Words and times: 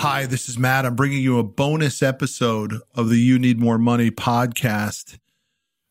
Hi, 0.00 0.26
this 0.26 0.50
is 0.50 0.58
Matt. 0.58 0.84
I'm 0.84 0.94
bringing 0.94 1.22
you 1.22 1.38
a 1.38 1.42
bonus 1.42 2.02
episode 2.02 2.74
of 2.94 3.08
the 3.08 3.16
You 3.16 3.38
Need 3.38 3.58
More 3.58 3.78
Money 3.78 4.10
podcast. 4.10 5.18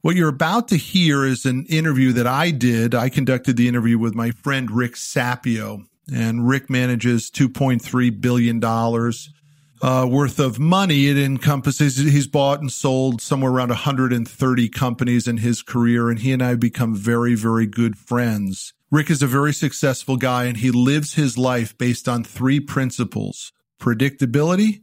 What 0.01 0.15
you're 0.15 0.29
about 0.29 0.67
to 0.67 0.77
hear 0.77 1.25
is 1.25 1.43
an 1.43 1.65
interview 1.65 2.13
that 2.13 2.27
I 2.27 2.51
did. 2.51 2.93
I 2.93 3.09
conducted 3.09 3.57
the 3.57 3.67
interview 3.67 3.97
with 3.97 4.13
my 4.13 4.29
friend 4.29 4.69
Rick 4.69 4.93
Sapio, 4.93 5.87
and 6.13 6.47
Rick 6.47 6.69
manages 6.69 7.31
$2.3 7.31 8.21
billion 8.21 8.63
uh, 8.63 10.07
worth 10.07 10.39
of 10.39 10.59
money. 10.59 11.07
It 11.07 11.17
encompasses, 11.17 11.97
he's 11.97 12.27
bought 12.27 12.61
and 12.61 12.71
sold 12.71 13.21
somewhere 13.21 13.51
around 13.51 13.69
130 13.69 14.69
companies 14.69 15.27
in 15.27 15.37
his 15.37 15.63
career, 15.63 16.11
and 16.11 16.19
he 16.19 16.31
and 16.31 16.43
I 16.43 16.49
have 16.49 16.59
become 16.59 16.95
very, 16.95 17.33
very 17.33 17.65
good 17.65 17.97
friends. 17.97 18.71
Rick 18.91 19.09
is 19.09 19.23
a 19.23 19.27
very 19.27 19.51
successful 19.51 20.15
guy, 20.15 20.43
and 20.43 20.57
he 20.57 20.69
lives 20.69 21.15
his 21.15 21.39
life 21.39 21.75
based 21.75 22.07
on 22.07 22.23
three 22.23 22.59
principles 22.59 23.51
predictability, 23.79 24.81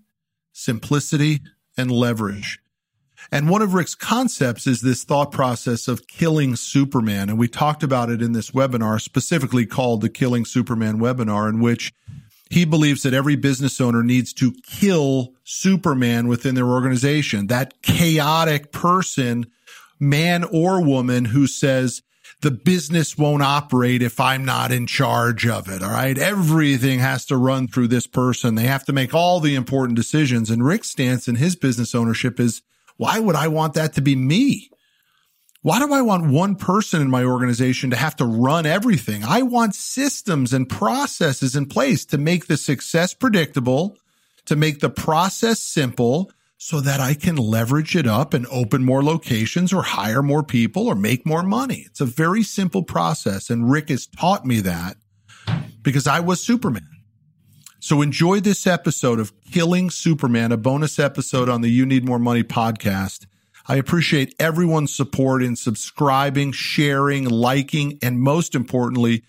simplicity, 0.53 1.41
and 1.77 1.91
leverage. 1.91 2.61
And 3.31 3.49
one 3.49 3.63
of 3.63 3.75
Rick's 3.75 3.95
concepts 3.95 4.67
is 4.67 4.81
this 4.81 5.05
thought 5.05 5.31
process 5.31 5.87
of 5.89 6.07
killing 6.07 6.57
Superman. 6.57 7.29
And 7.29 7.39
we 7.39 7.49
talked 7.49 7.83
about 7.83 8.11
it 8.11 8.21
in 8.21 8.33
this 8.33 8.51
webinar, 8.51 9.01
specifically 9.01 9.65
called 9.65 10.01
the 10.01 10.09
Killing 10.09 10.45
Superman 10.45 10.99
webinar, 10.99 11.49
in 11.49 11.61
which 11.61 11.93
he 12.51 12.65
believes 12.65 13.03
that 13.03 13.15
every 13.15 13.37
business 13.37 13.81
owner 13.81 14.03
needs 14.03 14.33
to 14.35 14.53
kill 14.65 15.35
Superman 15.45 16.27
within 16.29 16.55
their 16.55 16.69
organization. 16.69 17.47
That 17.47 17.81
chaotic 17.83 18.73
person, 18.73 19.47
man 19.99 20.45
or 20.45 20.83
woman 20.83 21.27
who 21.27 21.47
says, 21.47 22.03
the 22.43 22.51
business 22.51 23.17
won't 23.17 23.43
operate 23.43 24.03
if 24.03 24.21
I'm 24.21 24.45
not 24.45 24.73
in 24.73 24.87
charge 24.87 25.47
of 25.47 25.69
it. 25.69 25.83
All 25.83 25.91
right. 25.91 26.19
Everything 26.19 26.99
has 26.99 27.25
to 27.27 27.37
run 27.37 27.69
through 27.69 27.89
this 27.89 28.07
person. 28.07 28.57
They 28.57 28.67
have 28.67 28.85
to 28.87 28.93
make 28.93 29.15
all 29.15 29.41
the 29.41 29.55
important 29.55 29.97
decisions. 29.97 30.51
And 30.51 30.65
Rick's 30.65 30.91
stance 30.91 31.29
in 31.29 31.37
his 31.37 31.57
business 31.57 31.95
ownership 31.95 32.41
is 32.41 32.63
why 32.97 33.21
would 33.21 33.37
I 33.37 33.49
want 33.49 33.75
that 33.75 33.95
to 33.95 34.03
be 34.03 34.17
me? 34.17 34.71
Why 35.63 35.79
do 35.79 35.93
I 35.93 36.03
want 36.03 36.33
one 36.33 36.57
person 36.57 37.01
in 37.01 37.09
my 37.09 37.23
organization 37.23 37.91
to 37.91 37.97
have 37.97 38.17
to 38.17 38.25
run 38.25 38.67
everything? 38.67 39.23
I 39.23 39.43
want 39.43 39.77
systems 39.77 40.53
and 40.53 40.69
processes 40.69 41.55
in 41.55 41.67
place 41.67 42.05
to 42.07 42.19
make 42.19 42.49
the 42.49 42.57
success 42.57 43.15
predictable, 43.15 43.97
to 44.47 44.57
make 44.57 44.81
the 44.81 44.91
process 44.91 45.61
simple, 45.61 46.33
so 46.65 46.81
that 46.81 47.01
I 47.01 47.15
can 47.15 47.35
leverage 47.35 47.97
it 47.97 48.07
up 48.07 48.33
and 48.33 48.47
open 48.47 48.85
more 48.85 49.03
locations 49.03 49.73
or 49.73 49.83
hire 49.83 50.23
more 50.23 50.45
people 50.45 50.87
or 50.87 50.95
make 50.95 51.27
more 51.27 51.43
money. 51.43 51.83
It's 51.87 52.01
a 52.01 52.07
very 52.07 52.45
simple 52.45 52.85
process. 52.85 53.51
And 53.51 53.69
Rick 53.69 53.89
has 53.89 54.07
taught 54.07 54.47
me 54.47 54.61
that 54.61 54.97
because 55.83 56.07
I 56.07 56.21
was 56.21 56.41
Superman. 56.41 56.89
So 57.81 58.01
enjoy 58.01 58.39
this 58.39 58.65
episode 58.65 59.19
of 59.19 59.33
Killing 59.51 59.91
Superman, 59.91 60.53
a 60.53 60.57
bonus 60.57 61.01
episode 61.01 61.49
on 61.49 61.63
the 61.63 61.69
You 61.69 61.85
Need 61.85 62.05
More 62.05 62.21
Money 62.21 62.45
podcast. 62.45 63.27
I 63.67 63.75
appreciate 63.75 64.33
everyone's 64.39 64.95
support 64.95 65.43
in 65.43 65.57
subscribing, 65.57 66.53
sharing, 66.53 67.29
liking, 67.29 67.99
and 68.01 68.21
most 68.21 68.55
importantly, 68.55 69.25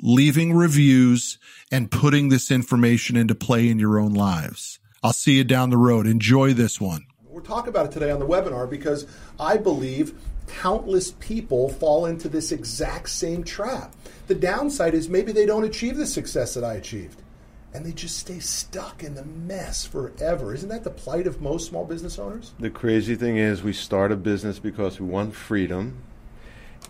leaving 0.00 0.54
reviews 0.54 1.36
and 1.70 1.90
putting 1.90 2.30
this 2.30 2.50
information 2.50 3.14
into 3.14 3.34
play 3.34 3.68
in 3.68 3.78
your 3.78 3.98
own 3.98 4.14
lives. 4.14 4.78
I'll 5.02 5.12
see 5.12 5.36
you 5.36 5.44
down 5.44 5.70
the 5.70 5.76
road. 5.76 6.06
Enjoy 6.06 6.52
this 6.52 6.80
one. 6.80 7.06
We're 7.28 7.40
talking 7.40 7.68
about 7.68 7.86
it 7.86 7.92
today 7.92 8.10
on 8.10 8.18
the 8.18 8.26
webinar 8.26 8.68
because 8.68 9.06
I 9.38 9.56
believe 9.56 10.14
countless 10.48 11.12
people 11.12 11.68
fall 11.68 12.06
into 12.06 12.28
this 12.28 12.50
exact 12.50 13.10
same 13.10 13.44
trap. 13.44 13.94
The 14.26 14.34
downside 14.34 14.94
is 14.94 15.08
maybe 15.08 15.30
they 15.30 15.46
don't 15.46 15.64
achieve 15.64 15.96
the 15.96 16.06
success 16.06 16.54
that 16.54 16.64
I 16.64 16.74
achieved 16.74 17.22
and 17.74 17.84
they 17.84 17.92
just 17.92 18.16
stay 18.16 18.38
stuck 18.38 19.04
in 19.04 19.14
the 19.14 19.24
mess 19.24 19.84
forever. 19.84 20.54
Isn't 20.54 20.70
that 20.70 20.84
the 20.84 20.90
plight 20.90 21.26
of 21.26 21.40
most 21.40 21.68
small 21.68 21.84
business 21.84 22.18
owners? 22.18 22.52
The 22.58 22.70
crazy 22.70 23.14
thing 23.14 23.36
is, 23.36 23.62
we 23.62 23.72
start 23.72 24.10
a 24.10 24.16
business 24.16 24.58
because 24.58 24.98
we 24.98 25.06
want 25.06 25.34
freedom. 25.34 26.02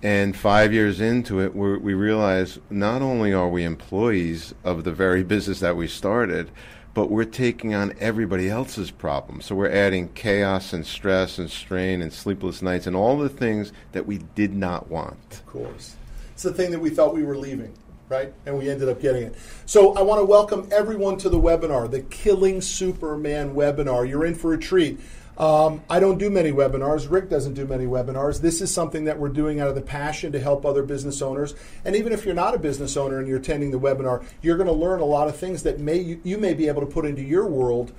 And 0.03 0.37
five 0.37 0.73
years 0.73 1.01
into 1.01 1.41
it, 1.41 1.57
we 1.57 1.93
realize 1.93 2.61
not 2.71 3.03
only 3.03 3.33
are 3.33 3.49
we 3.49 3.65
employees 3.65 4.55
of 4.63 4.85
the 4.85 4.93
very 4.93 5.25
business 5.35 5.59
that 5.61 5.77
we 5.77 5.89
started, 5.89 6.51
but 6.99 7.13
we're 7.13 7.23
taking 7.23 7.77
on 7.77 7.95
everybody 8.01 8.51
else's 8.51 8.91
problems. 8.91 9.45
So 9.45 9.55
we're 9.55 9.71
adding 9.71 10.09
chaos 10.15 10.73
and 10.73 10.85
stress 10.85 11.39
and 11.39 11.49
strain 11.49 12.03
and 12.03 12.13
sleepless 12.13 12.61
nights 12.61 12.89
and 12.89 12.97
all 12.97 13.17
the 13.17 13.29
things 13.29 13.73
that 13.93 14.05
we 14.05 14.19
did 14.35 14.53
not 14.53 14.91
want. 14.91 15.17
Of 15.31 15.47
course. 15.47 15.95
It's 16.33 16.43
the 16.43 16.53
thing 16.53 16.73
that 16.73 16.81
we 16.81 16.91
thought 16.91 17.15
we 17.15 17.23
were 17.23 17.37
leaving, 17.37 17.73
right? 18.09 18.35
And 18.47 18.59
we 18.59 18.69
ended 18.69 18.89
up 18.89 19.01
getting 19.01 19.23
it. 19.23 19.37
So 19.65 19.95
I 19.95 20.03
want 20.03 20.21
to 20.21 20.25
welcome 20.25 20.69
everyone 20.73 21.19
to 21.19 21.29
the 21.29 21.39
webinar, 21.39 21.89
the 21.89 22.01
Killing 22.01 22.61
Superman 22.61 23.55
webinar. 23.55 24.09
You're 24.09 24.25
in 24.27 24.35
for 24.35 24.55
a 24.55 24.59
treat. 24.59 24.99
Um, 25.39 25.83
I 25.89 26.01
don't 26.01 26.19
do 26.19 26.31
many 26.31 26.51
webinars. 26.51 27.09
Rick 27.09 27.31
doesn't 27.31 27.55
do 27.55 27.65
many 27.65 27.87
webinars. 27.87 28.41
This 28.41 28.61
is 28.61 28.75
something 28.75 29.05
that 29.05 29.19
we're 29.19 29.29
doing 29.29 29.61
out 29.61 29.69
of 29.69 29.77
the 29.77 29.81
passion 29.81 30.33
to 30.33 30.41
help 30.41 30.67
other 30.67 30.83
business 30.83 31.23
owners. 31.23 31.55
And 31.85 31.95
even 31.95 32.13
if 32.13 32.25
you're 32.25 32.35
not 32.35 32.57
a 32.57 32.59
business 32.59 32.97
owner 32.97 33.21
and 33.21 33.29
you're 33.29 33.39
attending 33.39 33.71
the 33.71 33.79
webinar, 33.79 34.25
you're 34.43 34.57
going 34.57 34.67
to 34.67 34.73
learn 34.73 35.01
a 35.01 35.05
lot 35.05 35.29
of 35.29 35.37
things 35.37 35.63
that 35.63 35.79
may 35.79 35.99
you, 35.99 36.21
you 36.25 36.39
may 36.39 36.55
be 36.55 36.67
able 36.67 36.81
to 36.81 36.89
put 36.89 37.05
into 37.05 37.23
your 37.23 37.47
world 37.47 37.93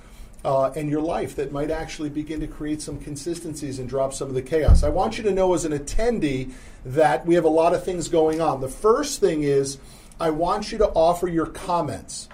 uh, 0.43 0.71
and 0.75 0.89
your 0.89 1.01
life 1.01 1.35
that 1.37 1.53
might 1.53 1.71
actually 1.71 2.09
begin 2.09 2.41
to 2.41 2.47
create 2.47 2.81
some 2.81 2.99
consistencies 2.99 3.79
and 3.79 3.87
drop 3.87 4.13
some 4.13 4.27
of 4.27 4.33
the 4.33 4.41
chaos. 4.41 4.83
I 4.83 4.89
want 4.89 5.17
you 5.17 5.23
to 5.23 5.31
know 5.31 5.53
as 5.53 5.63
an 5.63 5.71
attendee 5.71 6.51
that 6.83 7.25
we 7.25 7.35
have 7.35 7.45
a 7.45 7.49
lot 7.49 7.73
of 7.73 7.85
things 7.85 8.09
going 8.09 8.41
on. 8.41 8.59
The 8.59 8.69
first 8.69 9.21
thing 9.21 9.43
is 9.43 9.77
I 10.19 10.29
want 10.29 10.73
you 10.73 10.77
to 10.79 10.89
offer 10.89 11.27
your 11.27 11.45
comments. 11.45 12.27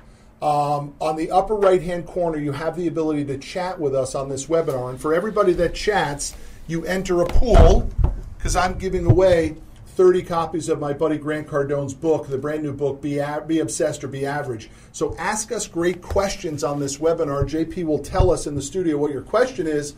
Um, 0.45 0.93
on 1.01 1.15
the 1.15 1.31
upper 1.31 1.55
right 1.55 1.81
hand 1.81 2.05
corner, 2.05 2.37
you 2.37 2.51
have 2.51 2.75
the 2.75 2.87
ability 2.87 3.25
to 3.25 3.37
chat 3.39 3.79
with 3.79 3.95
us 3.95 4.13
on 4.13 4.29
this 4.29 4.45
webinar. 4.45 4.91
And 4.91 5.01
for 5.01 5.11
everybody 5.11 5.53
that 5.53 5.73
chats, 5.73 6.35
you 6.67 6.85
enter 6.85 7.21
a 7.21 7.25
pool 7.25 7.89
because 8.37 8.55
I'm 8.55 8.77
giving 8.77 9.07
away 9.07 9.55
30 9.87 10.21
copies 10.21 10.69
of 10.69 10.79
my 10.79 10.93
buddy 10.93 11.17
Grant 11.17 11.47
Cardone's 11.47 11.95
book, 11.95 12.27
the 12.27 12.37
brand 12.37 12.61
new 12.61 12.73
book, 12.73 13.01
Be, 13.01 13.17
A- 13.17 13.43
Be 13.47 13.57
Obsessed 13.57 14.03
or 14.03 14.07
Be 14.07 14.27
Average. 14.27 14.69
So 14.91 15.15
ask 15.17 15.51
us 15.51 15.67
great 15.67 16.03
questions 16.03 16.63
on 16.63 16.79
this 16.79 16.99
webinar. 16.99 17.49
JP 17.49 17.85
will 17.85 17.97
tell 17.97 18.29
us 18.29 18.45
in 18.45 18.53
the 18.53 18.61
studio 18.61 18.99
what 18.99 19.11
your 19.11 19.23
question 19.23 19.65
is, 19.65 19.95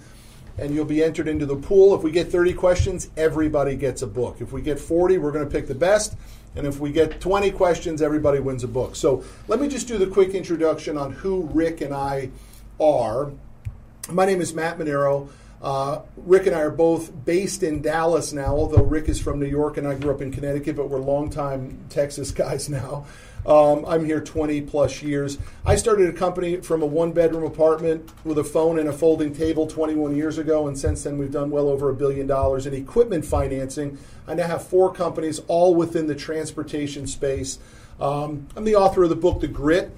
and 0.57 0.73
you'll 0.73 0.85
be 0.85 1.03
entered 1.03 1.27
into 1.27 1.45
the 1.45 1.57
pool. 1.57 1.93
If 1.93 2.03
we 2.03 2.11
get 2.11 2.31
30 2.31 2.53
questions, 2.53 3.09
everybody 3.17 3.75
gets 3.75 4.01
a 4.01 4.07
book. 4.07 4.37
If 4.39 4.53
we 4.53 4.61
get 4.61 4.79
40, 4.79 5.17
we're 5.17 5.33
going 5.33 5.43
to 5.43 5.51
pick 5.51 5.67
the 5.67 5.75
best. 5.75 6.15
And 6.57 6.65
if 6.65 6.79
we 6.79 6.91
get 6.91 7.21
20 7.21 7.51
questions, 7.51 8.01
everybody 8.01 8.39
wins 8.39 8.63
a 8.63 8.67
book. 8.67 8.95
So 8.95 9.23
let 9.47 9.61
me 9.61 9.67
just 9.67 9.87
do 9.87 9.99
the 9.99 10.07
quick 10.07 10.31
introduction 10.31 10.97
on 10.97 11.11
who 11.11 11.43
Rick 11.53 11.81
and 11.81 11.93
I 11.93 12.31
are. 12.79 13.31
My 14.11 14.25
name 14.25 14.41
is 14.41 14.55
Matt 14.55 14.79
Manero. 14.79 15.29
Uh, 15.61 16.01
Rick 16.17 16.45
and 16.45 16.55
I 16.55 16.59
are 16.59 16.69
both 16.69 17.11
based 17.25 17.63
in 17.63 17.81
Dallas 17.81 18.31
now, 18.31 18.55
although 18.55 18.83
Rick 18.83 19.09
is 19.09 19.19
from 19.19 19.39
New 19.39 19.47
York 19.47 19.77
and 19.77 19.87
I 19.87 19.95
grew 19.95 20.11
up 20.11 20.21
in 20.21 20.31
Connecticut, 20.31 20.75
but 20.75 20.89
we're 20.89 20.99
longtime 20.99 21.85
Texas 21.89 22.31
guys 22.43 22.69
now. 22.69 23.05
Um, 23.45 23.85
I'm 23.85 24.03
here 24.03 24.19
20 24.19 24.61
plus 24.61 25.01
years. 25.01 25.37
I 25.65 25.77
started 25.77 26.09
a 26.09 26.13
company 26.13 26.57
from 26.57 26.81
a 26.81 26.85
one 26.85 27.13
bedroom 27.13 27.45
apartment 27.45 28.09
with 28.25 28.37
a 28.39 28.43
phone 28.43 28.77
and 28.77 28.89
a 28.89 28.93
folding 28.93 29.33
table 29.33 29.65
21 29.67 30.15
years 30.15 30.37
ago, 30.37 30.67
and 30.67 30.77
since 30.77 31.03
then 31.03 31.17
we've 31.17 31.31
done 31.31 31.49
well 31.49 31.69
over 31.69 31.89
a 31.89 31.93
billion 31.93 32.27
dollars 32.27 32.67
in 32.67 32.73
equipment 32.73 33.23
financing. 33.23 33.97
I 34.27 34.33
now 34.33 34.47
have 34.47 34.67
four 34.67 34.93
companies, 34.93 35.39
all 35.47 35.75
within 35.75 36.07
the 36.07 36.15
transportation 36.15 37.07
space. 37.07 37.57
Um, 38.01 38.47
I'm 38.55 38.65
the 38.65 38.75
author 38.75 39.03
of 39.03 39.09
the 39.09 39.15
book, 39.15 39.39
The 39.39 39.47
Grit. 39.47 39.95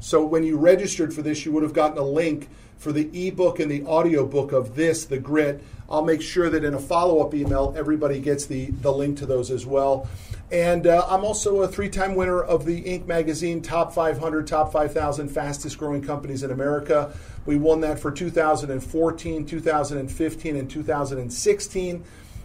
So 0.00 0.24
when 0.24 0.42
you 0.42 0.56
registered 0.56 1.14
for 1.14 1.22
this, 1.22 1.46
you 1.46 1.52
would 1.52 1.62
have 1.62 1.74
gotten 1.74 1.98
a 1.98 2.02
link 2.02 2.48
for 2.80 2.92
the 2.92 3.28
ebook 3.28 3.60
and 3.60 3.70
the 3.70 3.84
audiobook 3.84 4.52
of 4.52 4.74
this, 4.74 5.04
The 5.04 5.18
Grit. 5.18 5.62
I'll 5.90 6.04
make 6.04 6.22
sure 6.22 6.48
that 6.48 6.64
in 6.64 6.72
a 6.72 6.78
follow 6.78 7.20
up 7.20 7.34
email, 7.34 7.74
everybody 7.76 8.20
gets 8.20 8.46
the, 8.46 8.70
the 8.70 8.90
link 8.90 9.18
to 9.18 9.26
those 9.26 9.50
as 9.50 9.66
well. 9.66 10.08
And 10.50 10.86
uh, 10.86 11.06
I'm 11.08 11.22
also 11.22 11.60
a 11.60 11.68
three 11.68 11.90
time 11.90 12.14
winner 12.14 12.42
of 12.42 12.64
the 12.64 12.82
Inc. 12.82 13.06
magazine 13.06 13.60
Top 13.60 13.92
500, 13.92 14.46
Top 14.46 14.72
5,000 14.72 15.28
Fastest 15.28 15.76
Growing 15.76 16.00
Companies 16.00 16.42
in 16.42 16.50
America. 16.50 17.14
We 17.44 17.56
won 17.56 17.82
that 17.82 17.98
for 17.98 18.10
2014, 18.10 19.46
2015, 19.46 20.56
and 20.56 20.70
2016. 20.70 22.04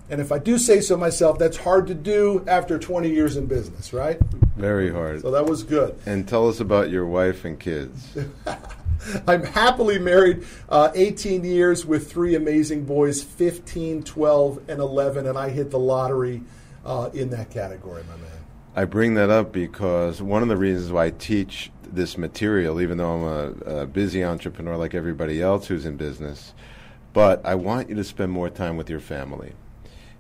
And 0.10 0.22
if 0.22 0.32
I 0.32 0.38
do 0.38 0.58
say 0.58 0.82
so 0.82 0.98
myself, 0.98 1.40
that's 1.40 1.58
hard 1.58 1.88
to 1.88 1.96
do 1.96 2.44
after 2.46 2.78
20 2.78 3.10
years 3.10 3.38
in 3.38 3.46
business, 3.46 3.94
right? 3.94 4.20
Very 4.58 4.92
hard. 4.92 5.22
So 5.22 5.32
that 5.32 5.46
was 5.46 5.64
good. 5.64 5.98
And 6.06 6.28
tell 6.28 6.50
us 6.50 6.60
about 6.60 6.90
your 6.90 7.06
wife 7.06 7.46
and 7.46 7.58
kids. 7.58 8.18
I'm 9.28 9.44
happily 9.44 10.00
married 10.00 10.46
uh, 10.70 10.92
18 10.94 11.44
years 11.44 11.86
with 11.86 12.12
three 12.12 12.36
amazing 12.36 12.86
boys 12.86 13.24
15, 13.24 14.04
12, 14.04 14.70
and 14.70 14.80
11, 14.80 15.28
and 15.28 15.38
I 15.38 15.50
hit 15.50 15.72
the 15.72 15.80
lottery 15.80 16.44
uh, 16.86 17.10
in 17.14 17.30
that 17.32 17.50
category, 17.50 18.04
my 18.04 18.18
man. 18.18 18.32
I 18.76 18.86
bring 18.86 19.14
that 19.16 19.30
up 19.30 19.52
because 19.52 20.22
one 20.22 20.42
of 20.42 20.50
the 20.50 20.58
reasons 20.58 20.92
why 20.92 21.06
I 21.06 21.10
teach 21.12 21.72
this 21.84 22.18
material, 22.18 22.82
even 22.82 22.98
though 22.98 23.14
I'm 23.14 23.24
a, 23.24 23.82
a 23.82 23.86
busy 23.86 24.24
entrepreneur 24.24 24.76
like 24.76 24.94
everybody 24.94 25.42
else 25.42 25.68
who's 25.68 25.86
in 25.86 25.96
business, 25.98 26.54
but 27.14 27.46
I 27.46 27.56
want 27.56 27.90
you 27.90 27.96
to 27.96 28.04
spend 28.04 28.32
more 28.32 28.50
time 28.50 28.76
with 28.76 28.90
your 28.90 29.00
family. 29.00 29.54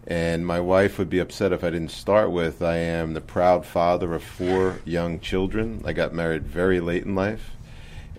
And 0.08 0.46
my 0.46 0.60
wife 0.60 1.00
would 1.00 1.10
be 1.10 1.20
upset 1.20 1.52
if 1.52 1.64
I 1.64 1.72
didn't 1.72 1.92
start 1.92 2.32
with 2.32 2.62
I 2.62 2.78
am 2.78 3.14
the 3.14 3.22
proud 3.22 3.66
father 3.66 4.14
of 4.14 4.24
four 4.24 4.80
young 4.86 5.20
children. 5.20 5.82
I 5.84 5.94
got 5.94 6.14
married 6.14 6.48
very 6.48 6.80
late 6.80 7.04
in 7.04 7.16
life. 7.16 7.55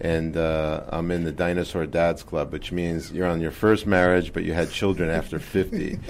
And 0.00 0.36
uh, 0.36 0.82
I'm 0.88 1.10
in 1.10 1.24
the 1.24 1.32
Dinosaur 1.32 1.86
Dads 1.86 2.22
Club, 2.22 2.52
which 2.52 2.70
means 2.70 3.12
you're 3.12 3.26
on 3.26 3.40
your 3.40 3.50
first 3.50 3.86
marriage, 3.86 4.32
but 4.32 4.44
you 4.44 4.52
had 4.52 4.70
children 4.70 5.08
after 5.08 5.38
50. 5.38 5.98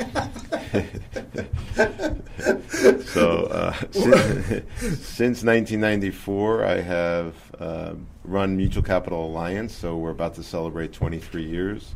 so 3.05 3.45
uh, 3.45 3.73
since, 3.93 5.07
since, 5.07 5.45
1994, 5.45 6.65
I 6.65 6.81
have 6.81 7.35
uh, 7.61 7.95
run 8.25 8.57
Mutual 8.57 8.83
Capital 8.83 9.27
Alliance, 9.27 9.75
so 9.75 9.97
we're 9.97 10.11
about 10.11 10.35
to 10.35 10.43
celebrate 10.43 10.93
23 10.93 11.45
years. 11.45 11.95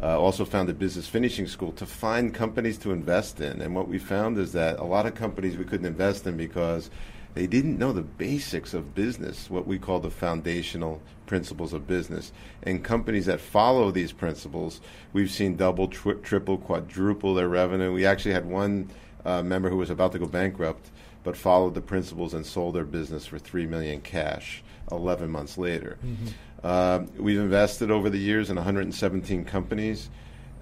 Uh, 0.00 0.18
also 0.18 0.44
founded 0.44 0.78
Business 0.78 1.08
Finishing 1.08 1.48
School 1.48 1.72
to 1.72 1.84
find 1.84 2.32
companies 2.32 2.78
to 2.78 2.92
invest 2.92 3.40
in. 3.40 3.60
And 3.60 3.74
what 3.74 3.88
we 3.88 3.98
found 3.98 4.38
is 4.38 4.52
that 4.52 4.78
a 4.78 4.84
lot 4.84 5.06
of 5.06 5.16
companies 5.16 5.56
we 5.56 5.64
couldn't 5.64 5.86
invest 5.86 6.24
in 6.24 6.36
because 6.36 6.88
they 7.34 7.48
didn't 7.48 7.78
know 7.78 7.92
the 7.92 8.02
basics 8.02 8.74
of 8.74 8.94
business, 8.94 9.50
what 9.50 9.66
we 9.66 9.78
call 9.78 9.98
the 9.98 10.10
foundational 10.10 11.02
principles 11.28 11.72
of 11.72 11.86
business. 11.86 12.32
And 12.64 12.82
companies 12.82 13.26
that 13.26 13.40
follow 13.40 13.92
these 13.92 14.10
principles, 14.10 14.80
we've 15.12 15.30
seen 15.30 15.54
double, 15.54 15.86
tri- 15.86 16.14
triple, 16.14 16.58
quadruple 16.58 17.34
their 17.34 17.48
revenue. 17.48 17.92
We 17.92 18.04
actually 18.04 18.32
had 18.32 18.46
one 18.46 18.90
uh, 19.24 19.42
member 19.44 19.70
who 19.70 19.76
was 19.76 19.90
about 19.90 20.10
to 20.12 20.18
go 20.18 20.26
bankrupt, 20.26 20.90
but 21.22 21.36
followed 21.36 21.74
the 21.74 21.80
principles 21.80 22.34
and 22.34 22.44
sold 22.44 22.74
their 22.74 22.84
business 22.84 23.26
for 23.26 23.38
three 23.38 23.66
million 23.66 24.00
cash 24.00 24.64
11 24.90 25.30
months 25.30 25.56
later. 25.56 25.98
Mm-hmm. 26.04 26.26
Uh, 26.64 27.00
we've 27.18 27.38
invested 27.38 27.90
over 27.90 28.10
the 28.10 28.18
years 28.18 28.50
in 28.50 28.56
117 28.56 29.44
companies, 29.44 30.10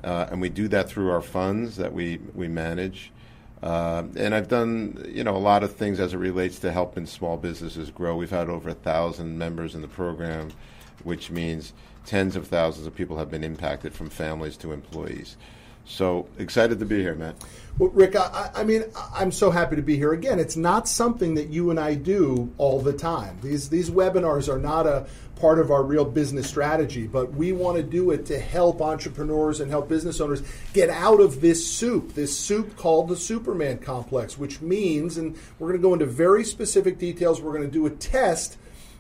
uh, 0.05 0.27
and 0.31 0.41
we 0.41 0.51
do 0.51 0.69
that 0.69 0.89
through 0.89 1.11
our 1.11 1.23
funds 1.23 1.77
that 1.77 1.93
we, 1.93 2.19
we 2.35 2.49
manage. 2.49 3.13
Uh, 3.63 4.05
and 4.17 4.35
I've 4.35 4.49
done, 4.49 5.05
you 5.09 5.25
know, 5.25 5.37
a 5.37 5.39
lot 5.39 5.63
of 5.63 5.75
things 5.75 5.99
as 5.99 6.13
it 6.13 6.19
relates 6.19 6.59
to 6.61 6.71
helping 6.71 7.07
small 7.07 7.37
businesses 7.37 7.91
grow. 7.91 8.17
We've 8.17 8.31
had 8.31 8.49
over 8.49 8.71
a 8.71 8.75
thousand 8.75 9.39
members 9.39 9.75
in 9.75 9.83
the 9.83 9.89
program, 9.89 10.51
which 11.05 11.31
means 11.31 11.73
tens 12.05 12.37
of 12.37 12.47
thousands 12.49 12.87
of 12.87 12.95
people 12.95 13.17
have 13.19 13.31
been 13.31 13.45
impacted 13.45 13.95
from 13.95 14.11
families 14.11 14.57
to 14.59 14.73
employees. 14.73 15.37
So 15.87 16.27
excited 16.39 16.81
to 16.81 16.85
be 16.85 17.01
here, 17.01 17.15
Matt. 17.15 17.37
Well, 17.79 17.91
Rick, 17.91 18.17
I, 18.17 18.51
I, 18.55 18.65
mean, 18.65 18.85
I'm 19.15 19.31
so 19.31 19.51
happy 19.51 19.77
to 19.77 19.83
be 19.83 19.97
here 19.97 20.13
again. 20.13 20.41
It's 20.41 20.57
not 20.57 20.89
something 20.89 21.35
that 21.35 21.49
you 21.49 21.71
and 21.71 21.79
I 21.79 21.95
do 21.95 22.53
all 22.59 22.81
the 22.81 22.93
time. 22.93 23.39
These 23.41 23.69
these 23.69 23.89
webinars 23.89 24.53
are 24.53 24.59
not 24.59 24.87
a 24.87 25.07
part 25.37 25.59
of 25.59 25.71
our 25.71 25.83
real 25.83 26.05
business 26.05 26.49
strategy, 26.49 27.07
but 27.07 27.33
we 27.35 27.53
want 27.53 27.77
to 27.77 27.83
do 27.83 28.11
it 28.11 28.27
to 28.27 28.39
help 28.39 28.81
entrepreneurs 28.81 29.61
and 29.61 29.71
help 29.71 29.89
business 29.89 30.21
owners 30.21 30.43
get 30.73 30.89
out 30.89 31.21
of 31.21 31.41
this 31.43 31.71
soup, 31.71 32.15
this 32.15 32.37
soup 32.37 32.77
called 32.77 33.09
the 33.09 33.17
Superman 33.17 33.79
complex, 33.79 34.39
which 34.39 34.63
means, 34.63 35.19
and 35.19 35.37
we're 35.59 35.69
going 35.69 35.79
to 35.79 35.83
go 35.83 35.93
into 35.93 36.07
very 36.07 36.43
specific 36.43 36.99
details. 36.99 37.41
We're 37.41 37.53
going 37.53 37.65
to 37.65 37.71
do 37.71 37.87
a 37.87 37.91
test 37.91 38.57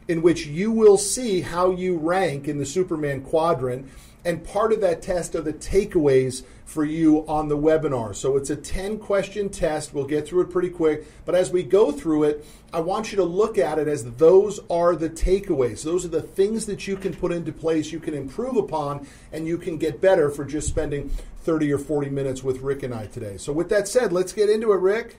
in 0.08 0.22
which 0.22 0.46
you 0.46 0.70
will 0.70 0.98
see 0.98 1.40
how 1.40 1.70
you 1.70 1.96
rank 1.96 2.46
in 2.46 2.58
the 2.58 2.66
Superman 2.66 3.22
quadrant 3.22 3.88
and 4.26 4.42
part 4.42 4.72
of 4.72 4.80
that 4.80 5.02
test 5.02 5.36
are 5.36 5.40
the 5.40 5.52
takeaways 5.52 6.42
for 6.64 6.84
you 6.84 7.24
on 7.28 7.46
the 7.46 7.56
webinar. 7.56 8.12
So 8.12 8.36
it's 8.36 8.50
a 8.50 8.56
10 8.56 8.98
question 8.98 9.48
test. 9.48 9.94
We'll 9.94 10.04
get 10.04 10.26
through 10.26 10.42
it 10.42 10.50
pretty 10.50 10.68
quick. 10.68 11.06
But 11.24 11.36
as 11.36 11.52
we 11.52 11.62
go 11.62 11.92
through 11.92 12.24
it, 12.24 12.44
I 12.72 12.80
want 12.80 13.12
you 13.12 13.16
to 13.18 13.22
look 13.22 13.56
at 13.56 13.78
it 13.78 13.86
as 13.86 14.16
those 14.16 14.58
are 14.68 14.96
the 14.96 15.08
takeaways. 15.08 15.84
Those 15.84 16.04
are 16.04 16.08
the 16.08 16.22
things 16.22 16.66
that 16.66 16.88
you 16.88 16.96
can 16.96 17.14
put 17.14 17.30
into 17.30 17.52
place, 17.52 17.92
you 17.92 18.00
can 18.00 18.14
improve 18.14 18.56
upon, 18.56 19.06
and 19.30 19.46
you 19.46 19.58
can 19.58 19.78
get 19.78 20.00
better 20.00 20.28
for 20.28 20.44
just 20.44 20.66
spending 20.66 21.08
30 21.44 21.72
or 21.72 21.78
40 21.78 22.10
minutes 22.10 22.42
with 22.42 22.62
Rick 22.62 22.82
and 22.82 22.92
I 22.92 23.06
today. 23.06 23.36
So, 23.36 23.52
with 23.52 23.68
that 23.68 23.86
said, 23.86 24.12
let's 24.12 24.32
get 24.32 24.50
into 24.50 24.72
it, 24.72 24.80
Rick. 24.80 25.18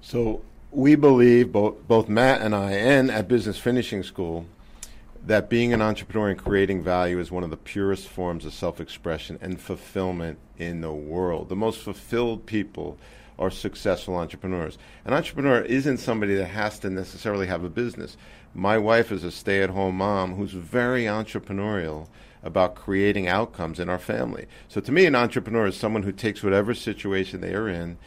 So, 0.00 0.42
we 0.72 0.96
believe, 0.96 1.52
both, 1.52 1.86
both 1.86 2.08
Matt 2.08 2.42
and 2.42 2.54
I, 2.56 2.72
and 2.72 3.12
at 3.12 3.28
Business 3.28 3.58
Finishing 3.58 4.02
School, 4.02 4.46
that 5.26 5.50
being 5.50 5.72
an 5.72 5.82
entrepreneur 5.82 6.30
and 6.30 6.38
creating 6.38 6.82
value 6.82 7.18
is 7.18 7.30
one 7.30 7.44
of 7.44 7.50
the 7.50 7.56
purest 7.56 8.08
forms 8.08 8.44
of 8.44 8.54
self 8.54 8.80
expression 8.80 9.38
and 9.40 9.60
fulfillment 9.60 10.38
in 10.58 10.80
the 10.80 10.92
world. 10.92 11.48
The 11.48 11.56
most 11.56 11.80
fulfilled 11.80 12.46
people 12.46 12.98
are 13.38 13.50
successful 13.50 14.16
entrepreneurs. 14.16 14.76
An 15.04 15.14
entrepreneur 15.14 15.60
isn't 15.62 15.98
somebody 15.98 16.34
that 16.34 16.46
has 16.46 16.78
to 16.80 16.90
necessarily 16.90 17.46
have 17.46 17.64
a 17.64 17.70
business. 17.70 18.16
My 18.54 18.76
wife 18.76 19.10
is 19.10 19.24
a 19.24 19.30
stay 19.30 19.62
at 19.62 19.70
home 19.70 19.96
mom 19.96 20.34
who's 20.34 20.52
very 20.52 21.04
entrepreneurial 21.04 22.08
about 22.42 22.74
creating 22.74 23.28
outcomes 23.28 23.80
in 23.80 23.88
our 23.88 23.98
family. 23.98 24.46
So 24.68 24.80
to 24.80 24.92
me, 24.92 25.06
an 25.06 25.14
entrepreneur 25.14 25.66
is 25.66 25.76
someone 25.76 26.02
who 26.02 26.12
takes 26.12 26.42
whatever 26.42 26.74
situation 26.74 27.40
they 27.40 27.54
are 27.54 27.68
in 27.68 27.98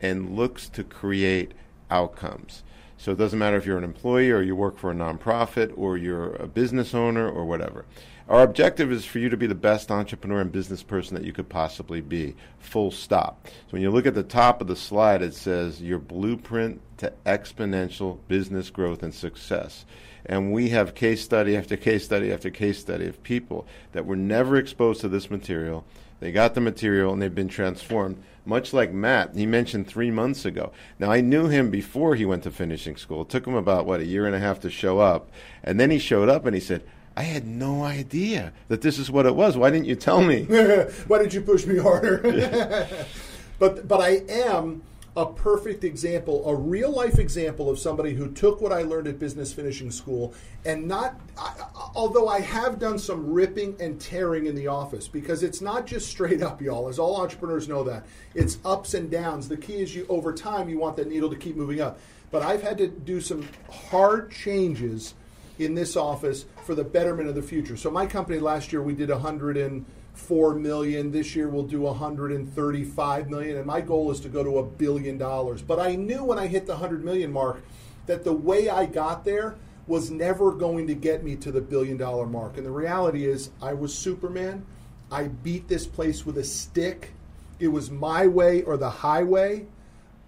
and 0.00 0.36
looks 0.36 0.68
to 0.70 0.84
create 0.84 1.52
outcomes. 1.90 2.62
So 3.02 3.10
it 3.10 3.18
doesn't 3.18 3.40
matter 3.40 3.56
if 3.56 3.66
you're 3.66 3.78
an 3.78 3.82
employee 3.82 4.30
or 4.30 4.42
you 4.42 4.54
work 4.54 4.78
for 4.78 4.92
a 4.92 4.94
nonprofit 4.94 5.72
or 5.76 5.96
you're 5.96 6.36
a 6.36 6.46
business 6.46 6.94
owner 6.94 7.28
or 7.28 7.44
whatever. 7.44 7.84
Our 8.28 8.44
objective 8.44 8.92
is 8.92 9.04
for 9.04 9.18
you 9.18 9.28
to 9.28 9.36
be 9.36 9.48
the 9.48 9.56
best 9.56 9.90
entrepreneur 9.90 10.40
and 10.40 10.52
business 10.52 10.84
person 10.84 11.16
that 11.16 11.24
you 11.24 11.32
could 11.32 11.48
possibly 11.48 12.00
be, 12.00 12.36
full 12.60 12.92
stop. 12.92 13.44
So 13.48 13.70
when 13.70 13.82
you 13.82 13.90
look 13.90 14.06
at 14.06 14.14
the 14.14 14.22
top 14.22 14.60
of 14.60 14.68
the 14.68 14.76
slide, 14.76 15.20
it 15.20 15.34
says 15.34 15.82
your 15.82 15.98
blueprint 15.98 16.80
to 16.98 17.12
exponential 17.26 18.20
business 18.28 18.70
growth 18.70 19.02
and 19.02 19.12
success. 19.12 19.84
And 20.24 20.52
we 20.52 20.68
have 20.68 20.94
case 20.94 21.24
study 21.24 21.56
after 21.56 21.76
case 21.76 22.04
study 22.04 22.32
after 22.32 22.50
case 22.50 22.78
study 22.78 23.08
of 23.08 23.20
people 23.24 23.66
that 23.90 24.06
were 24.06 24.14
never 24.14 24.56
exposed 24.56 25.00
to 25.00 25.08
this 25.08 25.28
material. 25.28 25.84
They 26.20 26.30
got 26.30 26.54
the 26.54 26.60
material 26.60 27.12
and 27.12 27.20
they've 27.20 27.34
been 27.34 27.48
transformed 27.48 28.22
much 28.44 28.72
like 28.72 28.92
Matt, 28.92 29.34
he 29.34 29.46
mentioned 29.46 29.86
three 29.86 30.10
months 30.10 30.44
ago. 30.44 30.72
Now, 30.98 31.10
I 31.10 31.20
knew 31.20 31.48
him 31.48 31.70
before 31.70 32.14
he 32.14 32.24
went 32.24 32.42
to 32.44 32.50
finishing 32.50 32.96
school. 32.96 33.22
It 33.22 33.28
took 33.28 33.46
him 33.46 33.54
about, 33.54 33.86
what, 33.86 34.00
a 34.00 34.06
year 34.06 34.26
and 34.26 34.34
a 34.34 34.40
half 34.40 34.60
to 34.60 34.70
show 34.70 34.98
up. 34.98 35.30
And 35.62 35.78
then 35.78 35.90
he 35.90 35.98
showed 35.98 36.28
up 36.28 36.44
and 36.46 36.54
he 36.54 36.60
said, 36.60 36.82
I 37.16 37.22
had 37.22 37.46
no 37.46 37.84
idea 37.84 38.52
that 38.68 38.80
this 38.80 38.98
is 38.98 39.10
what 39.10 39.26
it 39.26 39.34
was. 39.34 39.56
Why 39.56 39.70
didn't 39.70 39.86
you 39.86 39.96
tell 39.96 40.22
me? 40.22 40.44
Why 41.06 41.18
didn't 41.18 41.34
you 41.34 41.42
push 41.42 41.66
me 41.66 41.78
harder? 41.78 42.18
but, 43.58 43.86
but 43.86 44.00
I 44.00 44.22
am 44.28 44.82
a 45.16 45.26
perfect 45.26 45.84
example, 45.84 46.48
a 46.48 46.54
real 46.54 46.90
life 46.90 47.18
example 47.18 47.68
of 47.68 47.78
somebody 47.78 48.14
who 48.14 48.30
took 48.30 48.62
what 48.62 48.72
I 48.72 48.82
learned 48.82 49.08
at 49.08 49.18
business 49.18 49.52
finishing 49.52 49.90
school 49.90 50.32
and 50.64 50.88
not, 50.88 51.20
I, 51.36 51.52
although 51.94 52.28
I 52.28 52.40
have 52.40 52.78
done 52.78 52.98
some 52.98 53.30
ripping 53.30 53.76
and 53.78 54.00
tearing 54.00 54.46
in 54.46 54.54
the 54.54 54.68
office 54.68 55.08
because 55.08 55.42
it's 55.42 55.60
not 55.60 55.86
just 55.86 56.08
straight 56.08 56.42
up, 56.42 56.62
y'all, 56.62 56.88
as 56.88 56.98
all 56.98 57.20
entrepreneurs 57.20 57.68
know 57.68 57.84
that. 57.84 58.06
It's 58.34 58.58
ups 58.64 58.94
and 58.94 59.10
downs. 59.10 59.48
The 59.48 59.56
key 59.58 59.82
is 59.82 59.94
you, 59.94 60.06
over 60.08 60.32
time, 60.32 60.70
you 60.70 60.78
want 60.78 60.96
that 60.96 61.08
needle 61.08 61.28
to 61.28 61.36
keep 61.36 61.56
moving 61.56 61.82
up. 61.82 61.98
But 62.30 62.42
I've 62.42 62.62
had 62.62 62.78
to 62.78 62.88
do 62.88 63.20
some 63.20 63.46
hard 63.70 64.30
changes 64.30 65.12
in 65.58 65.74
this 65.74 65.96
office 65.96 66.46
for 66.64 66.74
the 66.74 66.84
betterment 66.84 67.28
of 67.28 67.34
the 67.34 67.42
future. 67.42 67.76
So 67.76 67.90
my 67.90 68.06
company 68.06 68.38
last 68.38 68.72
year, 68.72 68.82
we 68.82 68.94
did 68.94 69.10
100 69.10 69.58
and 69.58 69.84
four 70.12 70.54
million. 70.54 71.10
This 71.10 71.34
year 71.34 71.48
we'll 71.48 71.62
do 71.62 71.82
135 71.82 73.30
million, 73.30 73.56
and 73.56 73.66
my 73.66 73.80
goal 73.80 74.10
is 74.10 74.20
to 74.20 74.28
go 74.28 74.42
to 74.42 74.58
a 74.58 74.64
billion 74.64 75.18
dollars. 75.18 75.62
But 75.62 75.78
I 75.78 75.96
knew 75.96 76.24
when 76.24 76.38
I 76.38 76.46
hit 76.46 76.66
the 76.66 76.72
100 76.72 77.04
million 77.04 77.32
mark 77.32 77.62
that 78.06 78.24
the 78.24 78.32
way 78.32 78.68
I 78.68 78.86
got 78.86 79.24
there 79.24 79.56
was 79.86 80.10
never 80.10 80.52
going 80.52 80.86
to 80.86 80.94
get 80.94 81.24
me 81.24 81.36
to 81.36 81.50
the 81.50 81.60
billion 81.60 81.96
dollar 81.96 82.26
mark. 82.26 82.56
And 82.56 82.64
the 82.66 82.70
reality 82.70 83.26
is, 83.26 83.50
I 83.60 83.74
was 83.74 83.94
Superman. 83.94 84.64
I 85.10 85.24
beat 85.24 85.68
this 85.68 85.86
place 85.86 86.24
with 86.24 86.38
a 86.38 86.44
stick. 86.44 87.12
It 87.58 87.68
was 87.68 87.90
my 87.90 88.26
way 88.26 88.62
or 88.62 88.76
the 88.76 88.90
highway. 88.90 89.66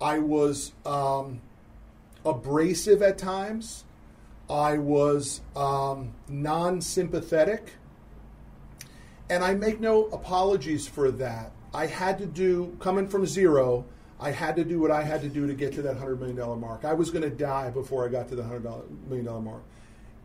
I 0.01 0.19
was 0.19 0.73
um, 0.85 1.41
abrasive 2.25 3.01
at 3.03 3.17
times. 3.17 3.85
I 4.51 4.79
was 4.79 5.41
um, 5.57 6.13
non 6.29 6.81
sympathetic. 6.81 7.73
And 9.31 9.43
I 9.43 9.55
make 9.55 9.81
no 9.81 10.07
apologies 10.07 10.87
for 10.87 11.11
that. 11.13 11.53
I 11.73 11.87
had 11.87 12.19
to 12.19 12.27
do, 12.27 12.77
coming 12.79 13.09
from 13.09 13.27
zero, 13.27 13.85
I 14.21 14.31
had 14.31 14.57
to 14.57 14.65
do 14.65 14.81
what 14.81 14.91
I 14.91 15.03
had 15.03 15.23
to 15.23 15.29
do 15.29 15.47
to 15.47 15.55
get 15.55 15.73
to 15.75 15.83
that 15.83 15.97
$100 15.97 16.21
million 16.21 16.61
mark. 16.61 16.85
I 16.85 16.93
was 16.93 17.11
going 17.11 17.23
to 17.23 17.31
die 17.31 17.71
before 17.71 18.07
I 18.07 18.09
got 18.09 18.29
to 18.29 18.37
the 18.37 18.43
$100 18.43 19.09
million 19.09 19.45
mark. 19.45 19.63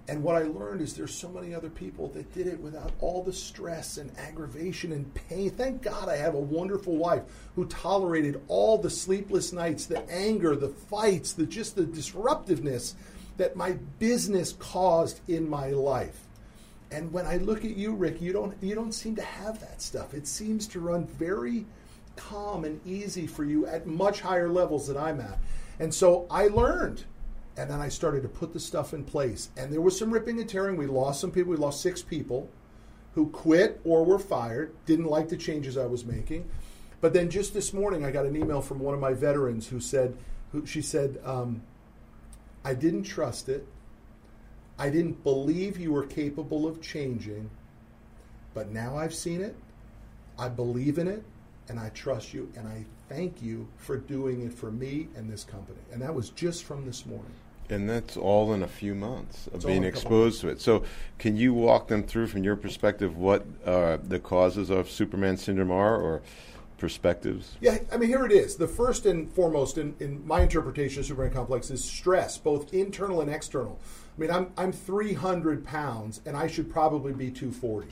And 0.10 0.24
what 0.24 0.36
I 0.36 0.44
learned 0.44 0.82
is 0.82 0.96
there's 0.96 1.14
so 1.14 1.30
many 1.30 1.54
other 1.54 1.70
people 1.70 2.08
that 2.10 2.34
did 2.34 2.48
it 2.48 2.60
without 2.60 2.92
all 3.00 3.24
the 3.24 3.32
stress 3.32 3.98
and 3.98 4.12
aggravation 4.18 4.92
and 4.92 5.14
pain. 5.14 5.52
Thank 5.52 5.84
God 5.84 6.10
I 6.10 6.16
have 6.18 6.34
a 6.34 6.40
wonderful 6.40 6.98
wife 6.98 7.22
who 7.56 7.68
tolerated 7.68 8.42
all 8.48 8.80
the 8.80 8.90
sleepless 8.90 9.54
nights, 9.54 9.86
the 9.86 10.08
anger, 10.10 10.56
the 10.56 10.70
fights, 10.70 11.34
the 11.34 11.46
just 11.46 11.76
the 11.76 11.86
disruptiveness 11.86 12.96
that 13.38 13.56
my 13.56 13.74
business 14.00 14.54
caused 14.54 15.22
in 15.28 15.48
my 15.48 15.70
life. 15.70 16.28
And 16.92 17.12
when 17.14 17.26
I 17.26 17.38
look 17.38 17.66
at 17.66 17.76
you, 17.76 17.94
Rick, 17.94 18.22
you 18.22 18.34
don't 18.34 18.56
you 18.62 18.76
don't 18.76 18.94
seem 18.94 19.16
to 19.16 19.22
have 19.22 19.60
that 19.60 19.82
stuff. 19.82 20.14
It 20.14 20.28
seems 20.28 20.68
to 20.68 20.80
run 20.80 21.06
very 21.06 21.66
calm 22.16 22.66
and 22.66 22.86
easy 22.86 23.28
for 23.28 23.44
you 23.44 23.66
at 23.68 23.88
much 23.88 24.22
higher 24.22 24.50
levels 24.50 24.88
than 24.88 24.98
I'm 24.98 25.22
at. 25.22 25.38
And 25.80 25.94
so 25.94 26.26
I 26.30 26.48
learned. 26.48 27.06
And 27.58 27.70
then 27.70 27.82
I 27.82 27.90
started 27.90 28.24
to 28.24 28.30
put 28.30 28.54
the 28.54 28.60
stuff 28.60 28.94
in 28.94 29.04
place. 29.04 29.50
And 29.58 29.72
there 29.72 29.82
was 29.82 29.98
some 29.98 30.12
ripping 30.12 30.40
and 30.40 30.50
tearing. 30.50 30.78
We 30.78 30.88
lost 30.88 31.20
some 31.20 31.32
people. 31.32 31.52
We 31.52 31.58
lost 31.58 31.82
six 31.82 32.02
people 32.02 32.50
who 33.16 33.30
quit 33.30 33.82
or 33.84 34.06
were 34.06 34.20
fired, 34.20 34.74
didn't 34.86 35.08
like 35.08 35.30
the 35.30 35.38
changes 35.38 35.78
I 35.78 35.86
was 35.86 36.06
making. 36.06 36.50
But 37.02 37.14
then 37.14 37.30
just 37.30 37.54
this 37.54 37.74
morning, 37.74 38.06
I 38.06 38.12
got 38.12 38.26
an 38.26 38.36
email 38.36 38.62
from 38.62 38.80
one 38.80 38.94
of 38.94 39.00
my 39.00 39.14
veterans 39.14 39.68
who 39.68 39.80
said, 39.80 40.18
who, 40.52 40.66
she 40.66 40.82
said, 40.82 41.20
um, 41.26 41.62
I 42.64 42.74
didn't 42.74 43.04
trust 43.04 43.50
it. 43.50 43.68
I 44.80 44.90
didn't 44.90 45.22
believe 45.26 45.78
you 45.78 45.92
were 45.92 46.06
capable 46.06 46.66
of 46.66 46.82
changing, 46.82 47.50
but 48.54 48.72
now 48.72 48.98
I've 48.98 49.14
seen 49.14 49.42
it. 49.42 49.56
I 50.40 50.48
believe 50.48 50.98
in 50.98 51.08
it, 51.10 51.22
and 51.68 51.78
I 51.78 51.90
trust 51.90 52.34
you, 52.34 52.50
and 52.56 52.66
I 52.66 52.86
thank 53.10 53.42
you 53.42 53.68
for 53.76 53.98
doing 53.98 54.42
it 54.46 54.54
for 54.54 54.72
me 54.72 55.10
and 55.18 55.30
this 55.30 55.44
company. 55.44 55.80
And 55.92 56.02
that 56.02 56.16
was 56.16 56.30
just 56.30 56.64
from 56.64 56.86
this 56.86 57.06
morning. 57.06 57.34
And 57.70 57.90
that's 57.90 58.16
all 58.16 58.54
in 58.54 58.64
a 58.64 58.68
few 58.68 58.96
months 58.96 59.48
of 59.48 59.56
It's 59.56 59.66
being 59.66 59.84
exposed 59.84 60.42
to 60.42 60.48
it. 60.48 60.62
So, 60.62 60.86
can 61.20 61.36
you 61.36 61.54
walk 61.54 61.90
them 61.90 62.02
through, 62.02 62.28
from 62.28 62.44
your 62.44 62.56
perspective, 62.56 63.18
what 63.18 63.46
uh, 63.66 63.98
the 64.02 64.20
causes 64.20 64.70
of 64.70 64.90
Superman 64.90 65.38
syndrome 65.38 65.72
are, 65.72 65.96
or 65.96 66.22
perspectives? 66.80 67.56
Yeah, 67.62 67.78
I 67.92 67.98
mean, 67.98 68.10
here 68.10 68.26
it 68.26 68.32
is. 68.32 68.56
The 68.56 68.68
first 68.68 69.06
and 69.06 69.32
foremost, 69.32 69.78
in, 69.78 69.96
in 70.00 70.26
my 70.26 70.42
interpretation 70.42 71.02
of 71.02 71.06
Superman 71.06 71.32
Complex, 71.32 71.70
is 71.70 71.84
stress, 71.84 72.38
both 72.38 72.74
internal 72.74 73.22
and 73.22 73.30
external. 73.30 73.80
I 74.18 74.22
mean, 74.22 74.32
I'm, 74.32 74.52
I'm 74.58 74.72
300 74.72 75.66
pounds, 75.66 76.22
and 76.26 76.36
I 76.36 76.48
should 76.48 76.72
probably 76.72 77.14
be 77.14 77.30
240. 77.30 77.88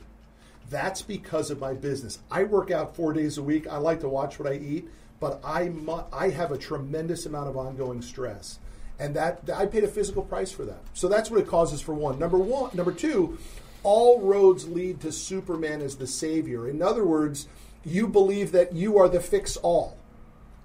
That's 0.70 1.01
because 1.01 1.51
of 1.51 1.60
my 1.60 1.74
business. 1.74 2.20
I 2.29 2.44
work 2.44 2.72
out 2.72 2.96
four 2.96 3.13
days 3.13 3.38
a 3.38 3.44
week. 3.44 3.67
I 3.67 3.77
like 3.77 4.01
to 4.01 4.10
watch 4.10 4.39
what 4.39 4.51
I 4.51 4.56
eat, 4.56 4.89
but 5.20 5.39
I, 5.44 5.70
mu- 5.70 6.03
I 6.12 6.29
have 6.29 6.51
a 6.51 6.58
tremendous 6.58 7.25
amount 7.25 7.50
of 7.50 7.56
ongoing 7.56 8.01
stress. 8.01 8.60
And 9.00 9.15
that 9.15 9.50
I 9.53 9.67
paid 9.67 9.84
a 9.84 9.88
physical 9.88 10.24
price 10.24 10.51
for 10.51 10.65
that. 10.65 10.79
So 10.94 11.08
that's 11.08 11.29
what 11.29 11.39
it 11.39 11.48
causes 11.48 11.82
for 11.82 11.94
one. 11.94 12.17
Number 12.17 12.38
one, 12.38 12.72
number 12.74 12.91
two, 12.91 13.38
all 13.84 14.20
roads 14.20 14.67
lead 14.67 15.00
to 15.01 15.12
Superman 15.12 15.82
as 15.82 15.96
the 15.96 16.08
savior. 16.08 16.67
In 16.67 16.82
other 16.82 17.06
words, 17.06 17.48
you 17.86 18.07
believe 18.07 18.51
that 18.51 18.74
you 18.74 18.98
are 18.98 19.10
the 19.10 19.19
fix 19.19 19.57
all. 19.57 19.98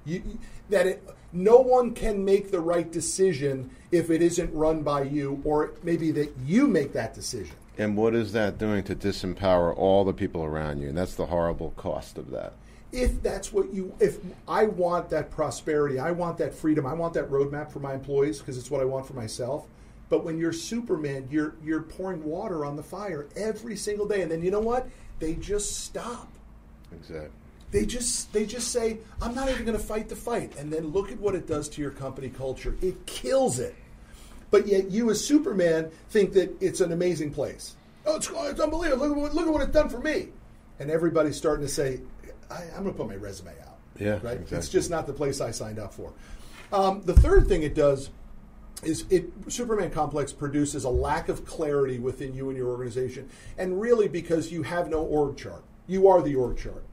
You, 0.04 0.38
that 0.71 0.87
it, 0.87 1.09
no 1.33 1.59
one 1.59 1.95
can 1.95 2.25
make 2.25 2.50
the 2.50 2.61
right 2.61 2.90
decision 2.90 3.71
if 3.90 4.11
it 4.11 4.23
isn't 4.23 4.52
run 4.52 4.83
by 4.83 5.02
you, 5.02 5.40
or 5.45 5.73
maybe 5.83 6.11
that 6.12 6.33
you 6.45 6.66
make 6.66 6.92
that 6.92 7.14
decision. 7.14 7.57
And 7.78 7.97
what 7.97 8.14
is 8.14 8.33
that 8.33 8.59
doing 8.59 8.85
to 8.85 8.95
disempower 8.95 9.76
all 9.76 10.04
the 10.04 10.12
people 10.12 10.45
around 10.45 10.81
you? 10.81 10.88
And 10.88 10.99
that's 10.99 11.14
the 11.14 11.26
horrible 11.26 11.71
cost 11.76 12.19
of 12.19 12.31
that. 12.31 12.52
If 12.92 13.23
that's 13.23 13.52
what 13.52 13.73
you, 13.73 13.95
if 14.00 14.19
I 14.47 14.64
want 14.64 15.09
that 15.11 15.31
prosperity, 15.31 15.99
I 15.99 16.11
want 16.11 16.37
that 16.38 16.54
freedom, 16.54 16.85
I 16.85 16.92
want 16.92 17.14
that 17.14 17.31
roadmap 17.31 17.73
for 17.73 17.78
my 17.78 17.95
employees 17.95 18.38
because 18.38 18.59
it's 18.59 18.71
what 18.71 18.83
I 18.83 18.85
want 18.85 19.07
for 19.07 19.14
myself. 19.14 19.66
But 20.11 20.25
when 20.25 20.37
you're 20.37 20.52
Superman, 20.52 21.26
you're 21.31 21.54
you're 21.64 21.81
pouring 21.81 22.23
water 22.23 22.66
on 22.66 22.76
the 22.76 22.83
fire 22.83 23.28
every 23.35 23.76
single 23.76 24.07
day, 24.07 24.21
and 24.21 24.31
then 24.31 24.42
you 24.42 24.50
know 24.50 24.61
what? 24.61 24.87
They 25.21 25.33
just 25.37 25.85
stop. 25.85 26.28
Exactly. 26.94 27.30
They 27.70 27.87
just 27.87 28.32
they 28.32 28.44
just 28.44 28.68
say, 28.70 28.99
"I'm 29.20 29.34
not 29.34 29.49
even 29.49 29.64
going 29.64 29.76
to 29.76 29.82
fight 29.82 30.08
the 30.08 30.16
fight," 30.16 30.56
and 30.58 30.70
then 30.70 30.88
look 30.88 31.11
at 31.11 31.18
what 31.18 31.34
it 31.34 31.46
does 31.46 31.68
to 31.70 31.80
your 31.80 31.90
company 31.90 32.28
culture. 32.28 32.76
It 32.82 33.06
kills 33.06 33.58
it. 33.58 33.75
But 34.50 34.66
yet, 34.66 34.90
you 34.90 35.11
as 35.11 35.25
Superman 35.25 35.90
think 36.11 36.34
that 36.34 36.54
it's 36.61 36.82
an 36.82 36.92
amazing 36.92 37.32
place. 37.32 37.75
Oh, 38.04 38.16
it's, 38.16 38.28
it's 38.30 38.61
unbelievable! 38.61 39.08
Look 39.08 39.16
at, 39.16 39.22
what, 39.22 39.34
look 39.34 39.46
at 39.46 39.52
what 39.52 39.62
it's 39.62 39.72
done 39.72 39.88
for 39.88 40.00
me. 40.00 40.28
And 40.78 40.90
everybody's 40.90 41.37
starting 41.37 41.64
to 41.64 41.72
say, 41.72 42.00
I, 42.50 42.64
"I'm 42.76 42.82
going 42.82 42.92
to 42.92 42.99
put 42.99 43.08
my 43.08 43.16
resume 43.16 43.52
out." 43.62 43.78
Yeah, 43.99 44.18
right. 44.22 44.34
exactly. 44.34 44.58
It's 44.58 44.68
just 44.68 44.90
not 44.90 45.06
the 45.06 45.14
place 45.14 45.40
I 45.40 45.50
signed 45.50 45.78
up 45.78 45.94
for. 45.94 46.12
Um, 46.72 47.02
the 47.04 47.14
third 47.14 47.49
thing 47.49 47.62
it 47.62 47.75
does 47.75 48.11
is 48.82 49.04
it 49.11 49.30
Superman 49.49 49.90
Complex 49.90 50.32
produces 50.32 50.84
a 50.84 50.90
lack 50.90 51.28
of 51.28 51.46
clarity 51.46 51.99
within 51.99 52.34
you 52.34 52.49
and 52.49 52.56
your 52.58 52.68
organization, 52.68 53.30
and 53.56 53.80
really 53.80 54.08
because 54.08 54.52
you 54.52 54.62
have 54.62 54.90
no 54.90 55.00
org 55.02 55.37
chart. 55.37 55.64
You 55.86 56.08
are 56.08 56.22
the 56.22 56.34
org 56.34 56.58
chart. 56.58 56.84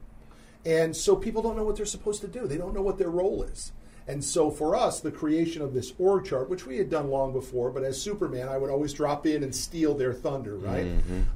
And 0.64 0.94
so 0.94 1.16
people 1.16 1.42
don't 1.42 1.56
know 1.56 1.64
what 1.64 1.76
they're 1.76 1.86
supposed 1.86 2.20
to 2.20 2.28
do. 2.28 2.46
They 2.46 2.58
don't 2.58 2.74
know 2.74 2.82
what 2.82 2.98
their 2.98 3.10
role 3.10 3.42
is. 3.42 3.72
And 4.06 4.24
so 4.24 4.50
for 4.50 4.74
us, 4.74 5.00
the 5.00 5.12
creation 5.12 5.62
of 5.62 5.72
this 5.72 5.92
org 5.98 6.24
chart, 6.24 6.50
which 6.50 6.66
we 6.66 6.78
had 6.78 6.90
done 6.90 7.10
long 7.10 7.32
before, 7.32 7.70
but 7.70 7.84
as 7.84 8.00
Superman, 8.00 8.48
I 8.48 8.58
would 8.58 8.68
always 8.68 8.92
drop 8.92 9.24
in 9.26 9.44
and 9.44 9.54
steal 9.54 9.94
their 9.94 10.12
thunder, 10.12 10.56
right? 10.56 10.84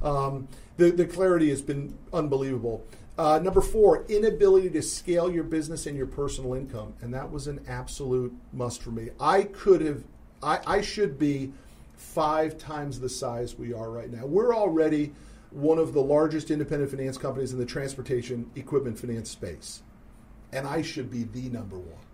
Um, 0.02 0.48
the, 0.76 0.90
the 0.90 1.06
clarity 1.06 1.50
has 1.50 1.62
been 1.62 1.96
unbelievable. 2.12 2.84
Uh, 3.16 3.38
number 3.38 3.60
four, 3.60 4.04
inability 4.08 4.70
to 4.70 4.82
scale 4.82 5.30
your 5.30 5.44
business 5.44 5.86
and 5.86 5.96
your 5.96 6.08
personal 6.08 6.54
income. 6.54 6.94
And 7.00 7.14
that 7.14 7.30
was 7.30 7.46
an 7.46 7.60
absolute 7.68 8.34
must 8.52 8.82
for 8.82 8.90
me. 8.90 9.10
I 9.20 9.44
could 9.44 9.80
have, 9.82 10.02
I, 10.42 10.58
I 10.66 10.80
should 10.80 11.16
be 11.16 11.52
five 11.96 12.58
times 12.58 12.98
the 12.98 13.08
size 13.08 13.56
we 13.56 13.72
are 13.72 13.88
right 13.88 14.10
now. 14.10 14.26
We're 14.26 14.54
already 14.54 15.12
one 15.54 15.78
of 15.78 15.94
the 15.94 16.02
largest 16.02 16.50
independent 16.50 16.90
finance 16.90 17.16
companies 17.16 17.52
in 17.52 17.58
the 17.58 17.66
transportation 17.66 18.50
equipment 18.56 18.98
finance 18.98 19.30
space. 19.30 19.82
And 20.52 20.66
I 20.66 20.82
should 20.82 21.10
be 21.10 21.24
the 21.24 21.48
number 21.48 21.78
one. 21.78 22.04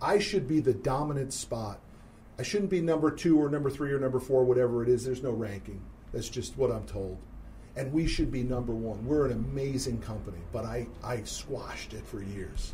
I 0.00 0.18
should 0.18 0.48
be 0.48 0.60
the 0.60 0.74
dominant 0.74 1.32
spot. 1.32 1.78
I 2.38 2.42
shouldn't 2.42 2.70
be 2.70 2.80
number 2.80 3.10
two 3.10 3.40
or 3.40 3.48
number 3.48 3.70
three 3.70 3.92
or 3.92 3.98
number 3.98 4.18
four, 4.18 4.44
whatever 4.44 4.82
it 4.82 4.88
is. 4.88 5.04
There's 5.04 5.22
no 5.22 5.30
ranking. 5.30 5.80
That's 6.12 6.28
just 6.28 6.56
what 6.56 6.70
I'm 6.70 6.84
told. 6.86 7.18
And 7.76 7.92
we 7.92 8.06
should 8.06 8.30
be 8.30 8.42
number 8.42 8.72
one. 8.72 9.04
We're 9.06 9.26
an 9.26 9.32
amazing 9.32 10.00
company, 10.00 10.38
but 10.52 10.64
I, 10.64 10.86
I 11.02 11.22
squashed 11.22 11.94
it 11.94 12.06
for 12.06 12.22
years. 12.22 12.72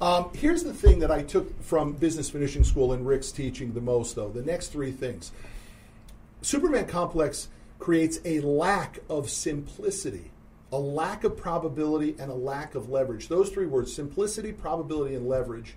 Um, 0.00 0.30
here's 0.34 0.64
the 0.64 0.74
thing 0.74 0.98
that 0.98 1.10
I 1.10 1.22
took 1.22 1.62
from 1.62 1.92
Business 1.92 2.28
Finishing 2.28 2.64
School 2.64 2.92
and 2.92 3.06
Rick's 3.06 3.30
teaching 3.30 3.72
the 3.72 3.80
most, 3.80 4.16
though. 4.16 4.28
The 4.28 4.42
next 4.42 4.68
three 4.68 4.90
things. 4.90 5.30
Superman 6.42 6.86
Complex 6.86 7.48
creates 7.82 8.20
a 8.24 8.38
lack 8.42 9.00
of 9.10 9.28
simplicity, 9.28 10.30
a 10.70 10.78
lack 10.78 11.24
of 11.24 11.36
probability, 11.36 12.14
and 12.20 12.30
a 12.30 12.34
lack 12.34 12.76
of 12.76 12.88
leverage. 12.88 13.26
Those 13.26 13.50
three 13.50 13.66
words 13.66 13.92
simplicity, 13.92 14.52
probability, 14.52 15.16
and 15.16 15.28
leverage. 15.28 15.74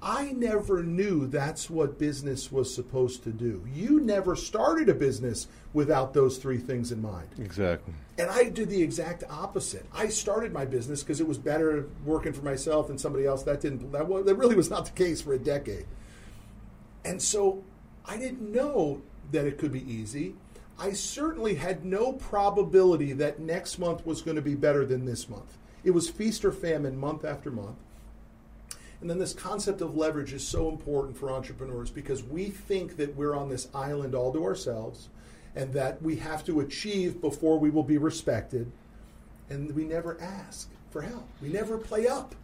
I 0.00 0.32
never 0.32 0.82
knew 0.82 1.26
that's 1.26 1.68
what 1.68 1.98
business 1.98 2.50
was 2.50 2.74
supposed 2.74 3.24
to 3.24 3.30
do. 3.30 3.62
You 3.70 4.00
never 4.00 4.36
started 4.36 4.88
a 4.88 4.94
business 4.94 5.48
without 5.74 6.14
those 6.14 6.38
three 6.38 6.56
things 6.56 6.92
in 6.92 7.02
mind. 7.02 7.28
Exactly. 7.38 7.92
And 8.16 8.30
I 8.30 8.44
did 8.44 8.70
the 8.70 8.82
exact 8.82 9.22
opposite. 9.28 9.84
I 9.92 10.08
started 10.08 10.50
my 10.50 10.64
business 10.64 11.02
because 11.02 11.20
it 11.20 11.28
was 11.28 11.36
better 11.36 11.88
working 12.06 12.32
for 12.32 12.42
myself 12.42 12.88
than 12.88 12.96
somebody 12.96 13.26
else. 13.26 13.42
That 13.42 13.60
didn't. 13.60 13.92
That, 13.92 14.08
was, 14.08 14.24
that 14.24 14.36
really 14.36 14.56
was 14.56 14.70
not 14.70 14.86
the 14.86 14.92
case 14.92 15.20
for 15.20 15.34
a 15.34 15.38
decade. 15.38 15.84
And 17.04 17.20
so 17.20 17.64
I 18.06 18.16
didn't 18.16 18.50
know 18.50 19.02
that 19.32 19.44
it 19.44 19.58
could 19.58 19.72
be 19.72 19.92
easy. 19.92 20.34
I 20.78 20.92
certainly 20.92 21.56
had 21.56 21.84
no 21.84 22.12
probability 22.12 23.12
that 23.14 23.40
next 23.40 23.78
month 23.78 24.06
was 24.06 24.22
going 24.22 24.36
to 24.36 24.42
be 24.42 24.54
better 24.54 24.86
than 24.86 25.04
this 25.04 25.28
month. 25.28 25.58
It 25.82 25.90
was 25.90 26.08
feast 26.08 26.44
or 26.44 26.52
famine 26.52 26.96
month 26.96 27.24
after 27.24 27.50
month. 27.50 27.76
And 29.00 29.08
then 29.08 29.18
this 29.18 29.32
concept 29.32 29.80
of 29.80 29.96
leverage 29.96 30.32
is 30.32 30.46
so 30.46 30.68
important 30.68 31.16
for 31.16 31.30
entrepreneurs 31.30 31.90
because 31.90 32.22
we 32.22 32.46
think 32.46 32.96
that 32.96 33.16
we're 33.16 33.34
on 33.34 33.48
this 33.48 33.68
island 33.74 34.14
all 34.14 34.32
to 34.32 34.44
ourselves 34.44 35.08
and 35.54 35.72
that 35.72 36.00
we 36.02 36.16
have 36.16 36.44
to 36.46 36.60
achieve 36.60 37.20
before 37.20 37.58
we 37.58 37.70
will 37.70 37.82
be 37.82 37.98
respected. 37.98 38.70
And 39.50 39.74
we 39.74 39.84
never 39.84 40.20
ask 40.20 40.68
for 40.90 41.02
help. 41.02 41.28
We 41.40 41.48
never 41.48 41.78
play 41.78 42.06
up. 42.06 42.34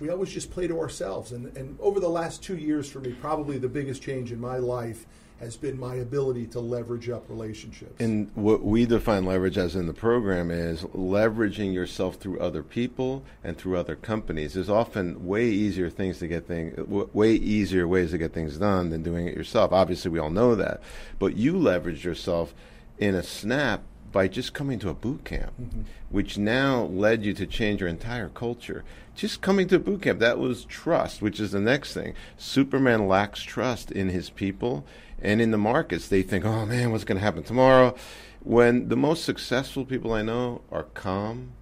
We 0.00 0.10
always 0.10 0.30
just 0.30 0.50
play 0.50 0.66
to 0.66 0.78
ourselves. 0.78 1.32
And, 1.32 1.56
and 1.56 1.78
over 1.80 2.00
the 2.00 2.08
last 2.08 2.42
two 2.42 2.56
years 2.56 2.90
for 2.90 3.00
me, 3.00 3.12
probably 3.12 3.58
the 3.58 3.68
biggest 3.68 4.02
change 4.02 4.32
in 4.32 4.40
my 4.40 4.58
life 4.58 5.06
has 5.40 5.56
been 5.56 5.78
my 5.78 5.96
ability 5.96 6.46
to 6.46 6.60
leverage 6.60 7.08
up 7.08 7.24
relationships. 7.28 8.00
And 8.00 8.30
what 8.34 8.62
we 8.62 8.86
define 8.86 9.24
leverage 9.24 9.58
as 9.58 9.74
in 9.74 9.86
the 9.86 9.92
program 9.92 10.50
is 10.50 10.82
leveraging 10.82 11.74
yourself 11.74 12.16
through 12.16 12.38
other 12.38 12.62
people 12.62 13.24
and 13.42 13.58
through 13.58 13.76
other 13.76 13.96
companies. 13.96 14.54
There's 14.54 14.70
often 14.70 15.26
way 15.26 15.46
easier 15.46 15.90
things 15.90 16.18
to 16.20 16.28
get 16.28 16.46
things, 16.46 16.78
way 16.88 17.32
easier 17.32 17.88
ways 17.88 18.12
to 18.12 18.18
get 18.18 18.32
things 18.32 18.58
done 18.58 18.90
than 18.90 19.02
doing 19.02 19.26
it 19.26 19.36
yourself. 19.36 19.72
Obviously, 19.72 20.10
we 20.10 20.18
all 20.18 20.30
know 20.30 20.54
that. 20.54 20.80
But 21.18 21.36
you 21.36 21.58
leverage 21.58 22.04
yourself 22.04 22.54
in 22.98 23.14
a 23.14 23.22
snap 23.22 23.82
by 24.14 24.28
just 24.28 24.54
coming 24.54 24.78
to 24.78 24.88
a 24.88 24.94
boot 24.94 25.24
camp, 25.24 25.52
Mm-hmm. 25.60 25.82
which 26.08 26.38
now 26.38 26.84
led 26.84 27.24
you 27.24 27.34
to 27.34 27.46
change 27.46 27.80
your 27.80 27.88
entire 27.90 28.28
culture. 28.28 28.84
Just 29.16 29.42
coming 29.42 29.66
to 29.68 29.76
a 29.76 29.80
boot 29.80 30.02
camp, 30.02 30.20
that 30.20 30.38
was 30.38 30.64
trust, 30.64 31.20
which 31.20 31.40
is 31.40 31.50
the 31.50 31.60
next 31.60 31.92
thing. 31.92 32.14
Superman 32.38 33.08
lacks 33.08 33.42
trust 33.42 33.90
in 33.90 34.08
his 34.08 34.30
people 34.30 34.86
and 35.20 35.40
in 35.40 35.50
the 35.50 35.58
markets. 35.58 36.08
They 36.08 36.22
think, 36.22 36.44
oh 36.44 36.64
man, 36.64 36.92
what's 36.92 37.04
going 37.04 37.18
to 37.18 37.24
happen 37.24 37.42
tomorrow? 37.42 37.94
When 38.40 38.88
the 38.88 38.96
most 38.96 39.24
successful 39.24 39.84
people 39.84 40.12
I 40.12 40.22
know 40.22 40.62
are 40.70 40.84
calm, 40.84 41.52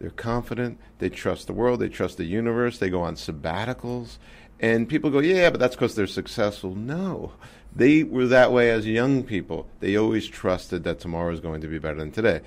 they're 0.00 0.10
confident, 0.10 0.78
they 1.00 1.10
trust 1.10 1.46
the 1.48 1.52
world, 1.52 1.80
they 1.80 1.88
trust 1.90 2.16
the 2.16 2.24
universe, 2.24 2.78
they 2.78 2.88
go 2.88 3.02
on 3.02 3.16
sabbaticals. 3.16 4.16
And 4.58 4.88
people 4.88 5.10
go, 5.10 5.18
yeah, 5.20 5.50
but 5.50 5.60
that's 5.60 5.74
because 5.74 5.94
they're 5.94 6.06
successful. 6.06 6.74
No. 6.74 7.32
They 7.74 8.02
were 8.02 8.26
that 8.26 8.52
way 8.52 8.70
as 8.70 8.86
young 8.86 9.22
people. 9.22 9.66
They 9.80 9.96
always 9.96 10.26
trusted 10.26 10.84
that 10.84 11.00
tomorrow 11.00 11.32
is 11.32 11.40
going 11.40 11.60
to 11.60 11.68
be 11.68 11.78
better 11.78 11.98
than 11.98 12.10
today. 12.10 12.40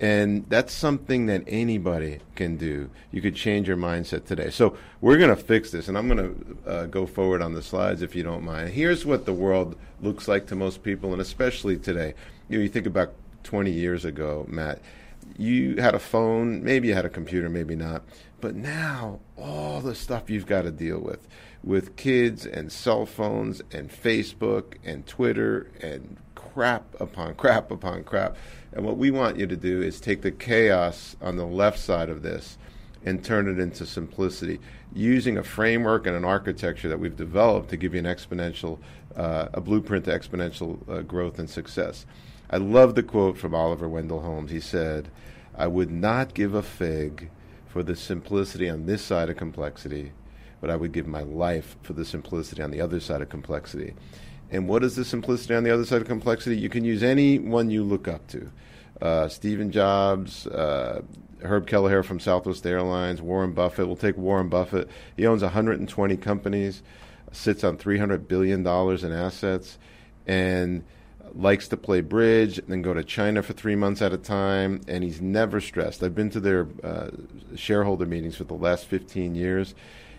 And 0.00 0.48
that's 0.48 0.72
something 0.72 1.26
that 1.26 1.42
anybody 1.48 2.20
can 2.36 2.56
do. 2.56 2.88
You 3.10 3.20
could 3.20 3.34
change 3.34 3.66
your 3.66 3.76
mindset 3.76 4.26
today. 4.26 4.50
So 4.50 4.76
we're 5.00 5.18
going 5.18 5.34
to 5.34 5.42
fix 5.42 5.72
this, 5.72 5.88
and 5.88 5.98
I'm 5.98 6.08
going 6.08 6.18
to 6.64 6.70
uh, 6.70 6.86
go 6.86 7.04
forward 7.04 7.42
on 7.42 7.54
the 7.54 7.62
slides 7.62 8.00
if 8.00 8.14
you 8.14 8.22
don't 8.22 8.44
mind. 8.44 8.68
Here's 8.68 9.04
what 9.04 9.26
the 9.26 9.32
world 9.32 9.76
looks 10.00 10.28
like 10.28 10.46
to 10.48 10.56
most 10.56 10.84
people, 10.84 11.12
and 11.12 11.20
especially 11.20 11.76
today. 11.76 12.14
You 12.48 12.58
know, 12.58 12.62
you 12.62 12.68
think 12.68 12.86
about 12.86 13.12
20 13.42 13.72
years 13.72 14.04
ago, 14.04 14.46
Matt, 14.48 14.80
you 15.36 15.76
had 15.76 15.96
a 15.96 15.98
phone, 15.98 16.62
maybe 16.62 16.88
you 16.88 16.94
had 16.94 17.04
a 17.04 17.10
computer, 17.10 17.48
maybe 17.48 17.74
not. 17.74 18.02
But 18.40 18.54
now, 18.54 19.18
all 19.36 19.80
the 19.80 19.96
stuff 19.96 20.30
you've 20.30 20.46
got 20.46 20.62
to 20.62 20.70
deal 20.70 21.00
with, 21.00 21.26
with 21.62 21.96
kids 21.96 22.46
and 22.46 22.70
cell 22.70 23.06
phones 23.06 23.62
and 23.72 23.90
Facebook 23.90 24.74
and 24.84 25.06
Twitter 25.06 25.70
and 25.82 26.16
crap 26.34 26.84
upon 27.00 27.34
crap 27.34 27.70
upon 27.70 28.04
crap. 28.04 28.36
And 28.72 28.84
what 28.84 28.96
we 28.96 29.10
want 29.10 29.38
you 29.38 29.46
to 29.46 29.56
do 29.56 29.82
is 29.82 30.00
take 30.00 30.22
the 30.22 30.30
chaos 30.30 31.16
on 31.20 31.36
the 31.36 31.46
left 31.46 31.78
side 31.78 32.08
of 32.08 32.22
this 32.22 32.58
and 33.04 33.24
turn 33.24 33.48
it 33.48 33.58
into 33.58 33.86
simplicity 33.86 34.60
using 34.92 35.38
a 35.38 35.42
framework 35.42 36.06
and 36.06 36.16
an 36.16 36.24
architecture 36.24 36.88
that 36.88 36.98
we've 36.98 37.16
developed 37.16 37.70
to 37.70 37.76
give 37.76 37.94
you 37.94 38.00
an 38.00 38.06
exponential, 38.06 38.78
uh, 39.16 39.48
a 39.52 39.60
blueprint 39.60 40.04
to 40.06 40.10
exponential 40.10 40.78
uh, 40.88 41.02
growth 41.02 41.38
and 41.38 41.48
success. 41.48 42.06
I 42.50 42.56
love 42.56 42.94
the 42.94 43.02
quote 43.02 43.36
from 43.36 43.54
Oliver 43.54 43.88
Wendell 43.88 44.22
Holmes. 44.22 44.50
He 44.50 44.60
said, 44.60 45.10
I 45.56 45.66
would 45.66 45.90
not 45.90 46.34
give 46.34 46.54
a 46.54 46.62
fig 46.62 47.30
for 47.66 47.82
the 47.82 47.94
simplicity 47.94 48.68
on 48.68 48.86
this 48.86 49.02
side 49.02 49.28
of 49.28 49.36
complexity, 49.36 50.12
but 50.60 50.70
I 50.70 50.76
would 50.76 50.92
give 50.92 51.06
my 51.06 51.22
life 51.22 51.76
for 51.82 51.92
the 51.92 52.04
simplicity 52.04 52.62
on 52.62 52.70
the 52.70 52.80
other 52.80 53.00
side 53.00 53.22
of 53.22 53.28
complexity. 53.28 53.94
And 54.50 54.68
what 54.68 54.82
is 54.82 54.96
the 54.96 55.04
simplicity 55.04 55.54
on 55.54 55.64
the 55.64 55.70
other 55.70 55.84
side 55.84 56.00
of 56.00 56.08
complexity? 56.08 56.56
You 56.56 56.68
can 56.68 56.84
use 56.84 57.02
any 57.02 57.38
one 57.38 57.70
you 57.70 57.84
look 57.84 58.08
up 58.08 58.26
to. 58.28 58.50
Uh, 59.00 59.28
Stephen 59.28 59.70
Jobs, 59.70 60.46
uh, 60.46 61.02
Herb 61.42 61.66
Kelleher 61.66 62.02
from 62.02 62.18
Southwest 62.18 62.66
Airlines, 62.66 63.22
Warren 63.22 63.52
Buffett. 63.52 63.86
We'll 63.86 63.96
take 63.96 64.16
Warren 64.16 64.48
Buffett. 64.48 64.88
He 65.16 65.26
owns 65.26 65.42
120 65.42 66.16
companies, 66.16 66.82
sits 67.30 67.62
on 67.62 67.76
$300 67.76 68.26
billion 68.26 68.66
in 68.66 69.12
assets, 69.12 69.78
and 70.26 70.84
likes 71.34 71.68
to 71.68 71.76
play 71.76 72.00
bridge 72.00 72.58
and 72.58 72.68
then 72.68 72.82
go 72.82 72.94
to 72.94 73.04
China 73.04 73.42
for 73.42 73.52
three 73.52 73.76
months 73.76 74.02
at 74.02 74.12
a 74.12 74.18
time. 74.18 74.80
And 74.88 75.04
he's 75.04 75.20
never 75.20 75.60
stressed. 75.60 76.02
I've 76.02 76.14
been 76.14 76.30
to 76.30 76.40
their 76.40 76.66
uh, 76.82 77.10
shareholder 77.54 78.06
meetings 78.06 78.36
for 78.36 78.44
the 78.44 78.54
last 78.54 78.86
15 78.86 79.34
years. 79.34 79.74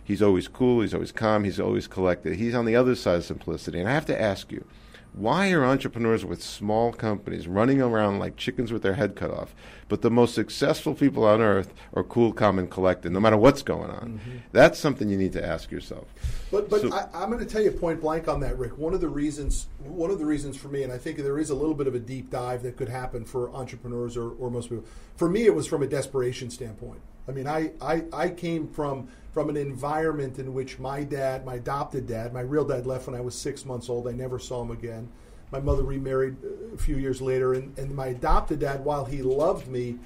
He's 0.10 0.24
always 0.24 0.48
cool, 0.48 0.82
he's 0.82 0.96
always 0.96 1.12
calm, 1.12 1.44
he's 1.44 1.60
always 1.60 1.86
collected. 1.86 2.36
He's 2.38 2.56
on 2.56 2.66
the 2.66 2.76
other 2.76 2.96
side 2.96 3.18
of 3.18 3.26
simplicity. 3.26 3.80
And 3.80 3.88
I 3.88 3.94
have 3.94 4.08
to 4.08 4.20
ask 4.20 4.52
you, 4.52 4.66
why 5.14 5.52
are 5.52 5.64
entrepreneurs 5.64 6.26
with 6.26 6.42
small 6.42 6.92
companies 6.92 7.48
running 7.48 7.80
around 7.80 8.18
like 8.18 8.36
chickens 8.36 8.74
with 8.74 8.82
their 8.82 8.96
head 8.96 9.16
cut 9.16 9.30
off? 9.30 9.54
But 9.88 10.02
the 10.02 10.10
most 10.10 10.34
successful 10.34 10.96
people 10.96 11.26
on 11.26 11.42
earth 11.42 11.76
are 11.94 12.04
cool, 12.04 12.34
calm, 12.34 12.58
and 12.58 12.72
collected, 12.72 13.12
no 13.12 13.20
matter 13.20 13.38
what's 13.38 13.62
going 13.62 13.92
on. 13.92 14.20
Mm-hmm. 14.20 14.38
That's 14.52 14.80
something 14.80 15.10
you 15.10 15.18
need 15.18 15.34
to 15.34 15.46
ask 15.46 15.70
yourself. 15.70 16.08
But 16.50 16.72
but 16.72 16.82
so, 16.82 16.92
I, 16.92 17.24
am 17.24 17.30
going 17.30 17.46
to 17.46 17.52
tell 17.52 17.62
you 17.62 17.70
point 17.70 18.02
blank 18.02 18.28
on 18.28 18.40
that, 18.40 18.58
Rick. 18.58 18.80
One 18.80 18.96
of 18.96 19.02
the 19.02 19.10
reasons 19.10 19.68
one 19.84 20.10
of 20.10 20.18
the 20.18 20.26
reasons 20.26 20.58
for 20.58 20.70
me, 20.70 20.82
and 20.82 20.92
I 20.92 20.98
think 20.98 21.20
there 21.20 21.38
is 21.38 21.52
a 21.52 21.56
little 21.56 21.76
bit 21.76 21.86
of 21.86 21.94
a 21.94 22.00
deep 22.00 22.32
dive 22.32 22.64
that 22.64 22.78
could 22.78 22.90
happen 22.90 23.26
for 23.26 23.52
entrepreneurs 23.52 24.18
or, 24.18 24.32
or 24.32 24.50
most 24.50 24.70
people. 24.70 24.86
For 25.18 25.30
me, 25.30 25.46
it 25.46 25.54
was 25.54 25.68
from 25.68 25.84
a 25.84 25.88
desperation 25.88 26.50
standpoint. 26.50 27.02
I 27.28 27.32
mean, 27.32 27.46
I, 27.46 27.74
I, 27.80 28.06
I 28.12 28.30
came 28.30 28.68
from 28.68 29.08
from 29.32 29.50
an 29.50 29.58
environment 29.58 30.40
in 30.40 30.54
which 30.54 30.80
my 30.80 31.04
dad, 31.04 31.46
my 31.46 31.56
adopted 31.56 32.08
dad, 32.08 32.34
my 32.34 32.42
real 32.42 32.66
dad 32.66 32.86
left 32.86 33.08
when 33.08 33.16
I 33.16 33.22
was 33.22 33.36
six 33.36 33.66
months 33.66 33.90
old. 33.90 34.08
I 34.08 34.12
never 34.12 34.40
saw 34.40 34.62
him 34.62 34.72
again. 34.72 35.10
My 35.52 35.60
mother 35.60 35.84
remarried 35.84 36.38
a 36.74 36.78
few 36.78 36.98
years 36.98 37.22
later, 37.22 37.54
and, 37.54 37.78
and 37.78 37.96
my 37.96 38.08
adopted 38.08 38.60
dad, 38.60 38.84
while 38.84 39.06
he 39.06 39.22
loved 39.22 39.68
me, 39.68 39.98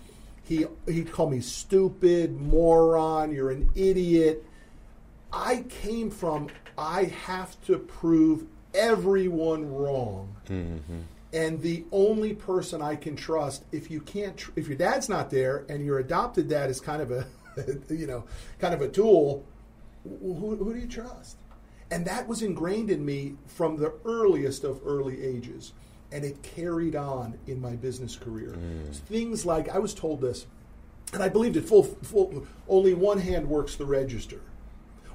he 0.43 0.65
he 0.87 1.03
called 1.03 1.31
me 1.31 1.39
stupid, 1.39 2.39
moron, 2.39 3.31
you're 3.31 3.51
an 3.51 3.69
idiot. 3.75 4.45
I 5.31 5.65
came 5.69 6.11
from 6.11 6.49
I 6.77 7.05
have 7.25 7.59
to 7.65 7.77
prove 7.77 8.45
everyone 8.73 9.73
wrong. 9.73 10.35
Mm-hmm. 10.47 10.99
And 11.33 11.61
the 11.61 11.83
only 11.91 12.33
person 12.33 12.81
I 12.81 12.95
can 12.95 13.15
trust, 13.15 13.63
if 13.71 13.89
you 13.89 14.01
can't, 14.01 14.37
tr- 14.37 14.51
if 14.55 14.67
your 14.67 14.77
dad's 14.77 15.09
not 15.09 15.31
there 15.31 15.65
and 15.67 15.83
your 15.83 15.99
adopted 15.99 16.47
dad 16.47 16.69
is 16.69 16.79
kind 16.79 17.01
of 17.01 17.09
a, 17.11 17.25
you 17.89 18.07
know, 18.07 18.23
kind 18.59 18.73
of 18.73 18.81
a 18.81 18.87
tool, 18.87 19.45
who, 20.03 20.55
who 20.55 20.73
do 20.73 20.79
you 20.79 20.87
trust? 20.87 21.37
And 21.91 22.05
that 22.05 22.27
was 22.27 22.41
ingrained 22.41 22.89
in 22.89 23.05
me 23.05 23.35
from 23.45 23.77
the 23.77 23.93
earliest 24.05 24.63
of 24.63 24.81
early 24.85 25.23
ages. 25.23 25.73
And 26.11 26.23
it 26.23 26.41
carried 26.43 26.95
on 26.95 27.37
in 27.47 27.59
my 27.59 27.75
business 27.75 28.15
career. 28.15 28.55
Mm. 28.57 28.95
Things 28.95 29.45
like 29.45 29.69
I 29.69 29.79
was 29.79 29.93
told 29.93 30.21
this, 30.21 30.45
and 31.11 31.23
I 31.23 31.29
believed 31.29 31.57
it 31.57 31.65
full, 31.65 31.83
full 31.83 32.45
only 32.67 32.93
one 32.93 33.19
hand 33.19 33.47
works 33.47 33.75
the 33.75 33.85
register. 33.85 34.41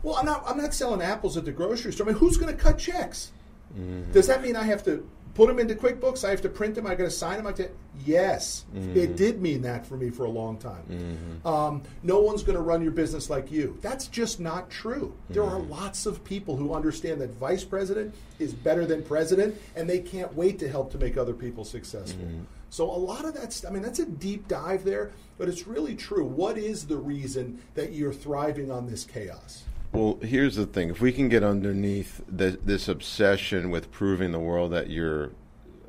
Well, 0.03 0.17
I'm 0.17 0.27
not, 0.27 0.45
I'm 0.47 0.59
not 0.59 0.75
selling 0.75 1.03
apples 1.03 1.37
at 1.37 1.45
the 1.45 1.53
grocery 1.53 1.93
store. 1.93 2.07
I 2.07 2.11
mean, 2.11 2.19
who's 2.19 2.37
going 2.37 2.55
to 2.55 2.61
cut 2.61 2.79
checks? 2.79 3.33
Mm-hmm. 3.77 4.13
Does 4.13 4.27
that 4.29 4.43
mean 4.43 4.57
I 4.57 4.65
have 4.65 4.85
to 4.85 5.09
put 5.35 5.49
them 5.49 5.59
into 5.59 5.75
QuickBooks. 5.75 6.25
I 6.25 6.31
have 6.31 6.43
to 6.43 6.49
print 6.49 6.75
them. 6.75 6.87
I 6.87 6.95
got 6.95 7.05
to 7.05 7.11
sign 7.11 7.37
them. 7.37 7.47
I 7.47 7.53
to, 7.53 7.71
yes, 8.05 8.65
mm-hmm. 8.75 8.97
it 8.97 9.17
did 9.17 9.41
mean 9.41 9.63
that 9.63 9.87
for 9.87 9.97
me 9.97 10.11
for 10.11 10.25
a 10.25 10.31
long 10.31 10.59
time. 10.59 10.83
Mm-hmm. 10.91 11.47
Um, 11.47 11.83
no 12.03 12.21
one's 12.21 12.43
going 12.43 12.57
to 12.57 12.63
run 12.63 12.83
your 12.83 12.93
business 12.93 13.31
like 13.31 13.51
you. 13.51 13.79
That's 13.81 14.07
just 14.09 14.41
not 14.41 14.71
true. 14.71 15.15
Mm-hmm. 15.25 15.35
There 15.35 15.45
are 15.45 15.61
mm-hmm. 15.61 15.71
lots 15.71 16.07
of 16.07 16.25
people 16.25 16.57
who 16.57 16.75
understand 16.75 17.21
that 17.21 17.31
vice 17.31 17.65
president 17.65 18.15
is 18.39 18.53
better 18.55 18.87
than 18.87 19.03
president, 19.03 19.61
and 19.77 19.89
they 19.89 20.01
can't 20.01 20.35
wait 20.35 20.59
to 20.61 20.69
help 20.69 20.93
to 20.93 20.99
make 20.99 21.17
other 21.17 21.35
people 21.35 21.65
successful. 21.65 22.25
Mm-hmm. 22.25 22.45
So 22.71 22.85
a 22.85 22.93
lot 22.93 23.25
of 23.25 23.35
that, 23.35 23.63
I 23.67 23.71
mean, 23.71 23.83
that's 23.83 23.99
a 23.99 24.07
deep 24.07 24.47
dive 24.47 24.85
there, 24.85 25.13
but 25.39 25.49
it's 25.49 25.67
really 25.67 25.95
true. 25.95 26.25
What 26.25 26.59
is 26.59 26.87
the 26.87 26.99
reason 26.99 27.63
that 27.75 27.93
you're 27.93 28.13
thriving 28.13 28.71
on 28.71 28.87
this 28.87 29.05
chaos? 29.05 29.65
Well, 29.93 30.19
here's 30.23 30.57
the 30.57 30.67
thing: 30.67 30.91
if 30.91 31.01
we 31.01 31.13
can 31.13 31.29
get 31.29 31.43
underneath 31.43 32.21
the, 32.29 32.59
this 32.65 32.89
obsession 32.89 33.71
with 33.71 33.91
proving 33.91 34.33
the 34.33 34.39
world 34.39 34.73
that 34.73 34.91
you're 34.91 35.33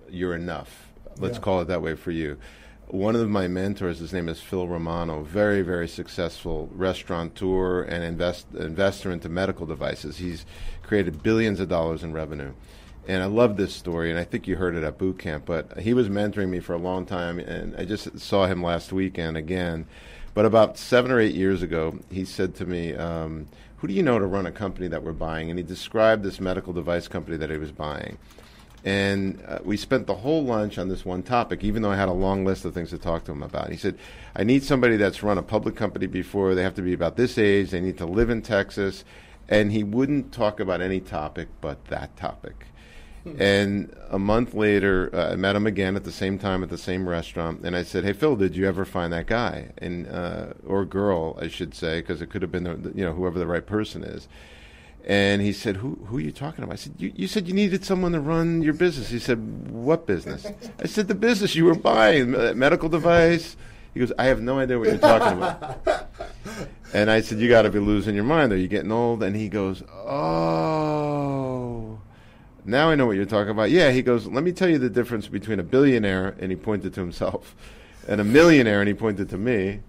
you're 0.10 0.36
enough, 0.36 0.90
let's 1.18 1.38
yeah. 1.38 1.42
call 1.42 1.62
it 1.62 1.66
that 1.66 1.82
way 1.82 1.96
for 1.96 2.12
you. 2.12 2.38
One 2.88 3.16
of 3.16 3.30
my 3.30 3.48
mentors, 3.48 4.00
his 4.00 4.14
name 4.14 4.30
is 4.30 4.42
Phil 4.42 4.68
Romano, 4.68 5.22
very 5.22 5.62
very 5.62 5.88
successful 5.88 6.70
restaurateur 6.72 7.84
and 7.84 8.04
invest, 8.04 8.48
investor 8.58 9.12
into 9.12 9.30
medical 9.30 9.66
devices. 9.66 10.18
He's 10.18 10.46
created 10.82 11.22
billions 11.22 11.60
of 11.60 11.70
dollars 11.70 12.04
in 12.04 12.14
revenue. 12.14 12.54
And 13.08 13.24
I 13.24 13.26
love 13.26 13.58
this 13.58 13.74
story, 13.74 14.12
and 14.12 14.20
I 14.20 14.24
think 14.24 14.48
you 14.48 14.56
heard 14.56 14.76
it 14.76 14.84
at 14.84 14.98
boot 14.98 15.18
camp. 15.18 15.46
But 15.46 15.80
he 15.80 15.94
was 15.94 16.10
mentoring 16.10 16.50
me 16.50 16.60
for 16.60 16.74
a 16.74 16.78
long 16.78 17.06
time, 17.06 17.40
and 17.40 17.76
I 17.76 17.86
just 17.86 18.20
saw 18.20 18.46
him 18.46 18.62
last 18.62 18.94
weekend 18.94 19.36
again. 19.36 19.88
But 20.36 20.46
about 20.46 20.78
seven 20.78 21.10
or 21.12 21.20
eight 21.20 21.34
years 21.34 21.64
ago, 21.64 21.98
he 22.12 22.24
said 22.24 22.56
to 22.56 22.66
me, 22.66 22.94
um, 22.94 23.48
who 23.80 23.88
do 23.88 23.94
you 23.94 24.04
know 24.04 24.20
to 24.20 24.26
run 24.26 24.46
a 24.46 24.52
company 24.52 24.88
that 24.90 25.04
we're 25.04 25.14
buying? 25.14 25.50
And 25.50 25.58
he 25.58 25.64
described 25.64 26.24
this 26.24 26.40
medical 26.40 26.74
device 26.74 27.08
company 27.08 27.38
that 27.38 27.50
he 27.50 27.58
was 27.58 27.72
buying. 27.72 28.18
And 28.84 29.44
uh, 29.48 29.60
we 29.64 29.78
spent 29.78 30.08
the 30.08 30.16
whole 30.16 30.44
lunch 30.44 30.78
on 30.78 30.88
this 30.88 31.06
one 31.06 31.24
topic, 31.24 31.64
even 31.64 31.82
though 31.82 31.92
I 31.92 31.96
had 31.96 32.10
a 32.10 32.14
long 32.14 32.46
list 32.46 32.66
of 32.66 32.74
things 32.74 32.90
to 32.92 32.98
talk 32.98 33.26
to 33.26 33.32
him 33.32 33.44
about. 33.44 33.70
He 33.70 33.78
said, 33.78 33.98
I 34.36 34.44
need 34.44 34.64
somebody 34.64 34.98
that's 34.98 35.24
run 35.24 35.38
a 35.38 35.44
public 35.44 35.76
company 35.76 36.08
before. 36.08 36.56
They 36.56 36.64
have 36.64 36.76
to 36.76 36.82
be 36.82 36.94
about 36.94 37.18
this 37.18 37.38
age. 37.38 37.72
They 37.72 37.82
need 37.82 37.98
to 37.98 38.06
live 38.06 38.30
in 38.30 38.42
Texas. 38.42 39.04
And 39.48 39.72
he 39.72 39.84
wouldn't 39.84 40.32
talk 40.32 40.60
about 40.60 40.82
any 40.82 41.00
topic 41.00 41.48
but 41.62 41.86
that 41.86 42.16
topic. 42.16 42.66
And 43.38 43.96
a 44.10 44.20
month 44.20 44.54
later, 44.54 45.10
uh, 45.14 45.34
I 45.34 45.36
met 45.36 45.56
him 45.56 45.68
again 45.68 45.96
at 45.96 46.04
the 46.04 46.12
same 46.12 46.40
time 46.40 46.64
at 46.64 46.70
the 46.70 46.78
same 46.78 47.08
restaurant, 47.08 47.62
and 47.64 47.76
I 47.76 47.84
said, 47.84 48.04
"Hey 48.04 48.14
Phil, 48.14 48.36
did 48.36 48.56
you 48.56 48.68
ever 48.68 48.86
find 48.86 49.14
that 49.14 49.28
guy 49.28 49.70
and 49.78 50.08
uh, 50.08 50.54
or 50.66 50.86
girl, 50.86 51.38
I 51.42 51.48
should 51.48 51.76
say, 51.76 52.02
because 52.02 52.22
it 52.22 52.30
could 52.30 52.42
have 52.42 52.52
been 52.52 52.64
the, 52.64 52.92
you 52.96 53.04
know 53.04 53.14
whoever 53.14 53.38
the 53.38 53.48
right 53.48 53.66
person 53.66 54.04
is." 54.04 54.28
And 55.06 55.42
he 55.42 55.54
said, 55.54 55.78
"Who 55.78 56.00
who 56.06 56.18
are 56.18 56.22
you 56.22 56.32
talking 56.32 56.64
about?" 56.64 56.74
I 56.74 56.78
said, 56.78 56.94
you, 56.98 57.12
"You 57.16 57.28
said 57.28 57.48
you 57.48 57.54
needed 57.54 57.84
someone 57.84 58.14
to 58.14 58.20
run 58.20 58.62
your 58.62 58.74
business." 58.74 59.10
He 59.10 59.20
said, 59.20 59.70
"What 59.70 60.08
business?" 60.08 60.48
I 60.80 60.88
said, 60.88 61.08
"The 61.08 61.16
business 61.16 61.56
you 61.56 61.66
were 61.66 61.76
buying, 61.76 62.32
medical 62.58 62.90
device." 62.90 63.58
He 63.94 64.00
goes, 64.00 64.14
"I 64.18 64.26
have 64.26 64.42
no 64.42 64.60
idea 64.60 64.80
what 64.80 64.88
you're 64.88 64.98
talking 64.98 65.38
about." 65.38 66.10
and 66.94 67.12
I 67.12 67.22
said, 67.22 67.40
"You 67.40 67.50
got 67.50 67.64
to 67.64 67.70
be 67.70 67.80
losing 67.80 68.16
your 68.16 68.24
mind. 68.24 68.54
Are 68.54 68.58
you 68.58 68.68
getting 68.68 68.92
old?" 68.92 69.24
And 69.24 69.36
he 69.36 69.50
goes, 69.50 69.84
"Oh." 69.92 71.89
Now 72.66 72.90
I 72.90 72.96
know 72.96 73.06
what 73.06 73.16
you're 73.16 73.26
talking 73.26 73.52
about. 73.52 73.72
Yeah, 73.72 73.92
he 73.92 74.02
goes, 74.02 74.28
let 74.28 74.44
me 74.44 74.52
tell 74.52 74.70
you 74.70 74.78
the 74.78 74.90
difference 74.90 75.28
between 75.28 75.60
a 75.60 75.64
billionaire, 75.64 76.36
and 76.40 76.52
he 76.52 76.56
pointed 76.56 76.94
to 76.94 77.00
himself, 77.00 77.56
and 78.08 78.20
a 78.20 78.24
millionaire, 78.24 78.80
and 78.82 78.88
he 78.88 78.94
pointed 78.94 79.30
to 79.30 79.38
me. 79.38 79.82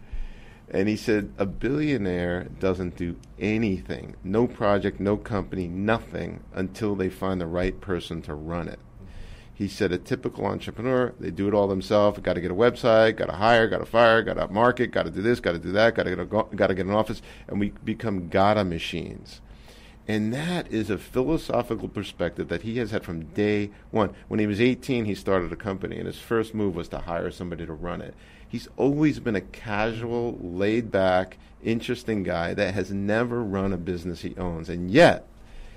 And 0.73 0.89
he 0.89 0.97
said, 0.97 1.33
a 1.37 1.47
billionaire 1.47 2.45
doesn't 2.61 2.97
do 2.97 3.17
anything, 3.41 4.15
no 4.23 4.47
project, 4.47 5.01
no 5.01 5.17
company, 5.17 5.67
nothing, 5.67 6.45
until 6.55 6.95
they 6.95 7.09
find 7.09 7.41
the 7.41 7.47
right 7.47 7.81
person 7.81 8.23
to 8.23 8.35
run 8.35 8.69
it. 8.69 8.79
He 9.53 9.67
said, 9.67 9.91
a 9.93 9.99
typical 9.99 10.47
entrepreneur, 10.47 11.13
they 11.19 11.31
do 11.31 11.49
it 11.49 11.55
all 11.55 11.67
themselves. 11.67 12.19
Got 12.21 12.35
to 12.35 12.41
get 12.41 12.51
a 12.51 12.55
website, 12.55 13.17
got 13.17 13.27
to 13.27 13.33
hire, 13.37 13.69
got 13.69 13.79
to 13.79 13.85
fire, 13.85 14.23
got 14.23 14.35
to 14.35 14.49
market, 14.49 14.93
got 14.93 15.03
to 15.03 15.11
do 15.11 15.21
this, 15.21 15.41
got 15.41 15.53
to 15.53 15.59
do 15.59 15.73
that, 15.73 15.95
got 15.97 16.05
to 16.05 16.75
get 16.75 16.87
an 16.87 16.93
office, 16.93 17.21
and 17.47 17.61
we 17.61 17.71
become 17.85 18.29
gotta 18.29 18.65
machines. 18.65 19.43
And 20.11 20.35
that 20.35 20.73
is 20.73 20.91
a 20.91 20.99
philosophical 20.99 21.87
perspective 21.87 22.49
that 22.49 22.63
he 22.63 22.79
has 22.79 22.91
had 22.91 23.05
from 23.05 23.27
day 23.27 23.71
one. 23.93 24.13
When 24.27 24.41
he 24.41 24.47
was 24.49 24.61
18, 24.61 25.05
he 25.05 25.15
started 25.15 25.53
a 25.53 25.57
company, 25.57 25.99
and 25.99 26.07
his 26.07 26.19
first 26.19 26.53
move 26.53 26.75
was 26.75 26.89
to 26.89 26.99
hire 26.99 27.31
somebody 27.31 27.65
to 27.65 27.73
run 27.73 28.03
it. 28.03 28.17
He's 28.49 28.67
always 28.77 29.21
been 29.21 29.37
a 29.37 29.41
casual, 29.41 30.37
laid 30.43 30.91
back, 30.91 31.39
interesting 31.63 32.25
guy 32.25 32.55
that 32.55 32.75
has 32.75 32.91
never 32.91 33.41
run 33.41 33.73
a 33.73 33.77
business 33.77 34.23
he 34.23 34.35
owns. 34.37 34.69
And 34.69 34.91
yet, 34.91 35.29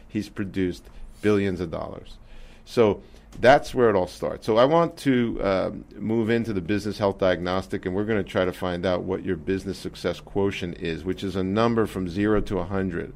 he's 0.08 0.30
produced 0.30 0.90
billions 1.22 1.60
of 1.60 1.70
dollars. 1.70 2.18
So 2.66 3.04
that's 3.40 3.76
where 3.76 3.92
it 3.92 3.96
all 3.96 4.08
starts. 4.08 4.48
So 4.48 4.58
I 4.58 4.66
want 4.66 4.98
to 4.98 5.40
uh, 5.44 5.72
move 5.96 6.32
into 6.32 6.54
the 6.54 6.62
business 6.62 6.98
health 6.98 7.20
diagnostic, 7.20 7.86
and 7.86 7.94
we're 7.94 8.04
going 8.04 8.24
to 8.24 8.28
try 8.28 8.46
to 8.46 8.54
find 8.54 8.84
out 8.84 9.04
what 9.04 9.24
your 9.24 9.36
business 9.36 9.78
success 9.78 10.20
quotient 10.20 10.80
is, 10.80 11.04
which 11.04 11.24
is 11.24 11.36
a 11.36 11.44
number 11.44 11.86
from 11.86 12.10
zero 12.10 12.42
to 12.42 12.56
100. 12.56 13.14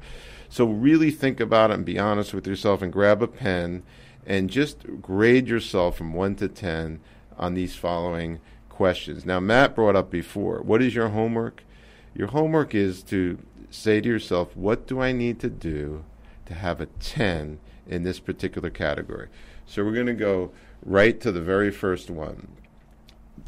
So 0.48 0.66
really 0.66 1.10
think 1.10 1.40
about 1.40 1.70
it 1.70 1.74
and 1.74 1.84
be 1.84 1.98
honest 1.98 2.32
with 2.32 2.46
yourself 2.46 2.82
and 2.82 2.92
grab 2.92 3.22
a 3.22 3.28
pen 3.28 3.82
and 4.26 4.50
just 4.50 4.78
grade 5.00 5.48
yourself 5.48 5.96
from 5.96 6.14
1 6.14 6.36
to 6.36 6.48
10 6.48 7.00
on 7.38 7.54
these 7.54 7.76
following 7.76 8.40
questions. 8.68 9.24
Now, 9.24 9.40
Matt 9.40 9.74
brought 9.74 9.96
up 9.96 10.10
before 10.10 10.60
what 10.62 10.82
is 10.82 10.94
your 10.94 11.08
homework? 11.08 11.64
Your 12.14 12.28
homework 12.28 12.74
is 12.74 13.02
to 13.04 13.38
say 13.70 14.00
to 14.00 14.08
yourself, 14.08 14.56
what 14.56 14.86
do 14.86 15.00
I 15.00 15.12
need 15.12 15.40
to 15.40 15.50
do 15.50 16.04
to 16.46 16.54
have 16.54 16.80
a 16.80 16.86
10 16.86 17.58
in 17.86 18.02
this 18.02 18.18
particular 18.18 18.70
category? 18.70 19.28
So 19.66 19.84
we're 19.84 19.92
going 19.92 20.06
to 20.06 20.14
go 20.14 20.50
right 20.84 21.20
to 21.20 21.30
the 21.30 21.40
very 21.40 21.70
first 21.70 22.10
one. 22.10 22.48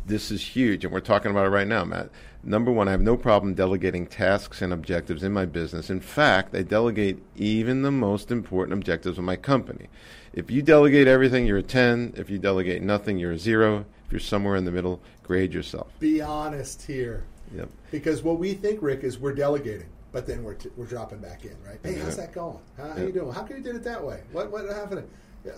This 0.07 0.31
is 0.31 0.43
huge, 0.43 0.85
and 0.85 0.93
we're 0.93 1.01
talking 1.01 1.31
about 1.31 1.47
it 1.47 1.51
right 1.51 1.67
now, 1.67 1.85
Matt. 1.85 2.11
Number 2.43 2.73
one, 2.73 2.89
I 2.89 2.93
have 2.93 3.03
no 3.03 3.17
problem 3.17 3.55
delegating 3.55 4.07
tasks 4.07 4.63
and 4.63 4.73
objectives 4.73 5.23
in 5.23 5.33
my 5.33 5.45
business. 5.45 5.91
In 5.91 6.01
fact, 6.01 6.55
I 6.55 6.63
delegate 6.63 7.23
even 7.37 7.83
the 7.83 7.91
most 7.91 8.31
important 8.31 8.73
objectives 8.79 9.19
of 9.19 9.25
my 9.25 9.37
company. 9.37 9.89
If 10.33 10.51
you 10.51 10.63
delegate 10.63 11.07
everything, 11.07 11.47
you're 11.47 11.59
a 11.59 11.63
10. 11.63 12.15
If 12.17 12.31
you 12.31 12.39
delegate 12.39 12.83
nothing, 12.83 13.19
you're 13.19 13.33
a 13.33 13.39
zero. 13.39 13.85
If 14.07 14.13
you're 14.13 14.21
somewhere 14.21 14.57
in 14.57 14.65
the 14.65 14.71
middle, 14.71 15.03
grade 15.23 15.53
yourself. 15.53 15.93
Be 15.99 16.23
honest 16.23 16.83
here. 16.83 17.25
Yep. 17.55 17.69
Because 17.91 18.23
what 18.23 18.39
we 18.39 18.55
think, 18.55 18.81
Rick, 18.81 19.05
is 19.05 19.19
we're 19.19 19.35
delegating, 19.35 19.89
but 20.13 20.27
then 20.27 20.43
we're, 20.43 20.55
t- 20.55 20.71
we're 20.77 20.87
dropping 20.87 21.19
back 21.19 21.45
in, 21.45 21.57
right? 21.67 21.79
Hey, 21.83 21.95
how's 21.95 22.17
that 22.17 22.33
going? 22.33 22.59
How, 22.77 22.91
how 22.91 23.03
you 23.03 23.13
doing? 23.13 23.33
How 23.33 23.43
come 23.43 23.59
you 23.59 23.63
did 23.63 23.77
it 23.77 23.85
that 23.85 24.03
way? 24.03 24.23
What 24.33 24.51
what 24.51 24.67
happened? 24.67 25.09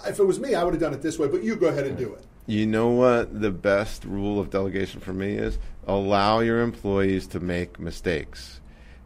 If 0.06 0.18
it 0.18 0.24
was 0.24 0.40
me, 0.40 0.54
I 0.54 0.64
would 0.64 0.74
have 0.74 0.80
done 0.80 0.94
it 0.94 1.02
this 1.02 1.18
way, 1.18 1.28
but 1.28 1.42
you 1.42 1.56
go 1.56 1.68
ahead 1.68 1.86
and 1.86 1.98
do 1.98 2.14
it. 2.14 2.24
You 2.46 2.66
know 2.66 2.88
what 2.88 3.40
the 3.40 3.52
best 3.52 4.04
rule 4.04 4.40
of 4.40 4.50
delegation 4.50 5.00
for 5.00 5.12
me 5.12 5.34
is? 5.34 5.58
Allow 5.86 6.40
your 6.40 6.60
employees 6.60 7.28
to 7.28 7.40
make 7.40 7.78
mistakes. 7.78 8.60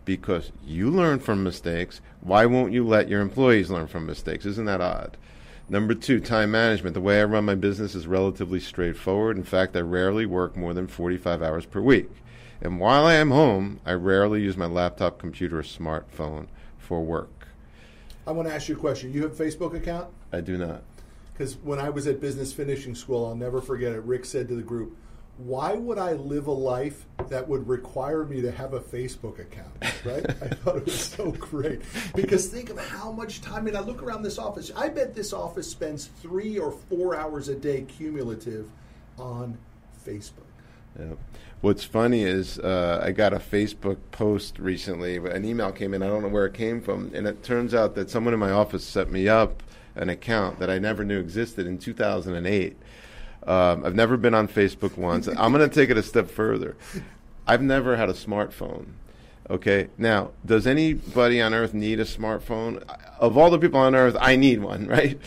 Because 0.07 0.53
you 0.65 0.91
learn 0.91 1.19
from 1.19 1.45
mistakes, 1.45 2.01
why 2.23 2.47
won't 2.47 2.73
you 2.73 2.87
let 2.87 3.11
your 3.11 3.21
employees 3.21 3.69
learn 3.69 3.89
from 3.89 4.07
mistakes? 4.07 4.47
Isn't 4.47 4.65
that 4.65 4.81
odd? 4.81 5.19
Number 5.69 5.95
two, 5.95 6.19
time 6.19 6.53
management. 6.53 6.95
The 6.95 7.01
way 7.03 7.21
I 7.21 7.25
run 7.25 7.45
my 7.45 7.57
business 7.57 7.95
is 7.95 8.07
relatively 8.07 8.61
straightforward. 8.61 9.37
In 9.37 9.45
fact, 9.45 9.77
I 9.77 9.81
rarely 9.81 10.25
work 10.25 10.57
more 10.57 10.73
than 10.73 10.87
45 10.87 11.43
hours 11.43 11.67
per 11.67 11.83
week. 11.83 12.09
And 12.63 12.81
while 12.81 13.05
I 13.05 13.15
am 13.15 13.33
home, 13.33 13.81
I 13.85 13.93
rarely 13.93 14.41
use 14.41 14.57
my 14.57 14.67
laptop, 14.67 15.19
computer, 15.19 15.59
or 15.59 15.63
smartphone 15.63 16.47
for 16.79 17.03
work. 17.03 17.49
I 18.27 18.31
want 18.31 18.49
to 18.49 18.55
ask 18.55 18.69
you 18.69 18.77
a 18.77 18.79
question. 18.79 19.13
You 19.13 19.25
have 19.25 19.39
a 19.39 19.45
Facebook 19.45 19.75
account? 19.75 20.09
I 20.33 20.41
do 20.41 20.57
not. 20.57 20.83
Because 21.37 21.57
when 21.57 21.79
I 21.79 21.91
was 21.91 22.07
at 22.07 22.21
business 22.21 22.53
finishing 22.53 22.95
school, 22.95 23.27
I'll 23.27 23.35
never 23.35 23.61
forget 23.61 23.93
it. 23.93 24.03
Rick 24.05 24.25
said 24.25 24.49
to 24.49 24.55
the 24.55 24.63
group, 24.63 24.97
why 25.37 25.75
would 25.75 25.99
I 25.99 26.13
live 26.15 26.47
a 26.47 26.53
life 26.53 27.05
that 27.29 27.47
would 27.47 27.69
require 27.69 28.25
me 28.25 28.41
to 28.41 28.51
have 28.51 28.73
a 28.73 28.81
Facebook 28.81 29.39
account? 29.39 29.77
Right? 30.03 30.25
I 30.43 30.49
thought 30.55 30.77
it 30.77 30.87
was 30.87 30.99
so 30.99 31.33
great. 31.33 31.83
Because 32.15 32.47
think 32.47 32.71
of 32.71 32.79
how 32.79 33.13
much 33.13 33.43
time, 33.43 33.59
I 33.59 33.61
mean, 33.61 33.77
I 33.77 33.81
look 33.81 34.03
around 34.03 34.23
this 34.23 34.39
office. 34.39 34.73
I 34.75 34.89
bet 34.89 35.15
this 35.15 35.35
office 35.35 35.71
spends 35.71 36.07
three 36.07 36.59
or 36.59 36.73
four 36.73 37.15
hours 37.15 37.49
a 37.49 37.55
day 37.55 37.83
cumulative 37.83 38.71
on 39.19 39.59
Facebook. 40.07 40.45
Yeah. 40.99 41.17
What's 41.61 41.85
funny 41.85 42.23
is 42.23 42.59
uh, 42.59 43.01
I 43.03 43.13
got 43.13 43.35
a 43.35 43.39
Facebook 43.39 43.99
post 44.13 44.59
recently. 44.59 45.17
An 45.17 45.45
email 45.45 45.71
came 45.71 45.93
in. 45.93 46.03
I 46.03 46.07
don't 46.07 46.23
know 46.23 46.29
where 46.29 46.47
it 46.47 46.55
came 46.55 46.81
from, 46.81 47.11
and 47.13 47.27
it 47.27 47.43
turns 47.43 47.75
out 47.75 47.95
that 47.97 48.09
someone 48.09 48.33
in 48.33 48.41
my 48.41 48.53
office 48.53 48.85
set 48.85 49.11
me 49.11 49.29
up 49.29 49.63
an 49.97 50.09
account 50.09 50.59
that 50.59 50.71
I 50.71 50.79
never 50.79 51.05
knew 51.05 51.19
existed 51.19 51.67
in 51.67 51.79
2008. 51.79 52.77
Um, 53.47 53.85
I've 53.85 53.95
never 53.95 54.17
been 54.17 54.35
on 54.35 54.49
Facebook 54.49 54.97
once. 54.97 55.29
I'm 55.29 55.53
going 55.53 55.69
to 55.69 55.75
take 55.75 55.91
it 55.91 55.97
a 55.97 56.03
step 56.03 56.29
further. 56.29 56.77
I've 57.47 57.63
never 57.63 57.97
had 57.97 58.09
a 58.09 58.13
smartphone. 58.13 58.87
Okay. 59.49 59.89
Now, 59.97 60.33
does 60.45 60.67
anybody 60.67 61.41
on 61.41 61.55
earth 61.55 61.73
need 61.73 62.01
a 62.01 62.05
smartphone? 62.05 62.83
Of 63.21 63.39
all 63.39 63.51
the 63.51 63.59
people 63.59 63.79
on 63.79 63.95
earth, 63.95 64.17
I 64.21 64.37
need 64.37 64.61
one, 64.61 64.87
right? 64.89 65.19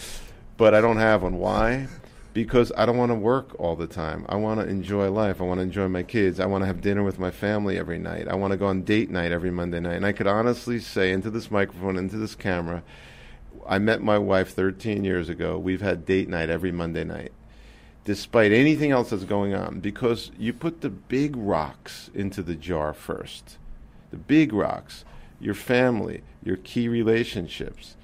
But 0.58 0.74
I 0.74 0.82
don't 0.82 0.98
have 0.98 1.24
one. 1.24 1.38
Why? 1.38 1.88
Because 2.34 2.72
I 2.78 2.86
don't 2.86 2.98
want 2.98 3.12
to 3.12 3.16
work 3.16 3.58
all 3.58 3.76
the 3.76 3.88
time. 3.88 4.26
I 4.28 4.36
want 4.36 4.60
to 4.60 4.68
enjoy 4.68 5.10
life. 5.10 5.40
I 5.42 5.46
want 5.46 5.60
to 5.60 5.64
enjoy 5.64 5.88
my 5.88 6.04
kids. 6.04 6.40
I 6.40 6.46
want 6.46 6.62
to 6.64 6.68
have 6.68 6.82
dinner 6.82 7.04
with 7.04 7.18
my 7.18 7.32
family 7.32 7.78
every 7.78 7.98
night. 7.98 8.28
I 8.28 8.36
want 8.36 8.52
to 8.52 8.58
go 8.58 8.68
on 8.68 8.84
date 8.84 9.10
night 9.10 9.32
every 9.32 9.52
Monday 9.52 9.80
night. 9.80 9.96
And 9.96 10.06
I 10.06 10.12
could 10.12 10.28
honestly 10.28 10.80
say 10.80 11.12
into 11.12 11.30
this 11.30 11.50
microphone, 11.50 11.98
into 11.98 12.18
this 12.18 12.36
camera, 12.36 12.84
I 13.68 13.80
met 13.80 14.02
my 14.02 14.18
wife 14.18 14.54
13 14.54 15.04
years 15.04 15.30
ago. 15.30 15.58
We've 15.58 15.82
had 15.82 16.06
date 16.06 16.30
night 16.30 16.50
every 16.50 16.72
Monday 16.72 17.04
night 17.04 17.32
despite 18.10 18.52
anything 18.52 18.90
else 18.90 19.12
that's 19.12 19.24
going 19.24 19.54
on, 19.54 19.80
because 19.80 20.32
you 20.36 20.52
put 20.52 20.82
the 20.82 20.90
big 20.90 21.36
rocks 21.36 22.10
into 22.16 22.42
the 22.42 22.56
jar 22.56 22.92
first. 22.92 23.60
The 24.10 24.18
big 24.18 24.52
rocks, 24.52 25.06
your 25.40 25.54
family, 25.54 26.24
your 26.44 26.58
key 26.58 26.88
relationships, 26.88 27.96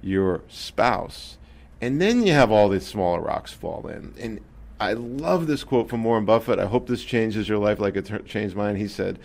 your 0.00 0.40
spouse, 0.48 1.36
and 1.78 2.00
then 2.00 2.26
you 2.26 2.32
have 2.32 2.50
all 2.50 2.70
these 2.70 2.86
smaller 2.86 3.20
rocks 3.20 3.52
fall 3.52 3.86
in. 3.86 4.14
And 4.18 4.40
I 4.80 4.94
love 4.94 5.46
this 5.46 5.62
quote 5.62 5.90
from 5.90 6.04
Warren 6.04 6.24
Buffett. 6.24 6.58
I 6.58 6.64
hope 6.64 6.86
this 6.86 7.04
changes 7.04 7.46
your 7.46 7.58
life 7.58 7.78
like 7.78 7.96
it 7.96 8.26
changed 8.26 8.56
mine. 8.56 8.76
He 8.76 8.88
said, 8.88 9.18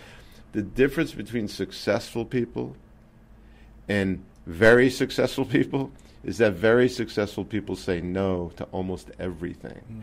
The 0.52 0.60
difference 0.60 1.12
between 1.12 1.48
successful 1.48 2.26
people 2.26 2.76
and 3.88 4.22
very 4.46 4.88
successful 4.90 5.44
people 5.44 5.92
is 6.24 6.38
that 6.38 6.54
very 6.54 6.88
successful 6.88 7.44
people 7.44 7.76
say 7.76 8.00
no 8.00 8.50
to 8.56 8.64
almost 8.72 9.10
everything. 9.18 9.82
Mm-hmm. 9.90 10.00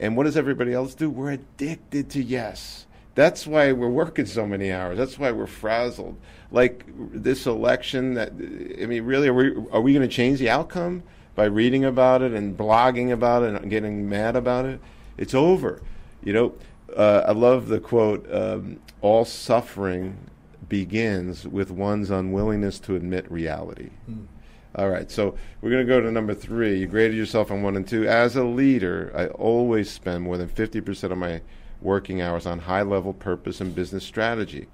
And 0.00 0.16
what 0.16 0.24
does 0.24 0.36
everybody 0.36 0.72
else 0.72 0.94
do? 0.94 1.08
We're 1.08 1.32
addicted 1.32 2.10
to 2.10 2.22
yes. 2.22 2.86
That's 3.14 3.46
why 3.46 3.72
we're 3.72 3.88
working 3.88 4.26
so 4.26 4.46
many 4.46 4.72
hours. 4.72 4.98
That's 4.98 5.18
why 5.18 5.30
we're 5.30 5.46
frazzled. 5.46 6.16
Like 6.50 6.84
this 6.96 7.46
election, 7.46 8.14
that 8.14 8.32
I 8.32 8.86
mean, 8.86 9.04
really, 9.04 9.28
are 9.28 9.34
we 9.34 9.54
are 9.70 9.80
we 9.80 9.92
going 9.92 10.06
to 10.06 10.14
change 10.14 10.40
the 10.40 10.50
outcome 10.50 11.04
by 11.34 11.44
reading 11.44 11.84
about 11.84 12.22
it 12.22 12.32
and 12.32 12.56
blogging 12.56 13.12
about 13.12 13.44
it 13.44 13.54
and 13.54 13.70
getting 13.70 14.08
mad 14.08 14.34
about 14.34 14.64
it? 14.66 14.80
It's 15.16 15.34
over. 15.34 15.80
You 16.24 16.32
know, 16.32 16.54
uh, 16.96 17.22
I 17.26 17.32
love 17.32 17.68
the 17.68 17.78
quote: 17.78 18.26
um, 18.32 18.80
"All 19.00 19.24
suffering 19.24 20.18
begins 20.68 21.46
with 21.46 21.70
one's 21.70 22.10
unwillingness 22.10 22.78
to 22.80 22.96
admit 22.96 23.30
reality." 23.30 23.90
Hmm. 24.06 24.24
All 24.76 24.90
right, 24.90 25.08
so 25.08 25.36
we're 25.60 25.70
going 25.70 25.86
to 25.86 25.92
go 25.92 26.00
to 26.00 26.10
number 26.10 26.34
three. 26.34 26.80
You 26.80 26.88
graded 26.88 27.16
yourself 27.16 27.52
on 27.52 27.62
one 27.62 27.76
and 27.76 27.86
two. 27.86 28.08
As 28.08 28.34
a 28.34 28.42
leader, 28.42 29.12
I 29.14 29.28
always 29.28 29.88
spend 29.88 30.24
more 30.24 30.36
than 30.36 30.48
50% 30.48 31.12
of 31.12 31.18
my 31.18 31.42
working 31.80 32.20
hours 32.20 32.44
on 32.44 32.58
high 32.58 32.82
level 32.82 33.12
purpose 33.12 33.60
and 33.60 33.72
business 33.72 34.02
strategy. 34.02 34.66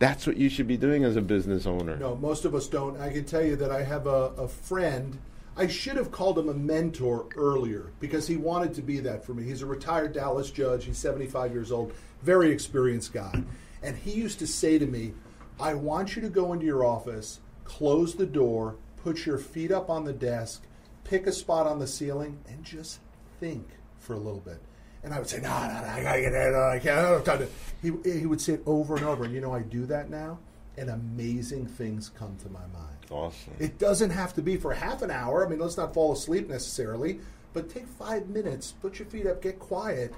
That's 0.00 0.26
what 0.26 0.36
you 0.36 0.48
should 0.48 0.66
be 0.66 0.76
doing 0.76 1.04
as 1.04 1.14
a 1.14 1.20
business 1.20 1.66
owner. 1.66 1.96
No, 1.96 2.16
most 2.16 2.44
of 2.44 2.54
us 2.54 2.66
don't. 2.66 3.00
I 3.00 3.12
can 3.12 3.24
tell 3.24 3.44
you 3.44 3.54
that 3.56 3.70
I 3.70 3.84
have 3.84 4.06
a, 4.06 4.32
a 4.36 4.48
friend. 4.48 5.18
I 5.56 5.66
should 5.66 5.96
have 5.96 6.10
called 6.10 6.38
him 6.38 6.48
a 6.48 6.54
mentor 6.54 7.26
earlier 7.36 7.92
because 8.00 8.26
he 8.26 8.36
wanted 8.36 8.74
to 8.74 8.82
be 8.82 8.98
that 9.00 9.24
for 9.24 9.34
me. 9.34 9.44
He's 9.44 9.62
a 9.62 9.66
retired 9.66 10.14
Dallas 10.14 10.50
judge. 10.50 10.86
He's 10.86 10.98
75 10.98 11.52
years 11.52 11.70
old, 11.70 11.92
very 12.22 12.50
experienced 12.50 13.12
guy. 13.12 13.44
And 13.82 13.96
he 13.96 14.12
used 14.12 14.38
to 14.40 14.46
say 14.46 14.78
to 14.78 14.86
me, 14.86 15.14
I 15.58 15.74
want 15.74 16.16
you 16.16 16.22
to 16.22 16.28
go 16.28 16.52
into 16.52 16.66
your 16.66 16.84
office, 16.84 17.40
close 17.64 18.14
the 18.14 18.26
door, 18.26 18.76
put 19.02 19.26
your 19.26 19.38
feet 19.38 19.70
up 19.70 19.90
on 19.90 20.04
the 20.04 20.12
desk, 20.12 20.62
pick 21.04 21.26
a 21.26 21.32
spot 21.32 21.66
on 21.66 21.78
the 21.78 21.86
ceiling, 21.86 22.38
and 22.48 22.64
just 22.64 23.00
think 23.40 23.66
for 23.98 24.14
a 24.14 24.18
little 24.18 24.40
bit. 24.40 24.60
And 25.02 25.14
I 25.14 25.18
would 25.18 25.28
say, 25.28 25.40
no, 25.40 25.48
no, 25.48 25.80
no, 25.80 25.88
I 25.88 26.02
gotta 26.02 26.20
get 26.20 26.32
there. 26.32 26.52
No, 26.52 26.62
I 26.62 26.78
can't. 26.78 26.98
I 26.98 27.02
don't 27.02 27.12
have 27.12 27.24
time 27.24 27.38
to. 27.38 27.48
He, 27.80 28.18
he 28.18 28.26
would 28.26 28.40
say 28.40 28.54
it 28.54 28.62
over 28.66 28.96
and 28.96 29.04
over. 29.04 29.24
And 29.24 29.34
you 29.34 29.40
know, 29.40 29.54
I 29.54 29.62
do 29.62 29.86
that 29.86 30.10
now, 30.10 30.38
and 30.76 30.90
amazing 30.90 31.66
things 31.66 32.10
come 32.10 32.36
to 32.42 32.50
my 32.50 32.60
mind. 32.60 32.96
Awesome. 33.10 33.54
It 33.58 33.78
doesn't 33.78 34.10
have 34.10 34.34
to 34.34 34.42
be 34.42 34.56
for 34.56 34.74
half 34.74 35.02
an 35.02 35.10
hour. 35.10 35.44
I 35.44 35.48
mean, 35.48 35.58
let's 35.58 35.76
not 35.76 35.94
fall 35.94 36.12
asleep 36.12 36.48
necessarily, 36.48 37.20
but 37.54 37.70
take 37.70 37.86
five 37.86 38.28
minutes, 38.28 38.72
put 38.80 38.98
your 38.98 39.08
feet 39.08 39.26
up, 39.26 39.42
get 39.42 39.58
quiet. 39.58 40.14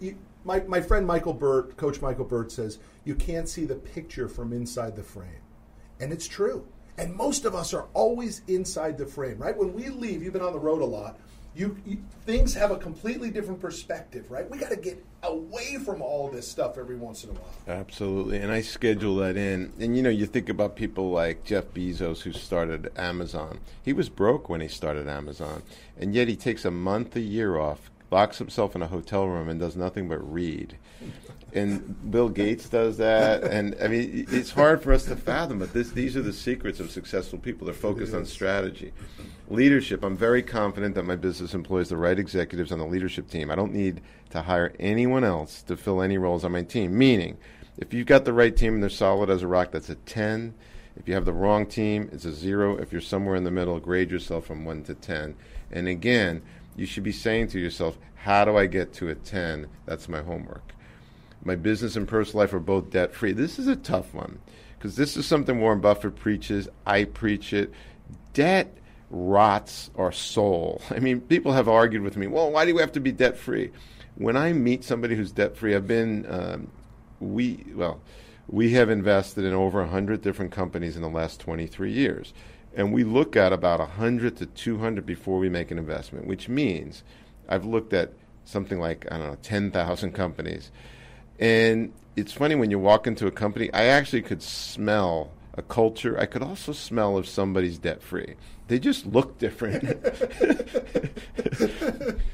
You, 0.00 0.16
my, 0.44 0.60
my 0.60 0.80
friend 0.80 1.06
Michael 1.06 1.34
Burt, 1.34 1.76
Coach 1.76 2.00
Michael 2.00 2.24
Burt, 2.24 2.52
says, 2.52 2.78
you 3.04 3.14
can't 3.14 3.48
see 3.48 3.64
the 3.64 3.74
picture 3.74 4.28
from 4.28 4.52
inside 4.52 4.96
the 4.96 5.02
frame. 5.02 5.42
And 6.00 6.12
it's 6.12 6.28
true. 6.28 6.66
And 6.96 7.14
most 7.14 7.44
of 7.44 7.54
us 7.54 7.72
are 7.74 7.86
always 7.94 8.42
inside 8.48 8.98
the 8.98 9.06
frame, 9.06 9.38
right? 9.38 9.56
When 9.56 9.72
we 9.72 9.88
leave, 9.88 10.22
you've 10.22 10.32
been 10.32 10.42
on 10.42 10.52
the 10.52 10.58
road 10.58 10.82
a 10.82 10.84
lot. 10.84 11.18
You, 11.54 11.76
you 11.84 11.98
things 12.24 12.54
have 12.54 12.70
a 12.70 12.76
completely 12.76 13.30
different 13.30 13.60
perspective, 13.60 14.30
right? 14.30 14.48
We 14.48 14.58
got 14.58 14.70
to 14.70 14.76
get 14.76 15.04
away 15.22 15.78
from 15.78 16.02
all 16.02 16.28
this 16.28 16.46
stuff 16.46 16.78
every 16.78 16.94
once 16.94 17.24
in 17.24 17.30
a 17.30 17.32
while. 17.32 17.78
Absolutely, 17.78 18.38
and 18.38 18.52
I 18.52 18.60
schedule 18.60 19.16
that 19.16 19.36
in. 19.36 19.72
And 19.80 19.96
you 19.96 20.02
know, 20.02 20.10
you 20.10 20.26
think 20.26 20.48
about 20.48 20.76
people 20.76 21.10
like 21.10 21.44
Jeff 21.44 21.64
Bezos, 21.66 22.20
who 22.20 22.32
started 22.32 22.92
Amazon. 22.96 23.58
He 23.82 23.92
was 23.92 24.08
broke 24.08 24.48
when 24.48 24.60
he 24.60 24.68
started 24.68 25.08
Amazon, 25.08 25.62
and 25.98 26.14
yet 26.14 26.28
he 26.28 26.36
takes 26.36 26.64
a 26.64 26.70
month 26.70 27.16
a 27.16 27.20
year 27.20 27.58
off, 27.58 27.90
locks 28.10 28.38
himself 28.38 28.74
in 28.74 28.82
a 28.82 28.86
hotel 28.86 29.26
room, 29.26 29.48
and 29.48 29.60
does 29.60 29.76
nothing 29.76 30.08
but 30.08 30.32
read 30.32 30.76
and 31.52 32.10
Bill 32.10 32.28
Gates 32.28 32.68
does 32.68 32.98
that, 32.98 33.42
and 33.44 33.74
I 33.82 33.88
mean 33.88 34.26
it's 34.30 34.50
hard 34.50 34.82
for 34.82 34.92
us 34.92 35.04
to 35.06 35.16
fathom. 35.16 35.58
But 35.58 35.72
this, 35.72 35.90
these 35.90 36.16
are 36.16 36.22
the 36.22 36.32
secrets 36.32 36.80
of 36.80 36.90
successful 36.90 37.38
people. 37.38 37.66
They're 37.66 37.74
focused 37.74 38.14
on 38.14 38.26
strategy, 38.26 38.92
leadership. 39.48 40.04
I'm 40.04 40.16
very 40.16 40.42
confident 40.42 40.94
that 40.96 41.04
my 41.04 41.16
business 41.16 41.54
employs 41.54 41.88
the 41.88 41.96
right 41.96 42.18
executives 42.18 42.70
on 42.70 42.78
the 42.78 42.86
leadership 42.86 43.30
team. 43.30 43.50
I 43.50 43.54
don't 43.54 43.72
need 43.72 44.02
to 44.30 44.42
hire 44.42 44.74
anyone 44.78 45.24
else 45.24 45.62
to 45.62 45.76
fill 45.76 46.02
any 46.02 46.18
roles 46.18 46.44
on 46.44 46.52
my 46.52 46.62
team. 46.62 46.96
Meaning, 46.96 47.38
if 47.78 47.94
you've 47.94 48.06
got 48.06 48.24
the 48.24 48.32
right 48.32 48.54
team 48.54 48.74
and 48.74 48.82
they're 48.82 48.90
solid 48.90 49.30
as 49.30 49.42
a 49.42 49.48
rock, 49.48 49.72
that's 49.72 49.88
a 49.88 49.94
ten. 49.94 50.54
If 50.96 51.08
you 51.08 51.14
have 51.14 51.24
the 51.24 51.32
wrong 51.32 51.64
team, 51.64 52.10
it's 52.12 52.24
a 52.24 52.32
zero. 52.32 52.76
If 52.76 52.92
you're 52.92 53.00
somewhere 53.00 53.36
in 53.36 53.44
the 53.44 53.50
middle, 53.50 53.78
grade 53.80 54.10
yourself 54.10 54.46
from 54.46 54.64
one 54.64 54.82
to 54.84 54.94
ten. 54.94 55.36
And 55.70 55.86
again, 55.88 56.42
you 56.78 56.86
should 56.86 57.02
be 57.02 57.12
saying 57.12 57.48
to 57.48 57.58
yourself, 57.58 57.98
how 58.14 58.44
do 58.44 58.56
I 58.56 58.66
get 58.66 58.92
to 58.94 59.08
a 59.08 59.14
10? 59.14 59.66
That's 59.84 60.08
my 60.08 60.22
homework. 60.22 60.74
My 61.44 61.56
business 61.56 61.96
and 61.96 62.06
personal 62.06 62.44
life 62.44 62.54
are 62.54 62.60
both 62.60 62.90
debt 62.90 63.12
free. 63.14 63.32
This 63.32 63.58
is 63.58 63.66
a 63.66 63.76
tough 63.76 64.14
one 64.14 64.38
because 64.78 64.94
this 64.94 65.16
is 65.16 65.26
something 65.26 65.60
Warren 65.60 65.80
Buffett 65.80 66.14
preaches. 66.14 66.68
I 66.86 67.04
preach 67.04 67.52
it. 67.52 67.72
Debt 68.32 68.76
rots 69.10 69.90
our 69.96 70.12
soul. 70.12 70.80
I 70.90 71.00
mean, 71.00 71.20
people 71.20 71.52
have 71.52 71.68
argued 71.68 72.02
with 72.02 72.16
me, 72.16 72.28
well, 72.28 72.50
why 72.50 72.64
do 72.64 72.74
we 72.74 72.80
have 72.80 72.92
to 72.92 73.00
be 73.00 73.12
debt 73.12 73.36
free? 73.36 73.72
When 74.14 74.36
I 74.36 74.52
meet 74.52 74.84
somebody 74.84 75.16
who's 75.16 75.32
debt 75.32 75.56
free, 75.56 75.74
I've 75.74 75.86
been, 75.86 76.26
um, 76.28 76.70
we, 77.18 77.64
well, 77.74 78.00
we 78.46 78.72
have 78.72 78.88
invested 78.88 79.44
in 79.44 79.52
over 79.52 79.80
100 79.80 80.22
different 80.22 80.52
companies 80.52 80.96
in 80.96 81.02
the 81.02 81.08
last 81.08 81.40
23 81.40 81.92
years. 81.92 82.32
And 82.78 82.92
we 82.92 83.02
look 83.02 83.34
at 83.34 83.52
about 83.52 83.80
100 83.80 84.36
to 84.36 84.46
200 84.46 85.04
before 85.04 85.40
we 85.40 85.48
make 85.48 85.72
an 85.72 85.78
investment, 85.78 86.28
which 86.28 86.48
means 86.48 87.02
I've 87.48 87.64
looked 87.64 87.92
at 87.92 88.12
something 88.44 88.78
like, 88.78 89.04
I 89.10 89.18
don't 89.18 89.26
know, 89.26 89.38
10,000 89.42 90.12
companies. 90.12 90.70
And 91.40 91.92
it's 92.14 92.32
funny 92.32 92.54
when 92.54 92.70
you 92.70 92.78
walk 92.78 93.08
into 93.08 93.26
a 93.26 93.32
company, 93.32 93.68
I 93.74 93.86
actually 93.86 94.22
could 94.22 94.44
smell 94.44 95.32
a 95.54 95.62
culture. 95.62 96.16
I 96.20 96.26
could 96.26 96.44
also 96.44 96.70
smell 96.70 97.18
if 97.18 97.26
somebody's 97.26 97.78
debt 97.78 98.00
free. 98.00 98.36
They 98.68 98.78
just 98.78 99.06
look 99.06 99.38
different. 99.38 99.82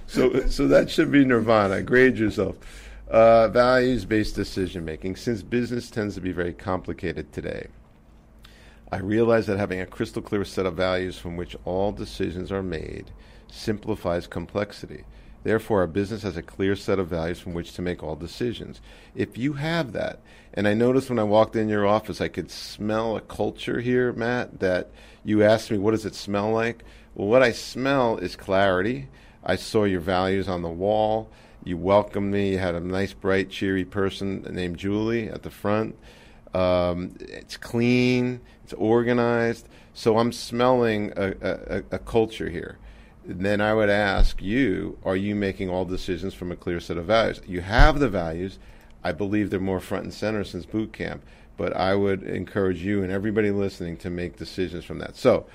so, 0.06 0.46
so 0.46 0.68
that 0.68 0.90
should 0.90 1.10
be 1.10 1.24
nirvana. 1.24 1.80
Grade 1.80 2.18
yourself. 2.18 2.56
Uh, 3.08 3.48
values 3.48 4.04
based 4.04 4.36
decision 4.36 4.84
making. 4.84 5.16
Since 5.16 5.42
business 5.42 5.88
tends 5.88 6.16
to 6.16 6.20
be 6.20 6.32
very 6.32 6.52
complicated 6.52 7.32
today, 7.32 7.68
I 8.94 8.98
realize 8.98 9.46
that 9.46 9.58
having 9.58 9.80
a 9.80 9.86
crystal 9.86 10.22
clear 10.22 10.44
set 10.44 10.66
of 10.66 10.76
values 10.76 11.18
from 11.18 11.36
which 11.36 11.56
all 11.64 11.90
decisions 11.90 12.52
are 12.52 12.62
made 12.62 13.10
simplifies 13.50 14.28
complexity. 14.28 15.02
Therefore, 15.42 15.80
our 15.80 15.88
business 15.88 16.22
has 16.22 16.36
a 16.36 16.42
clear 16.42 16.76
set 16.76 17.00
of 17.00 17.08
values 17.08 17.40
from 17.40 17.54
which 17.54 17.72
to 17.72 17.82
make 17.82 18.04
all 18.04 18.14
decisions. 18.14 18.80
If 19.16 19.36
you 19.36 19.54
have 19.54 19.94
that, 19.94 20.20
and 20.52 20.68
I 20.68 20.74
noticed 20.74 21.10
when 21.10 21.18
I 21.18 21.24
walked 21.24 21.56
in 21.56 21.68
your 21.68 21.84
office, 21.84 22.20
I 22.20 22.28
could 22.28 22.52
smell 22.52 23.16
a 23.16 23.20
culture 23.20 23.80
here, 23.80 24.12
Matt, 24.12 24.60
that 24.60 24.92
you 25.24 25.42
asked 25.42 25.72
me, 25.72 25.78
what 25.78 25.90
does 25.90 26.06
it 26.06 26.14
smell 26.14 26.52
like? 26.52 26.84
Well, 27.16 27.26
what 27.26 27.42
I 27.42 27.50
smell 27.50 28.18
is 28.18 28.36
clarity. 28.36 29.08
I 29.42 29.56
saw 29.56 29.82
your 29.82 30.02
values 30.02 30.48
on 30.48 30.62
the 30.62 30.68
wall. 30.68 31.32
You 31.64 31.78
welcomed 31.78 32.30
me. 32.30 32.52
You 32.52 32.58
had 32.58 32.76
a 32.76 32.80
nice, 32.80 33.12
bright, 33.12 33.50
cheery 33.50 33.84
person 33.84 34.46
named 34.48 34.78
Julie 34.78 35.28
at 35.28 35.42
the 35.42 35.50
front. 35.50 35.98
Um, 36.54 37.16
it's 37.20 37.56
clean, 37.56 38.40
it's 38.62 38.72
organized. 38.74 39.68
So 39.92 40.18
I'm 40.18 40.32
smelling 40.32 41.12
a, 41.16 41.34
a, 41.40 41.82
a 41.92 41.98
culture 41.98 42.48
here 42.48 42.78
then 43.26 43.60
I 43.60 43.74
would 43.74 43.88
ask 43.88 44.42
you, 44.42 44.98
are 45.04 45.16
you 45.16 45.34
making 45.34 45.70
all 45.70 45.84
decisions 45.84 46.34
from 46.34 46.52
a 46.52 46.56
clear 46.56 46.80
set 46.80 46.98
of 46.98 47.06
values? 47.06 47.40
You 47.46 47.62
have 47.62 47.98
the 47.98 48.08
values. 48.08 48.58
I 49.02 49.12
believe 49.12 49.50
they're 49.50 49.60
more 49.60 49.80
front 49.80 50.04
and 50.04 50.14
center 50.14 50.44
since 50.44 50.66
boot 50.66 50.92
camp, 50.92 51.24
but 51.56 51.74
I 51.74 51.94
would 51.94 52.22
encourage 52.22 52.82
you 52.82 53.02
and 53.02 53.10
everybody 53.10 53.50
listening 53.50 53.96
to 53.98 54.10
make 54.10 54.36
decisions 54.36 54.84
from 54.84 54.98
that. 54.98 55.16
So, 55.16 55.46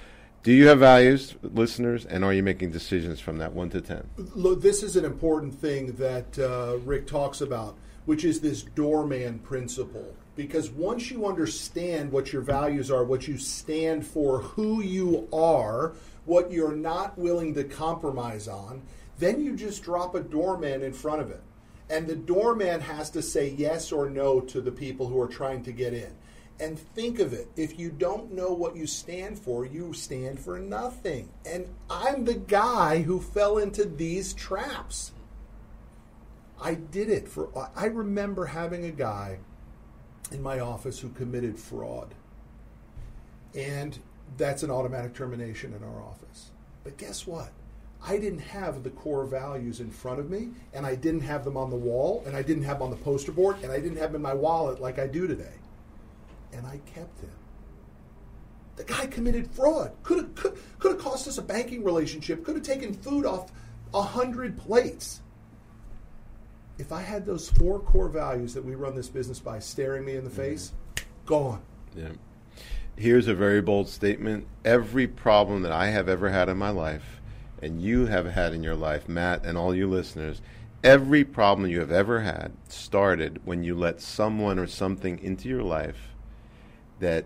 do 0.41 0.53
you 0.53 0.67
have 0.67 0.79
values, 0.79 1.35
listeners, 1.43 2.05
and 2.05 2.23
are 2.23 2.33
you 2.33 2.41
making 2.41 2.71
decisions 2.71 3.19
from 3.19 3.39
that 3.39 3.53
1 3.53 3.71
to 3.71 3.81
10? 3.81 4.09
Look, 4.35 4.61
this 4.61 4.83
is 4.83 4.95
an 4.95 5.03
important 5.03 5.53
thing 5.53 5.93
that 5.97 6.39
uh, 6.39 6.77
Rick 6.85 7.07
talks 7.07 7.41
about, 7.41 7.75
which 8.05 8.23
is 8.23 8.39
this 8.39 8.63
doorman 8.63 9.39
principle. 9.39 10.15
Because 10.39 10.69
once 10.69 11.11
you 11.11 11.25
understand 11.25 12.13
what 12.13 12.31
your 12.31 12.41
values 12.41 12.89
are, 12.89 13.03
what 13.03 13.27
you 13.27 13.37
stand 13.37 14.07
for, 14.07 14.39
who 14.39 14.81
you 14.81 15.27
are, 15.33 15.91
what 16.23 16.49
you're 16.49 16.77
not 16.77 17.17
willing 17.17 17.53
to 17.55 17.65
compromise 17.65 18.47
on, 18.47 18.81
then 19.17 19.43
you 19.43 19.57
just 19.57 19.83
drop 19.83 20.15
a 20.15 20.21
doorman 20.21 20.81
in 20.81 20.93
front 20.93 21.21
of 21.21 21.29
it. 21.29 21.41
And 21.89 22.07
the 22.07 22.15
doorman 22.15 22.79
has 22.79 23.09
to 23.09 23.21
say 23.21 23.49
yes 23.49 23.91
or 23.91 24.09
no 24.09 24.39
to 24.39 24.61
the 24.61 24.71
people 24.71 25.07
who 25.07 25.19
are 25.19 25.27
trying 25.27 25.61
to 25.63 25.73
get 25.73 25.93
in. 25.93 26.15
And 26.57 26.79
think 26.79 27.19
of 27.19 27.33
it 27.33 27.49
if 27.57 27.77
you 27.77 27.91
don't 27.91 28.31
know 28.31 28.53
what 28.53 28.77
you 28.77 28.87
stand 28.87 29.37
for, 29.37 29.65
you 29.65 29.91
stand 29.91 30.39
for 30.39 30.57
nothing. 30.57 31.27
And 31.45 31.67
I'm 31.89 32.23
the 32.23 32.35
guy 32.35 33.01
who 33.01 33.19
fell 33.19 33.57
into 33.57 33.83
these 33.83 34.33
traps. 34.33 35.11
I 36.61 36.75
did 36.75 37.09
it 37.09 37.27
for, 37.27 37.49
I 37.75 37.87
remember 37.87 38.45
having 38.45 38.85
a 38.85 38.91
guy 38.91 39.39
in 40.31 40.41
my 40.41 40.59
office 40.59 40.99
who 40.99 41.09
committed 41.09 41.57
fraud. 41.57 42.13
And 43.55 43.97
that's 44.37 44.63
an 44.63 44.71
automatic 44.71 45.13
termination 45.13 45.73
in 45.73 45.83
our 45.83 46.01
office. 46.01 46.51
But 46.83 46.97
guess 46.97 47.25
what? 47.25 47.51
I 48.05 48.17
didn't 48.17 48.39
have 48.39 48.83
the 48.83 48.91
core 48.91 49.25
values 49.25 49.81
in 49.81 49.89
front 49.89 50.19
of 50.19 50.29
me, 50.29 50.49
and 50.73 50.85
I 50.85 50.95
didn't 50.95 51.21
have 51.21 51.43
them 51.43 51.57
on 51.57 51.69
the 51.69 51.75
wall, 51.75 52.23
and 52.25 52.35
I 52.35 52.41
didn't 52.41 52.63
have 52.63 52.79
them 52.79 52.83
on 52.83 52.89
the 52.91 53.03
poster 53.03 53.31
board, 53.31 53.57
and 53.61 53.71
I 53.71 53.79
didn't 53.79 53.97
have 53.97 54.13
them 54.13 54.17
in 54.17 54.21
my 54.21 54.33
wallet 54.33 54.79
like 54.79 54.99
I 54.99 55.07
do 55.07 55.27
today. 55.27 55.55
And 56.53 56.65
I 56.65 56.79
kept 56.85 57.19
them. 57.19 57.31
The 58.77 58.85
guy 58.85 59.07
committed 59.07 59.51
fraud. 59.51 59.91
Could 60.03 60.19
have 60.19 60.35
could, 60.35 60.57
could 60.79 60.93
have 60.93 61.01
cost 61.01 61.27
us 61.27 61.37
a 61.37 61.41
banking 61.41 61.83
relationship. 61.83 62.45
Could 62.45 62.55
have 62.55 62.63
taken 62.63 62.93
food 62.93 63.25
off 63.25 63.51
a 63.93 64.01
hundred 64.01 64.57
plates. 64.57 65.21
If 66.79 66.91
I 66.91 67.01
had 67.01 67.25
those 67.25 67.49
four 67.51 67.79
core 67.79 68.09
values 68.09 68.55
that 68.55 68.65
we 68.65 68.73
run 68.73 68.95
this 68.95 69.09
business 69.09 69.39
by 69.39 69.59
staring 69.59 70.03
me 70.05 70.15
in 70.15 70.23
the 70.23 70.29
face, 70.31 70.71
mm-hmm. 70.95 71.05
gone. 71.27 71.61
Yeah 71.95 72.09
here's 72.99 73.27
a 73.27 73.33
very 73.33 73.61
bold 73.61 73.87
statement. 73.87 74.45
Every 74.65 75.07
problem 75.07 75.63
that 75.63 75.71
I 75.71 75.87
have 75.87 76.09
ever 76.09 76.29
had 76.29 76.49
in 76.49 76.57
my 76.57 76.69
life, 76.69 77.21
and 77.61 77.81
you 77.81 78.05
have 78.07 78.25
had 78.25 78.53
in 78.53 78.61
your 78.61 78.75
life, 78.75 79.07
Matt, 79.07 79.45
and 79.45 79.57
all 79.57 79.73
you 79.73 79.87
listeners, 79.87 80.41
every 80.83 81.23
problem 81.23 81.69
you 81.69 81.79
have 81.79 81.91
ever 81.91 82.21
had 82.21 82.51
started 82.67 83.41
when 83.45 83.63
you 83.63 83.75
let 83.75 84.01
someone 84.01 84.59
or 84.59 84.67
something 84.67 85.17
into 85.19 85.47
your 85.47 85.63
life 85.63 86.13
that 86.99 87.25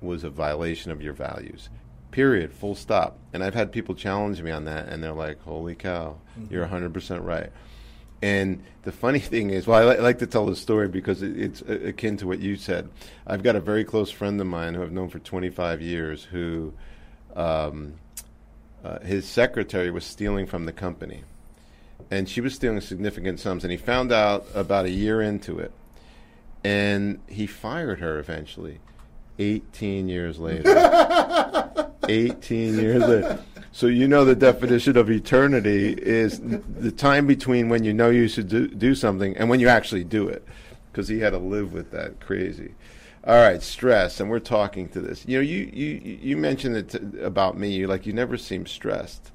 was 0.00 0.24
a 0.24 0.30
violation 0.30 0.90
of 0.90 1.00
your 1.00 1.12
values. 1.12 1.70
Period. 2.10 2.52
Full 2.52 2.74
stop. 2.74 3.18
And 3.32 3.42
I've 3.42 3.54
had 3.54 3.72
people 3.72 3.94
challenge 3.94 4.42
me 4.42 4.50
on 4.50 4.64
that, 4.64 4.88
and 4.88 5.02
they're 5.02 5.12
like, 5.12 5.40
holy 5.42 5.74
cow, 5.74 6.18
mm-hmm. 6.38 6.52
you're 6.52 6.66
100% 6.66 7.24
right. 7.24 7.50
And 8.22 8.62
the 8.82 8.92
funny 8.92 9.18
thing 9.32 9.50
is, 9.50 9.66
well, 9.66 9.80
I, 9.88 9.92
li- 9.92 9.98
I 9.98 10.02
like 10.02 10.18
to 10.20 10.26
tell 10.26 10.46
the 10.46 10.56
story 10.56 10.88
because 10.88 11.22
it, 11.22 11.38
it's 11.38 11.62
a- 11.62 11.88
akin 11.88 12.16
to 12.18 12.26
what 12.26 12.38
you 12.40 12.56
said. 12.56 12.88
I've 13.26 13.42
got 13.42 13.56
a 13.56 13.60
very 13.60 13.84
close 13.84 14.10
friend 14.10 14.40
of 14.40 14.46
mine 14.46 14.74
who 14.74 14.82
I've 14.82 14.92
known 14.92 15.08
for 15.08 15.18
25 15.18 15.80
years 15.82 16.24
who 16.24 16.72
um, 17.34 17.94
uh, 18.84 19.00
his 19.00 19.26
secretary 19.28 19.90
was 19.90 20.04
stealing 20.04 20.46
from 20.46 20.64
the 20.64 20.72
company. 20.72 21.24
And 22.10 22.28
she 22.28 22.40
was 22.40 22.54
stealing 22.54 22.80
significant 22.80 23.40
sums. 23.40 23.64
And 23.64 23.70
he 23.70 23.76
found 23.76 24.12
out 24.12 24.46
about 24.54 24.84
a 24.84 24.90
year 24.90 25.20
into 25.20 25.58
it. 25.58 25.72
And 26.64 27.20
he 27.28 27.46
fired 27.46 28.00
her 28.00 28.18
eventually, 28.18 28.78
18 29.38 30.08
years 30.08 30.38
later. 30.38 30.68
18 32.08 32.74
years 32.78 33.02
later. 33.02 33.38
So 33.76 33.88
you 33.88 34.08
know 34.08 34.24
the 34.24 34.34
definition 34.34 34.96
of 34.96 35.10
eternity 35.10 35.92
is 35.92 36.40
the 36.40 36.90
time 36.90 37.26
between 37.26 37.68
when 37.68 37.84
you 37.84 37.92
know 37.92 38.08
you 38.08 38.26
should 38.26 38.48
do, 38.48 38.68
do 38.68 38.94
something 38.94 39.36
and 39.36 39.50
when 39.50 39.60
you 39.60 39.68
actually 39.68 40.02
do 40.02 40.28
it, 40.28 40.42
because 40.90 41.08
he 41.08 41.18
had 41.18 41.34
to 41.34 41.38
live 41.38 41.74
with 41.74 41.90
that 41.90 42.18
crazy. 42.18 42.72
All 43.22 43.34
right, 43.34 43.62
stress, 43.62 44.18
and 44.18 44.30
we're 44.30 44.38
talking 44.38 44.88
to 44.88 45.00
this. 45.02 45.26
You 45.28 45.36
know, 45.36 45.42
you 45.42 45.70
you 45.74 46.18
you 46.22 46.38
mentioned 46.38 46.76
it 46.76 47.22
about 47.22 47.58
me. 47.58 47.70
You 47.70 47.86
like 47.86 48.06
you 48.06 48.14
never 48.14 48.38
seem 48.38 48.64
stressed, 48.64 49.30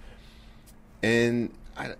and 1.03 1.53
I, 1.77 1.91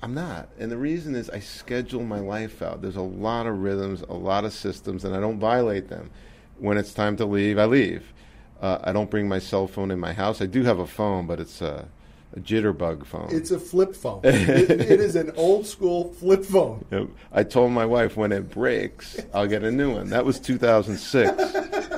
I'm 0.00 0.14
not. 0.14 0.50
And 0.56 0.70
the 0.70 0.78
reason 0.78 1.16
is 1.16 1.28
I 1.28 1.40
schedule 1.40 2.04
my 2.04 2.20
life 2.20 2.62
out. 2.62 2.80
There's 2.80 2.94
a 2.94 3.02
lot 3.02 3.48
of 3.48 3.58
rhythms, 3.58 4.02
a 4.02 4.14
lot 4.14 4.44
of 4.44 4.52
systems, 4.52 5.04
and 5.04 5.16
I 5.16 5.20
don't 5.20 5.40
violate 5.40 5.88
them. 5.88 6.12
When 6.58 6.78
it's 6.78 6.94
time 6.94 7.16
to 7.16 7.26
leave, 7.26 7.58
I 7.58 7.64
leave. 7.64 8.12
Uh, 8.60 8.78
I 8.82 8.92
don't 8.92 9.10
bring 9.10 9.28
my 9.28 9.38
cell 9.38 9.66
phone 9.66 9.90
in 9.90 10.00
my 10.00 10.12
house. 10.12 10.40
I 10.42 10.46
do 10.46 10.64
have 10.64 10.78
a 10.78 10.86
phone, 10.86 11.26
but 11.26 11.38
it's 11.38 11.60
a, 11.60 11.88
a 12.36 12.40
jitterbug 12.40 13.06
phone. 13.06 13.28
It's 13.30 13.50
a 13.50 13.58
flip 13.58 13.94
phone. 13.94 14.20
it, 14.24 14.70
it 14.70 15.00
is 15.00 15.14
an 15.16 15.32
old 15.36 15.66
school 15.66 16.12
flip 16.14 16.44
phone. 16.44 16.84
Yep. 16.90 17.08
I 17.32 17.44
told 17.44 17.72
my 17.72 17.86
wife 17.86 18.16
when 18.16 18.32
it 18.32 18.50
breaks, 18.50 19.20
I'll 19.32 19.46
get 19.46 19.62
a 19.62 19.70
new 19.70 19.94
one. 19.94 20.10
That 20.10 20.24
was 20.24 20.40
2006. 20.40 21.97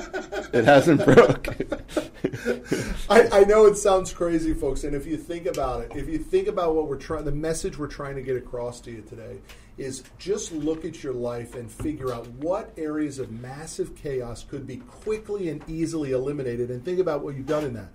it 0.53 0.65
hasn't 0.65 1.03
broke. 1.05 1.47
I, 3.09 3.41
I 3.41 3.43
know 3.45 3.65
it 3.65 3.75
sounds 3.77 4.13
crazy, 4.13 4.53
folks, 4.53 4.83
and 4.83 4.95
if 4.95 5.05
you 5.05 5.17
think 5.17 5.45
about 5.45 5.81
it, 5.81 5.91
if 5.95 6.07
you 6.07 6.17
think 6.17 6.47
about 6.47 6.75
what 6.75 6.87
we're 6.87 6.97
trying, 6.97 7.25
the 7.25 7.31
message 7.31 7.77
we're 7.77 7.87
trying 7.87 8.15
to 8.15 8.21
get 8.21 8.35
across 8.35 8.79
to 8.81 8.91
you 8.91 9.01
today 9.01 9.39
is 9.77 10.03
just 10.17 10.51
look 10.51 10.85
at 10.85 11.03
your 11.03 11.13
life 11.13 11.55
and 11.55 11.71
figure 11.71 12.13
out 12.13 12.27
what 12.33 12.71
areas 12.77 13.19
of 13.19 13.31
massive 13.31 13.95
chaos 13.95 14.43
could 14.43 14.67
be 14.67 14.77
quickly 14.77 15.49
and 15.49 15.63
easily 15.67 16.11
eliminated 16.11 16.69
and 16.69 16.83
think 16.83 16.99
about 16.99 17.23
what 17.23 17.35
you've 17.35 17.47
done 17.47 17.65
in 17.65 17.73
that. 17.73 17.89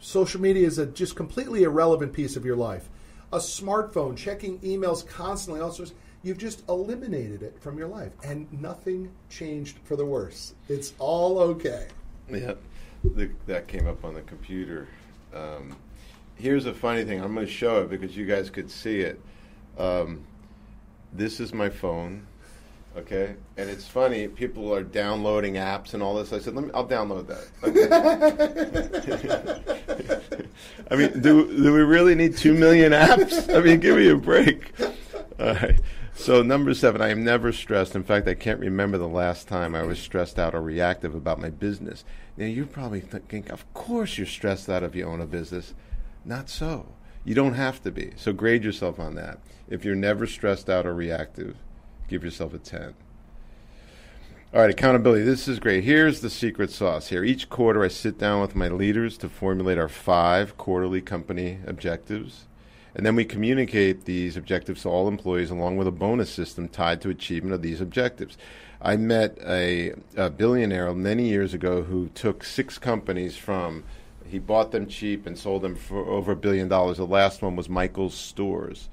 Social 0.00 0.40
media 0.40 0.66
is 0.66 0.78
a 0.78 0.86
just 0.86 1.16
completely 1.16 1.64
irrelevant 1.64 2.12
piece 2.12 2.36
of 2.36 2.44
your 2.44 2.56
life. 2.56 2.88
A 3.32 3.38
smartphone, 3.38 4.16
checking 4.16 4.58
emails 4.60 5.06
constantly, 5.06 5.60
all 5.60 5.72
sorts, 5.72 5.92
you've 6.22 6.38
just 6.38 6.68
eliminated 6.68 7.42
it 7.42 7.56
from 7.60 7.78
your 7.78 7.88
life 7.88 8.12
and 8.24 8.50
nothing 8.52 9.10
changed 9.30 9.78
for 9.84 9.96
the 9.96 10.04
worse. 10.04 10.54
It's 10.68 10.92
all 10.98 11.38
okay. 11.38 11.86
Yeah, 12.30 12.54
the, 13.04 13.30
that 13.46 13.68
came 13.68 13.86
up 13.86 14.04
on 14.04 14.14
the 14.14 14.22
computer. 14.22 14.88
Um, 15.34 15.76
here's 16.36 16.66
a 16.66 16.74
funny 16.74 17.04
thing. 17.04 17.22
I'm 17.22 17.34
going 17.34 17.46
to 17.46 17.52
show 17.52 17.82
it 17.82 17.90
because 17.90 18.16
you 18.16 18.26
guys 18.26 18.50
could 18.50 18.70
see 18.70 19.00
it. 19.00 19.20
Um, 19.78 20.24
this 21.12 21.40
is 21.40 21.54
my 21.54 21.70
phone, 21.70 22.26
okay? 22.96 23.34
And 23.56 23.70
it's 23.70 23.86
funny. 23.86 24.28
People 24.28 24.74
are 24.74 24.82
downloading 24.82 25.54
apps 25.54 25.94
and 25.94 26.02
all 26.02 26.14
this. 26.16 26.32
I 26.32 26.38
said, 26.38 26.54
"Let 26.54 26.64
me. 26.64 26.70
I'll 26.74 26.86
download 26.86 27.26
that." 27.28 27.48
Okay. 30.08 30.20
I 30.90 30.96
mean, 30.96 31.20
do 31.20 31.46
do 31.46 31.72
we 31.72 31.82
really 31.82 32.14
need 32.14 32.36
two 32.36 32.54
million 32.54 32.92
apps? 32.92 33.54
I 33.54 33.60
mean, 33.60 33.78
give 33.78 33.96
me 33.96 34.08
a 34.08 34.16
break. 34.16 34.72
All 35.38 35.54
right. 35.54 35.78
So 36.18 36.42
number 36.42 36.74
seven, 36.74 37.00
I 37.00 37.10
am 37.10 37.22
never 37.22 37.52
stressed. 37.52 37.94
In 37.94 38.02
fact, 38.02 38.26
I 38.26 38.34
can't 38.34 38.58
remember 38.58 38.98
the 38.98 39.08
last 39.08 39.46
time 39.46 39.76
I 39.76 39.84
was 39.84 40.00
stressed 40.00 40.36
out 40.36 40.52
or 40.52 40.60
reactive 40.60 41.14
about 41.14 41.40
my 41.40 41.48
business. 41.48 42.04
Now 42.36 42.46
you're 42.46 42.66
probably 42.66 43.00
thinking, 43.00 43.48
of 43.50 43.72
course 43.72 44.18
you're 44.18 44.26
stressed 44.26 44.68
out 44.68 44.82
if 44.82 44.96
you 44.96 45.06
own 45.06 45.20
a 45.20 45.26
business. 45.26 45.74
Not 46.24 46.50
so. 46.50 46.88
You 47.24 47.36
don't 47.36 47.54
have 47.54 47.80
to 47.84 47.92
be. 47.92 48.12
So 48.16 48.32
grade 48.32 48.64
yourself 48.64 48.98
on 48.98 49.14
that. 49.14 49.38
If 49.70 49.84
you're 49.84 49.94
never 49.94 50.26
stressed 50.26 50.68
out 50.68 50.86
or 50.86 50.92
reactive, 50.92 51.56
give 52.08 52.24
yourself 52.24 52.52
a 52.52 52.58
10. 52.58 52.94
All 54.52 54.60
right, 54.60 54.70
accountability. 54.70 55.22
This 55.22 55.46
is 55.46 55.60
great. 55.60 55.84
Here's 55.84 56.20
the 56.20 56.30
secret 56.30 56.72
sauce 56.72 57.08
here. 57.08 57.22
Each 57.22 57.48
quarter, 57.48 57.84
I 57.84 57.88
sit 57.88 58.18
down 58.18 58.40
with 58.40 58.56
my 58.56 58.68
leaders 58.68 59.16
to 59.18 59.28
formulate 59.28 59.78
our 59.78 59.88
five 59.88 60.58
quarterly 60.58 61.00
company 61.00 61.60
objectives. 61.64 62.47
And 62.98 63.06
then 63.06 63.14
we 63.14 63.24
communicate 63.24 64.06
these 64.06 64.36
objectives 64.36 64.82
to 64.82 64.88
all 64.88 65.06
employees 65.06 65.50
along 65.50 65.76
with 65.76 65.86
a 65.86 65.92
bonus 65.92 66.30
system 66.30 66.68
tied 66.68 67.00
to 67.02 67.10
achievement 67.10 67.54
of 67.54 67.62
these 67.62 67.80
objectives. 67.80 68.36
I 68.82 68.96
met 68.96 69.38
a, 69.46 69.94
a 70.16 70.30
billionaire 70.30 70.92
many 70.92 71.28
years 71.28 71.54
ago 71.54 71.84
who 71.84 72.08
took 72.08 72.42
six 72.42 72.76
companies 72.76 73.36
from 73.36 73.84
he 74.26 74.40
bought 74.40 74.72
them 74.72 74.88
cheap 74.88 75.26
and 75.26 75.38
sold 75.38 75.62
them 75.62 75.76
for 75.76 76.04
over 76.06 76.32
a 76.32 76.36
billion 76.36 76.66
dollars. 76.66 76.96
The 76.96 77.06
last 77.06 77.40
one 77.40 77.54
was 77.54 77.68
Michael's 77.68 78.14
Stores. 78.14 78.88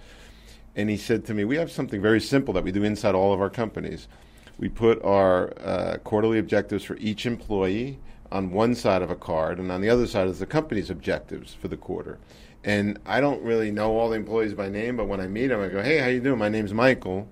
And 0.75 0.87
he 0.87 0.97
said 0.97 1.25
to 1.25 1.33
me, 1.33 1.43
We 1.43 1.55
have 1.57 1.71
something 1.71 1.99
very 1.99 2.21
simple 2.21 2.53
that 2.53 2.63
we 2.63 2.71
do 2.71 2.83
inside 2.83 3.15
all 3.15 3.33
of 3.33 3.41
our 3.41 3.49
companies. 3.49 4.07
We 4.59 4.69
put 4.69 5.03
our 5.03 5.51
uh, 5.59 5.97
quarterly 6.03 6.37
objectives 6.37 6.83
for 6.83 6.95
each 6.97 7.25
employee 7.25 7.97
on 8.31 8.51
one 8.51 8.75
side 8.75 9.01
of 9.01 9.09
a 9.09 9.15
card, 9.15 9.59
and 9.59 9.71
on 9.71 9.81
the 9.81 9.89
other 9.89 10.07
side 10.07 10.27
is 10.27 10.39
the 10.39 10.45
company's 10.45 10.89
objectives 10.89 11.53
for 11.53 11.67
the 11.67 11.77
quarter. 11.77 12.17
And 12.63 12.99
I 13.05 13.21
don't 13.21 13.43
really 13.43 13.71
know 13.71 13.97
all 13.97 14.09
the 14.09 14.15
employees 14.15 14.53
by 14.53 14.69
name, 14.69 14.97
but 14.97 15.07
when 15.07 15.19
I 15.19 15.27
meet 15.27 15.47
them, 15.47 15.61
I 15.61 15.67
go, 15.67 15.81
"Hey, 15.81 15.99
how 15.99 16.07
you 16.07 16.19
doing? 16.19 16.39
My 16.39 16.49
name's 16.49 16.73
Michael. 16.73 17.27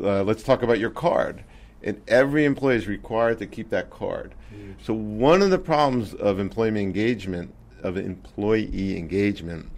Uh, 0.00 0.22
let's 0.22 0.42
talk 0.42 0.62
about 0.62 0.78
your 0.78 0.90
card." 0.90 1.42
And 1.82 2.00
every 2.06 2.44
employee 2.44 2.76
is 2.76 2.86
required 2.86 3.38
to 3.40 3.46
keep 3.46 3.70
that 3.70 3.90
card. 3.90 4.34
Mm. 4.54 4.74
So 4.80 4.94
one 4.94 5.42
of 5.42 5.50
the 5.50 5.58
problems 5.58 6.14
of 6.14 6.38
employee 6.38 6.80
engagement, 6.80 7.52
of 7.82 7.96
employee 7.96 8.96
engagement, 8.96 9.68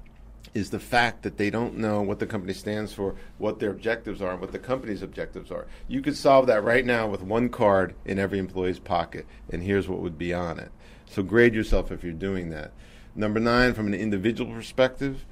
is 0.55 0.71
the 0.71 0.79
fact 0.79 1.23
that 1.23 1.37
they 1.37 1.51
don't 1.51 1.77
know 1.77 2.01
what 2.01 2.21
the 2.21 2.27
company 2.27 2.53
stands 2.53 2.93
for, 2.93 3.17
what 3.39 3.59
their 3.59 3.71
objectives 3.71 4.23
are, 4.23 4.33
and 4.33 4.41
what 4.41 4.53
the 4.53 4.59
company's 4.59 5.03
objectives 5.03 5.51
are. 5.51 5.67
You 5.89 6.01
could 6.01 6.17
solve 6.17 6.47
that 6.47 6.63
right 6.63 6.87
now 6.87 7.09
with 7.09 7.23
one 7.23 7.49
card 7.49 7.95
in 8.05 8.21
every 8.21 8.39
employee's 8.39 8.79
pocket, 8.79 9.27
and 9.51 9.63
here's 9.63 9.89
what 9.89 10.01
would 10.01 10.17
be 10.17 10.33
on 10.33 10.61
it. 10.61 10.71
So 11.07 11.23
grade 11.23 11.55
yourself 11.55 11.91
if 11.91 12.05
you're 12.05 12.13
doing 12.13 12.51
that. 12.51 12.73
Number 13.17 13.41
nine, 13.41 13.75
from 13.75 13.89
an 13.89 13.95
individual 13.95 14.53
perspective, 14.53 15.25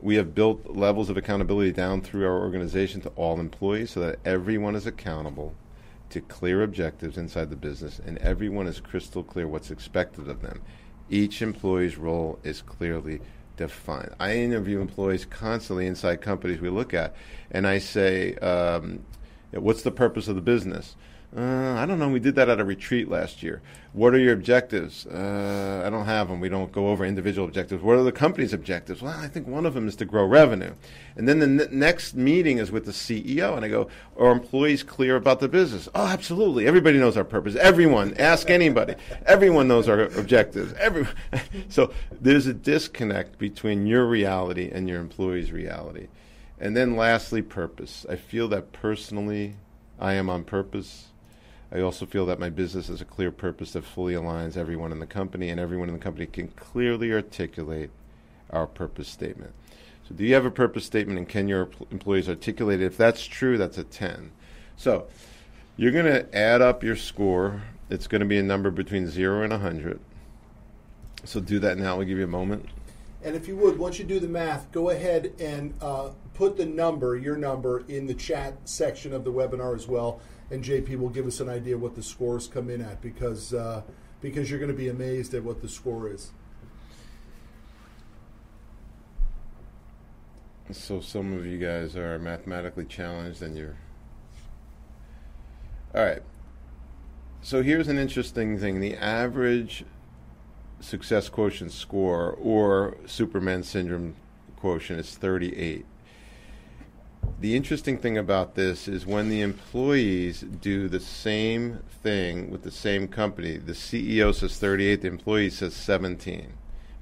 we 0.00 0.14
have 0.14 0.34
built 0.34 0.66
levels 0.70 1.10
of 1.10 1.16
accountability 1.16 1.72
down 1.72 2.00
through 2.00 2.26
our 2.26 2.38
organization 2.38 3.00
to 3.02 3.10
all 3.10 3.38
employees 3.38 3.90
so 3.90 4.00
that 4.00 4.18
everyone 4.24 4.74
is 4.74 4.86
accountable 4.86 5.54
to 6.08 6.20
clear 6.20 6.62
objectives 6.62 7.16
inside 7.16 7.50
the 7.50 7.56
business 7.56 8.00
and 8.04 8.18
everyone 8.18 8.66
is 8.66 8.80
crystal 8.80 9.22
clear 9.22 9.46
what's 9.46 9.70
expected 9.70 10.28
of 10.28 10.42
them. 10.42 10.62
Each 11.08 11.42
employee's 11.42 11.98
role 11.98 12.38
is 12.42 12.62
clearly 12.62 13.20
defined. 13.60 14.14
I 14.18 14.36
interview 14.36 14.80
employees 14.80 15.24
constantly 15.26 15.86
inside 15.86 16.22
companies 16.22 16.60
we 16.60 16.70
look 16.70 16.94
at, 16.94 17.14
and 17.50 17.66
I 17.66 17.78
say, 17.78 18.34
um, 18.36 19.04
What's 19.52 19.82
the 19.82 19.90
purpose 19.90 20.28
of 20.28 20.36
the 20.36 20.42
business? 20.42 20.94
Uh, 21.36 21.74
I 21.78 21.86
don't 21.86 22.00
know. 22.00 22.08
We 22.08 22.18
did 22.18 22.34
that 22.34 22.48
at 22.48 22.58
a 22.58 22.64
retreat 22.64 23.08
last 23.08 23.40
year. 23.40 23.62
What 23.92 24.14
are 24.14 24.18
your 24.18 24.32
objectives? 24.32 25.06
Uh, 25.06 25.84
I 25.86 25.88
don't 25.88 26.06
have 26.06 26.26
them. 26.26 26.40
We 26.40 26.48
don't 26.48 26.72
go 26.72 26.88
over 26.88 27.04
individual 27.04 27.46
objectives. 27.46 27.84
What 27.84 27.96
are 27.98 28.02
the 28.02 28.10
company's 28.10 28.52
objectives? 28.52 29.00
Well, 29.00 29.16
I 29.16 29.28
think 29.28 29.46
one 29.46 29.64
of 29.64 29.74
them 29.74 29.86
is 29.86 29.94
to 29.96 30.04
grow 30.04 30.24
revenue. 30.24 30.74
And 31.16 31.28
then 31.28 31.38
the 31.38 31.68
next 31.70 32.16
meeting 32.16 32.58
is 32.58 32.72
with 32.72 32.84
the 32.84 32.90
CEO, 32.90 33.54
and 33.54 33.64
I 33.64 33.68
go, 33.68 33.88
Are 34.18 34.32
employees 34.32 34.82
clear 34.82 35.14
about 35.14 35.38
the 35.38 35.48
business? 35.48 35.88
Oh, 35.94 36.08
absolutely. 36.08 36.66
Everybody 36.66 36.98
knows 36.98 37.16
our 37.16 37.24
purpose. 37.24 37.54
Everyone, 37.54 38.12
ask 38.14 38.50
anybody. 38.50 38.96
Everyone 39.24 39.68
knows 39.68 39.88
our 39.88 40.00
objectives. 40.00 40.72
Every- 40.80 41.06
so 41.68 41.92
there's 42.20 42.48
a 42.48 42.54
disconnect 42.54 43.38
between 43.38 43.86
your 43.86 44.04
reality 44.04 44.68
and 44.72 44.88
your 44.88 45.00
employee's 45.00 45.52
reality. 45.52 46.08
And 46.58 46.76
then 46.76 46.96
lastly, 46.96 47.40
purpose. 47.40 48.04
I 48.10 48.16
feel 48.16 48.48
that 48.48 48.72
personally, 48.72 49.54
I 50.00 50.14
am 50.14 50.28
on 50.28 50.42
purpose 50.42 51.09
I 51.72 51.80
also 51.80 52.04
feel 52.04 52.26
that 52.26 52.40
my 52.40 52.50
business 52.50 52.88
has 52.88 53.00
a 53.00 53.04
clear 53.04 53.30
purpose 53.30 53.72
that 53.72 53.84
fully 53.84 54.14
aligns 54.14 54.56
everyone 54.56 54.90
in 54.90 54.98
the 54.98 55.06
company, 55.06 55.50
and 55.50 55.60
everyone 55.60 55.88
in 55.88 55.94
the 55.94 56.00
company 56.00 56.26
can 56.26 56.48
clearly 56.48 57.12
articulate 57.12 57.90
our 58.50 58.66
purpose 58.66 59.08
statement. 59.08 59.52
So, 60.08 60.14
do 60.16 60.24
you 60.24 60.34
have 60.34 60.44
a 60.44 60.50
purpose 60.50 60.84
statement, 60.84 61.18
and 61.18 61.28
can 61.28 61.46
your 61.46 61.70
employees 61.92 62.28
articulate 62.28 62.80
it? 62.80 62.86
If 62.86 62.96
that's 62.96 63.24
true, 63.24 63.56
that's 63.56 63.78
a 63.78 63.84
10. 63.84 64.32
So, 64.76 65.06
you're 65.76 65.92
going 65.92 66.06
to 66.06 66.36
add 66.36 66.60
up 66.60 66.82
your 66.82 66.96
score. 66.96 67.62
It's 67.88 68.08
going 68.08 68.20
to 68.20 68.26
be 68.26 68.38
a 68.38 68.42
number 68.42 68.72
between 68.72 69.06
0 69.06 69.42
and 69.42 69.52
100. 69.52 70.00
So, 71.24 71.38
do 71.38 71.60
that 71.60 71.78
now. 71.78 71.96
We'll 71.96 72.06
give 72.06 72.18
you 72.18 72.24
a 72.24 72.28
moment. 72.28 72.66
And 73.22 73.36
if 73.36 73.46
you 73.46 73.54
would, 73.56 73.78
once 73.78 73.98
you 74.00 74.04
do 74.04 74.18
the 74.18 74.26
math, 74.26 74.72
go 74.72 74.90
ahead 74.90 75.34
and 75.38 75.74
uh, 75.80 76.08
put 76.34 76.56
the 76.56 76.66
number, 76.66 77.16
your 77.16 77.36
number, 77.36 77.84
in 77.86 78.08
the 78.08 78.14
chat 78.14 78.56
section 78.64 79.12
of 79.12 79.22
the 79.22 79.32
webinar 79.32 79.76
as 79.76 79.86
well 79.86 80.20
and 80.50 80.64
JP 80.64 80.98
will 80.98 81.08
give 81.08 81.26
us 81.26 81.40
an 81.40 81.48
idea 81.48 81.78
what 81.78 81.94
the 81.94 82.02
scores 82.02 82.48
come 82.48 82.70
in 82.70 82.80
at 82.80 83.00
because 83.00 83.54
uh, 83.54 83.82
because 84.20 84.50
you're 84.50 84.58
going 84.58 84.70
to 84.70 84.76
be 84.76 84.88
amazed 84.88 85.32
at 85.34 85.42
what 85.42 85.62
the 85.62 85.68
score 85.68 86.08
is. 86.08 86.32
So 90.72 91.00
some 91.00 91.32
of 91.32 91.46
you 91.46 91.58
guys 91.58 91.96
are 91.96 92.18
mathematically 92.18 92.84
challenged, 92.84 93.42
and 93.42 93.56
you're 93.56 93.76
all 95.94 96.04
right. 96.04 96.22
So 97.42 97.62
here's 97.62 97.88
an 97.88 97.98
interesting 97.98 98.58
thing: 98.58 98.80
the 98.80 98.96
average 98.96 99.84
success 100.80 101.28
quotient 101.28 101.72
score 101.72 102.32
or 102.40 102.96
Superman 103.06 103.62
syndrome 103.62 104.16
quotient 104.56 105.00
is 105.00 105.14
38 105.16 105.84
the 107.40 107.56
interesting 107.56 107.96
thing 107.96 108.18
about 108.18 108.54
this 108.54 108.86
is 108.86 109.06
when 109.06 109.28
the 109.28 109.40
employees 109.40 110.40
do 110.40 110.88
the 110.88 111.00
same 111.00 111.80
thing 112.02 112.50
with 112.50 112.62
the 112.62 112.70
same 112.70 113.08
company, 113.08 113.56
the 113.56 113.72
CEO 113.72 114.34
says 114.34 114.58
38, 114.58 115.02
the 115.02 115.08
employee 115.08 115.50
says 115.50 115.74
17 115.74 116.52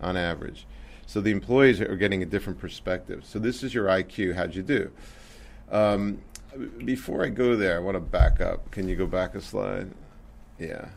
on 0.00 0.16
average. 0.16 0.66
So 1.07 1.20
the 1.20 1.31
employees 1.31 1.81
are 1.81 1.96
getting 1.96 2.22
a 2.22 2.26
different 2.26 2.59
perspective. 2.59 3.24
So 3.24 3.38
this 3.38 3.62
is 3.62 3.74
your 3.74 3.87
IQ. 3.87 4.35
How'd 4.37 4.54
you 4.54 4.62
do? 4.62 4.92
Um, 5.70 6.22
before 6.85 7.24
I 7.24 7.28
go 7.28 7.57
there, 7.57 7.76
I 7.76 7.81
want 7.81 7.96
to 7.96 8.00
back 8.00 8.40
up. 8.40 8.70
Can 8.70 8.88
you 8.88 8.96
go 8.96 9.07
back 9.07 9.35
a 9.35 9.40
slide? 9.40 9.90
Yeah. 10.59 10.88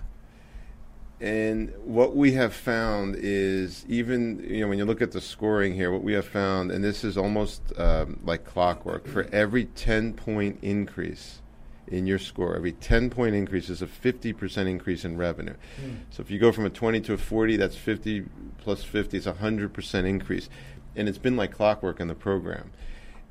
And 1.21 1.71
what 1.83 2.15
we 2.15 2.31
have 2.31 2.51
found 2.51 3.15
is 3.15 3.85
even 3.87 4.43
you 4.43 4.61
know 4.61 4.67
when 4.67 4.79
you 4.79 4.85
look 4.85 5.03
at 5.03 5.11
the 5.11 5.21
scoring 5.21 5.75
here, 5.75 5.91
what 5.91 6.01
we 6.01 6.13
have 6.13 6.25
found, 6.25 6.71
and 6.71 6.83
this 6.83 7.03
is 7.03 7.15
almost 7.15 7.61
um, 7.77 8.19
like 8.23 8.43
clockwork, 8.43 9.07
for 9.07 9.27
every 9.31 9.65
ten 9.65 10.13
point 10.13 10.57
increase 10.63 11.41
in 11.87 12.07
your 12.07 12.17
score, 12.17 12.55
every 12.55 12.71
ten 12.71 13.11
point 13.11 13.35
increase 13.35 13.69
is 13.69 13.83
a 13.83 13.87
fifty 13.87 14.33
percent 14.33 14.67
increase 14.67 15.05
in 15.05 15.15
revenue. 15.15 15.53
Mm. 15.79 15.99
So 16.09 16.21
if 16.21 16.31
you 16.31 16.39
go 16.39 16.51
from 16.51 16.65
a 16.65 16.71
twenty 16.71 16.99
to 17.01 17.13
a 17.13 17.17
forty, 17.17 17.55
that's 17.55 17.75
fifty 17.75 18.25
plus 18.57 18.83
fifty, 18.83 19.17
it's 19.17 19.27
a 19.27 19.33
hundred 19.33 19.73
percent 19.73 20.07
increase, 20.07 20.49
and 20.95 21.07
it's 21.07 21.19
been 21.19 21.37
like 21.37 21.51
clockwork 21.51 21.99
in 21.99 22.07
the 22.07 22.15
program. 22.15 22.71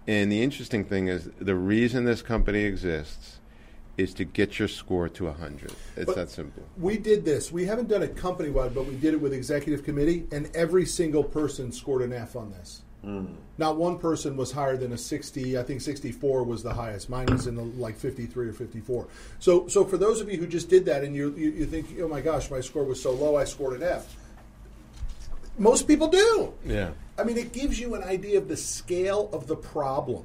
And 0.07 0.30
the 0.30 0.45
interesting 0.45 0.84
thing 0.84 1.09
is 1.09 1.28
the 1.41 1.57
reason 1.57 2.05
this 2.05 2.22
company 2.22 2.61
exists 2.61 3.39
is 4.01 4.14
to 4.14 4.24
get 4.24 4.59
your 4.59 4.68
score 4.68 5.09
to 5.09 5.24
100. 5.26 5.72
It's 5.96 6.07
but 6.07 6.16
that 6.16 6.30
simple. 6.30 6.62
We 6.78 6.96
did 6.96 7.24
this. 7.24 7.53
We 7.53 7.66
haven't 7.66 7.88
done 7.88 8.03
it 8.03 8.16
company 8.16 8.51
wide, 8.51 8.74
but 8.74 8.86
we 8.86 8.96
did 8.96 9.14
it 9.14 9.20
with 9.20 9.32
executive 9.32 9.84
committee, 9.84 10.26
and 10.32 10.51
every 10.55 10.86
single 10.86 11.22
person 11.22 11.70
scored 11.72 12.03
an 12.03 12.12
F 12.12 12.36
on 12.36 12.51
this. 12.51 12.82
Mm. 13.05 13.34
Not 13.57 13.76
one 13.76 13.98
person 13.98 14.36
was 14.36 14.53
higher 14.53 14.76
than 14.76 14.92
a 14.92 14.98
60. 14.98 15.59
I 15.59 15.62
think 15.62 15.80
64 15.80 16.42
was 16.42 16.62
the 16.62 16.74
highest. 16.74 17.09
Mine 17.09 17.26
was 17.30 17.46
in 17.46 17.57
the, 17.57 17.62
like 17.62 17.96
53 17.96 18.48
or 18.48 18.53
54. 18.53 19.07
So, 19.38 19.68
so 19.68 19.84
for 19.84 19.96
those 19.96 20.20
of 20.20 20.30
you 20.30 20.38
who 20.38 20.46
just 20.46 20.68
did 20.68 20.84
that 20.86 21.03
and 21.03 21.14
you, 21.14 21.34
you, 21.36 21.51
you 21.51 21.66
think, 21.66 21.86
oh 22.01 22.09
my 22.09 22.20
gosh, 22.20 22.51
my 22.51 22.61
score 22.61 22.84
was 22.84 23.01
so 23.03 23.12
low, 23.12 23.36
I 23.36 23.44
scored 23.44 23.80
an 23.80 23.82
F. 23.82 24.14
Most 25.59 25.86
people 25.86 26.09
do. 26.09 26.53
Yeah. 26.64 26.90
I 27.18 27.24
mean, 27.24 27.36
it 27.36 27.53
gives 27.53 27.78
you 27.78 27.94
an 27.94 28.03
idea 28.03 28.38
of 28.38 28.48
the 28.48 28.57
scale 28.57 29.30
of 29.32 29.46
the 29.46 29.57
problem. 29.57 30.24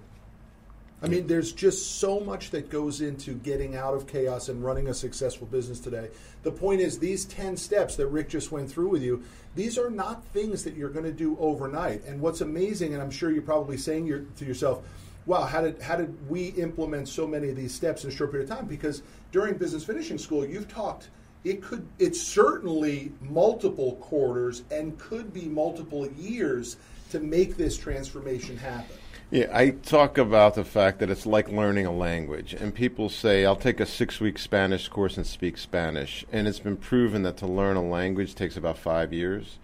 I 1.05 1.07
mean, 1.07 1.27
there's 1.27 1.53
just 1.53 1.99
so 1.99 2.19
much 2.19 2.49
that 2.49 2.71
goes 2.71 2.99
into 2.99 3.35
getting 3.35 3.75
out 3.75 3.93
of 3.93 4.07
chaos 4.07 4.49
and 4.49 4.63
running 4.63 4.87
a 4.87 4.93
successful 4.95 5.45
business 5.45 5.79
today. 5.79 6.09
The 6.41 6.51
point 6.51 6.81
is, 6.81 6.97
these 6.97 7.25
10 7.25 7.57
steps 7.57 7.95
that 7.97 8.07
Rick 8.07 8.27
just 8.27 8.51
went 8.51 8.71
through 8.71 8.89
with 8.89 9.03
you, 9.03 9.23
these 9.53 9.77
are 9.77 9.91
not 9.91 10.25
things 10.25 10.63
that 10.63 10.73
you're 10.73 10.89
going 10.89 11.05
to 11.05 11.11
do 11.11 11.37
overnight. 11.39 12.03
And 12.05 12.19
what's 12.19 12.41
amazing, 12.41 12.93
and 12.93 13.03
I'm 13.03 13.11
sure 13.11 13.29
you're 13.29 13.43
probably 13.43 13.77
saying 13.77 14.07
your, 14.07 14.21
to 14.37 14.45
yourself, 14.45 14.83
wow, 15.27 15.43
how 15.43 15.61
did, 15.61 15.79
how 15.79 15.95
did 15.95 16.27
we 16.27 16.47
implement 16.47 17.07
so 17.07 17.27
many 17.27 17.49
of 17.49 17.55
these 17.55 17.71
steps 17.71 18.03
in 18.03 18.09
a 18.09 18.13
short 18.13 18.31
period 18.31 18.49
of 18.49 18.57
time? 18.57 18.65
Because 18.65 19.03
during 19.31 19.59
business 19.59 19.83
finishing 19.83 20.17
school, 20.17 20.43
you've 20.43 20.67
talked 20.67 21.09
it 21.43 21.61
could 21.61 21.87
it's 21.99 22.19
certainly 22.19 23.11
multiple 23.21 23.97
quarters 23.97 24.63
and 24.71 24.97
could 24.97 25.31
be 25.31 25.43
multiple 25.43 26.09
years 26.13 26.77
to 27.11 27.19
make 27.19 27.55
this 27.55 27.77
transformation 27.77 28.57
happen 28.57 28.97
yeah, 29.31 29.49
I 29.51 29.71
talk 29.71 30.17
about 30.17 30.53
the 30.53 30.63
fact 30.63 30.99
that 30.99 31.09
it's 31.09 31.25
like 31.25 31.49
learning 31.49 31.85
a 31.85 31.91
language. 31.91 32.53
And 32.53 32.73
people 32.73 33.09
say, 33.09 33.43
I'll 33.43 33.55
take 33.55 33.79
a 33.79 33.85
six 33.85 34.19
week 34.19 34.37
Spanish 34.37 34.87
course 34.87 35.17
and 35.17 35.25
speak 35.25 35.57
Spanish. 35.57 36.25
And 36.31 36.47
it's 36.47 36.59
been 36.59 36.77
proven 36.77 37.23
that 37.23 37.37
to 37.37 37.47
learn 37.47 37.75
a 37.75 37.83
language 37.83 38.35
takes 38.35 38.55
about 38.55 38.77
five 38.77 39.11
years. 39.11 39.57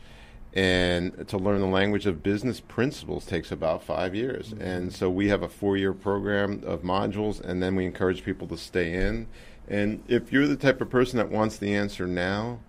And 0.53 1.27
to 1.29 1.37
learn 1.37 1.61
the 1.61 1.67
language 1.67 2.05
of 2.07 2.23
business 2.23 2.59
principles 2.59 3.25
takes 3.25 3.51
about 3.51 3.83
five 3.83 4.15
years. 4.15 4.49
Mm-hmm. 4.49 4.61
And 4.61 4.93
so 4.93 5.09
we 5.09 5.29
have 5.29 5.43
a 5.43 5.47
four 5.47 5.77
year 5.77 5.93
program 5.93 6.63
of 6.65 6.81
modules, 6.81 7.39
and 7.39 7.61
then 7.61 7.75
we 7.75 7.85
encourage 7.85 8.25
people 8.25 8.47
to 8.47 8.57
stay 8.57 8.93
in. 8.93 9.27
And 9.69 10.03
if 10.07 10.33
you're 10.33 10.47
the 10.47 10.57
type 10.57 10.81
of 10.81 10.89
person 10.89 11.17
that 11.17 11.29
wants 11.29 11.57
the 11.57 11.73
answer 11.73 12.07
now, 12.07 12.59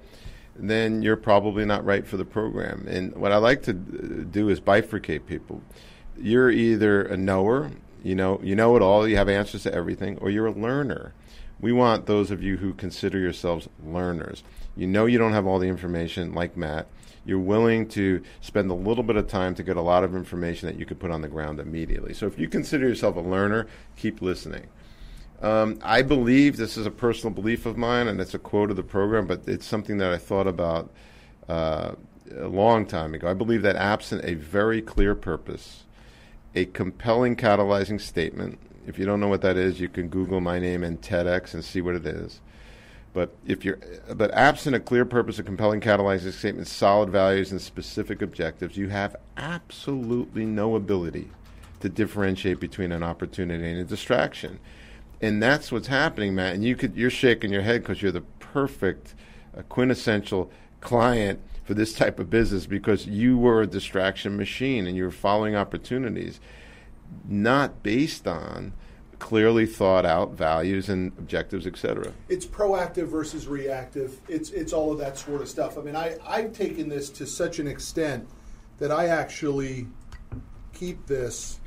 then 0.55 1.03
you're 1.03 1.17
probably 1.17 1.65
not 1.65 1.85
right 1.85 2.07
for 2.07 2.19
the 2.19 2.25
program. 2.25 2.87
And 2.87 3.17
what 3.17 3.33
I 3.33 3.39
like 3.39 3.63
to 3.63 3.73
do 3.73 4.51
is 4.51 4.61
bifurcate 4.61 5.27
people 5.27 5.63
you're 6.17 6.51
either 6.51 7.03
a 7.03 7.17
knower, 7.17 7.71
you 8.03 8.15
know, 8.15 8.41
you 8.43 8.55
know 8.55 8.77
it 8.77 8.83
all, 8.83 9.07
you 9.07 9.17
have 9.17 9.29
answers 9.29 9.63
to 9.65 9.75
everything, 9.75 10.19
or 10.19 10.31
you're 10.31 10.47
a 10.47 10.53
learner. 10.53 11.15
We 11.61 11.73
want 11.73 12.07
those 12.07 12.31
of 12.31 12.43
you 12.43 12.57
who 12.57 12.75
consider 12.75 13.19
yourselves 13.19 13.69
learners. 13.85 14.43
You 14.77 14.87
know 14.87 15.07
you 15.07 15.19
don't 15.19 15.33
have 15.33 15.47
all 15.47 15.59
the 15.59 15.69
information 15.69 16.35
like 16.35 16.57
Matt. 16.57 16.89
You're 17.25 17.39
willing 17.39 17.89
to 17.91 18.23
spend 18.41 18.71
a 18.71 18.75
little 18.75 19.05
bit 19.05 19.17
of 19.17 19.29
time 19.29 19.55
to 19.55 19.63
get 19.63 19.77
a 19.77 19.81
lot 19.81 20.03
of 20.03 20.17
information 20.17 20.69
that 20.69 20.77
you 20.77 20.85
could 20.85 20.99
put 20.99 21.13
on 21.13 21.23
the 21.23 21.29
ground 21.29 21.61
immediately. 21.61 22.15
So 22.15 22.27
if 22.27 22.39
you 22.39 22.49
consider 22.49 22.89
yourself 22.89 23.17
a 23.17 23.21
learner, 23.21 23.69
keep 23.97 24.21
listening. 24.21 24.67
Um, 25.41 25.79
I 25.83 26.03
believe 26.03 26.57
this 26.57 26.77
is 26.77 26.87
a 26.87 26.91
personal 26.91 27.33
belief 27.33 27.67
of 27.67 27.77
mine, 27.77 28.09
and 28.09 28.21
it's 28.21 28.35
a 28.35 28.39
quote 28.39 28.71
of 28.71 28.77
the 28.77 28.83
program, 28.83 29.27
but 29.27 29.43
it's 29.47 29.67
something 29.67 29.99
that 29.99 30.13
I 30.13 30.19
thought 30.19 30.47
about 30.47 30.93
uh, 31.49 31.93
a 32.37 32.49
long 32.49 32.87
time 32.87 33.15
ago. 33.15 33.29
I 33.29 33.35
believe 33.35 33.63
that 33.63 33.77
absent 33.77 34.25
a 34.25 34.35
very 34.35 34.81
clear 34.81 35.15
purpose, 35.15 35.85
a 36.55 36.67
compelling 36.67 37.37
catalyzing 37.37 38.01
statement. 38.01 38.59
If 38.87 38.99
you 38.99 39.05
don't 39.05 39.21
know 39.21 39.29
what 39.29 39.43
that 39.43 39.57
is, 39.57 39.81
you 39.81 39.89
can 39.89 40.09
Google 40.09 40.41
my 40.41 40.59
name 40.59 40.83
and 40.83 41.01
TEDx 41.01 41.55
and 41.55 41.65
see 41.65 41.81
what 41.81 41.95
it 41.95 42.07
is. 42.07 42.41
But 43.15 43.35
if 43.47 43.65
you're, 43.65 43.79
but 44.15 44.31
absent 44.33 44.75
a 44.75 44.81
clear 44.81 45.05
purpose, 45.05 45.39
a 45.39 45.43
compelling 45.43 45.81
catalyzing 45.81 46.33
statement, 46.33 46.67
solid 46.67 47.11
values, 47.11 47.53
and 47.53 47.61
specific 47.61 48.23
objectives, 48.23 48.77
you 48.77 48.89
have 48.89 49.17
absolutely 49.37 50.47
no 50.47 50.77
ability 50.77 51.31
to 51.81 51.89
differentiate 51.89 52.59
between 52.59 52.91
an 52.91 53.03
opportunity 53.03 53.71
and 53.71 53.81
a 53.81 53.85
distraction. 53.85 54.59
And 55.21 55.43
that's 55.43 55.71
what's 55.71 55.89
happening, 55.89 56.35
Matt. 56.35 56.55
And 56.55 56.65
you 56.65 56.75
could, 56.75 56.97
you're 56.97 57.11
shaking 57.11 57.53
your 57.53 57.63
head 57.63 57.83
because 57.83 58.01
you're 58.01 58.13
the 58.13 58.23
perfect, 58.41 59.15
uh, 59.57 59.63
quintessential 59.63 60.51
client 60.81 61.41
for 61.73 61.79
this 61.79 61.95
type 61.95 62.19
of 62.19 62.29
business 62.29 62.67
because 62.67 63.07
you 63.07 63.39
were 63.39 63.63
a 63.63 63.67
distraction 63.67 64.37
machine 64.37 64.87
and 64.87 64.95
you 64.95 65.05
were 65.05 65.11
following 65.11 65.57
opportunities 65.57 66.39
not 67.27 67.83
based 67.83 68.29
on 68.29 68.75
clearly 69.19 69.65
thought 69.65 70.05
out 70.05 70.33
values 70.33 70.91
and 70.91 71.13
objectives, 71.17 71.67
etc. 71.67 72.13
It's 72.29 72.45
proactive 72.45 73.07
versus 73.07 73.47
reactive. 73.47 74.21
It's 74.29 74.51
it's 74.51 74.75
all 74.75 74.93
of 74.93 74.99
that 74.99 75.17
sort 75.17 75.41
of 75.41 75.49
stuff. 75.49 75.79
I 75.79 75.81
mean, 75.81 75.97
I 75.97 76.19
I've 76.27 76.53
taken 76.53 76.91
this 76.91 77.09
to 77.11 77.27
such 77.27 77.59
an 77.59 77.67
extent 77.67 78.29
that 78.79 78.91
I 78.91 79.07
actually 79.07 79.87
keep 80.75 81.07
this. 81.07 81.59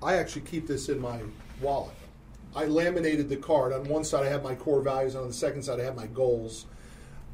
I 0.00 0.14
actually 0.14 0.42
keep 0.42 0.68
this 0.68 0.88
in 0.88 1.00
my 1.00 1.18
wallet. 1.60 1.96
I 2.54 2.66
laminated 2.66 3.28
the 3.28 3.36
card. 3.36 3.72
On 3.72 3.82
one 3.88 4.04
side, 4.04 4.26
I 4.26 4.28
have 4.28 4.44
my 4.44 4.54
core 4.54 4.80
values, 4.80 5.16
and 5.16 5.22
on 5.22 5.28
the 5.28 5.34
second 5.34 5.64
side, 5.64 5.80
I 5.80 5.84
have 5.84 5.96
my 5.96 6.06
goals. 6.06 6.66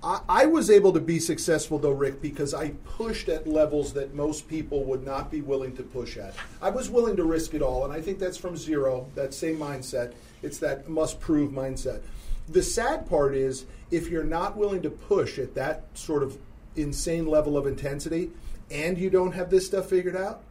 I, 0.02 0.46
was 0.46 0.70
able 0.70 0.92
to 0.92 1.00
be 1.00 1.18
successful 1.18 1.78
though, 1.78 1.90
Rick, 1.90 2.22
because 2.22 2.54
I 2.54 2.70
pushed 2.84 3.28
at 3.28 3.46
levels 3.46 3.92
that 3.94 4.14
most 4.14 4.48
people 4.48 4.84
would 4.84 5.04
not 5.04 5.30
be 5.30 5.40
willing 5.40 5.74
to 5.76 5.82
push 5.82 6.16
at. 6.16 6.34
I 6.62 6.70
was 6.70 6.88
willing 6.88 7.16
to 7.16 7.24
risk 7.24 7.54
it 7.54 7.62
all, 7.62 7.84
and 7.84 7.92
I 7.92 8.00
think 8.00 8.18
that's 8.18 8.36
from 8.36 8.56
zero, 8.56 9.08
that 9.14 9.34
same 9.34 9.58
mindset. 9.58 10.12
It's 10.42 10.58
that 10.58 10.88
must 10.88 11.20
prove 11.20 11.50
mindset. 11.52 12.00
The 12.48 12.62
sad 12.62 13.08
part 13.08 13.34
is 13.34 13.66
if 13.90 14.08
you're 14.08 14.24
not 14.24 14.56
willing 14.56 14.82
to 14.82 14.90
push 14.90 15.38
at 15.38 15.54
that 15.56 15.84
sort 15.94 16.22
of 16.22 16.38
insane 16.76 17.26
level 17.26 17.56
of 17.58 17.66
intensity 17.66 18.30
and 18.70 18.96
you 18.96 19.10
don't 19.10 19.32
have 19.32 19.50
this 19.50 19.66
stuff 19.66 19.88
figured 19.88 20.16
out, 20.16 20.42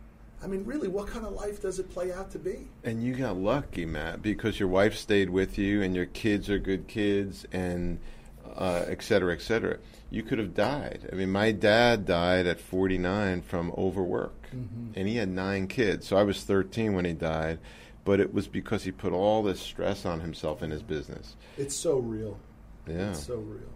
I 0.43 0.47
mean, 0.47 0.65
really, 0.65 0.87
what 0.87 1.07
kind 1.07 1.25
of 1.25 1.33
life 1.33 1.61
does 1.61 1.79
it 1.79 1.89
play 1.89 2.11
out 2.11 2.29
to 2.31 2.39
be? 2.39 2.67
And 2.83 3.01
you 3.01 3.15
got 3.15 3.37
lucky, 3.37 3.85
Matt, 3.85 4.21
because 4.21 4.59
your 4.59 4.69
wife 4.69 4.95
stayed 4.95 5.31
with 5.31 5.57
you 5.57 5.81
and 5.81 5.95
your 5.95 6.05
kids 6.05 6.49
are 6.49 6.59
good 6.59 6.87
kids 6.87 7.45
and 7.51 7.99
uh, 8.57 8.85
et 8.87 9.01
cetera, 9.01 9.33
et 9.33 9.41
cetera. 9.41 9.77
You 10.09 10.23
could 10.23 10.39
have 10.39 10.53
died. 10.53 11.09
I 11.11 11.15
mean, 11.15 11.31
my 11.31 11.51
dad 11.51 12.05
died 12.05 12.47
at 12.47 12.59
49 12.59 13.41
from 13.41 13.73
overwork, 13.77 14.47
mm-hmm. 14.55 14.91
and 14.95 15.07
he 15.07 15.17
had 15.17 15.29
nine 15.29 15.67
kids. 15.67 16.07
So 16.07 16.17
I 16.17 16.23
was 16.23 16.43
13 16.43 16.93
when 16.93 17.05
he 17.05 17.13
died, 17.13 17.59
but 18.05 18.19
it 18.19 18.33
was 18.33 18.47
because 18.47 18.83
he 18.83 18.91
put 18.91 19.11
all 19.11 19.43
this 19.43 19.59
stress 19.59 20.05
on 20.05 20.21
himself 20.21 20.63
in 20.63 20.71
his 20.71 20.81
business. 20.81 21.35
It's 21.57 21.75
so 21.75 21.97
real. 21.97 22.39
Yeah. 22.87 23.11
It's 23.11 23.25
so 23.25 23.35
real. 23.35 23.69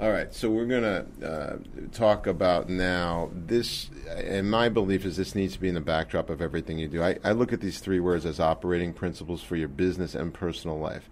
All 0.00 0.10
right, 0.10 0.34
so 0.34 0.50
we're 0.50 0.66
going 0.66 0.82
to 0.82 1.30
uh, 1.30 1.56
talk 1.92 2.26
about 2.26 2.68
now 2.68 3.30
this, 3.32 3.90
and 4.08 4.50
my 4.50 4.70
belief 4.70 5.04
is 5.04 5.16
this 5.16 5.34
needs 5.34 5.52
to 5.54 5.60
be 5.60 5.68
in 5.68 5.74
the 5.74 5.80
backdrop 5.80 6.30
of 6.30 6.40
everything 6.40 6.78
you 6.78 6.88
do. 6.88 7.02
I, 7.02 7.18
I 7.22 7.32
look 7.32 7.52
at 7.52 7.60
these 7.60 7.78
three 7.78 8.00
words 8.00 8.26
as 8.26 8.40
operating 8.40 8.92
principles 8.92 9.42
for 9.42 9.56
your 9.56 9.68
business 9.68 10.14
and 10.14 10.32
personal 10.32 10.78
life 10.78 11.08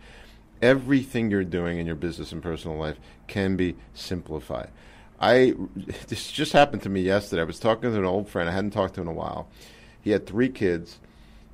everything 0.63 1.31
you're 1.31 1.45
doing 1.45 1.79
in 1.79 1.87
your 1.87 1.97
business 1.97 2.33
and 2.33 2.43
personal 2.43 2.79
life 2.79 2.99
can 3.27 3.57
be 3.57 3.77
simplified. 3.93 4.71
I 5.21 5.55
this 6.09 6.31
just 6.31 6.53
happened 6.53 6.83
to 6.83 6.89
me 6.89 7.03
yesterday. 7.03 7.43
I 7.43 7.45
was 7.45 7.59
talking 7.59 7.91
to 7.91 7.99
an 7.99 8.05
old 8.05 8.29
friend 8.29 8.49
I 8.49 8.53
hadn't 8.53 8.71
talked 8.71 8.95
to 8.95 9.01
in 9.03 9.09
a 9.09 9.13
while. 9.13 9.49
He 10.01 10.11
had 10.11 10.27
three 10.27 10.49
kids. 10.49 10.99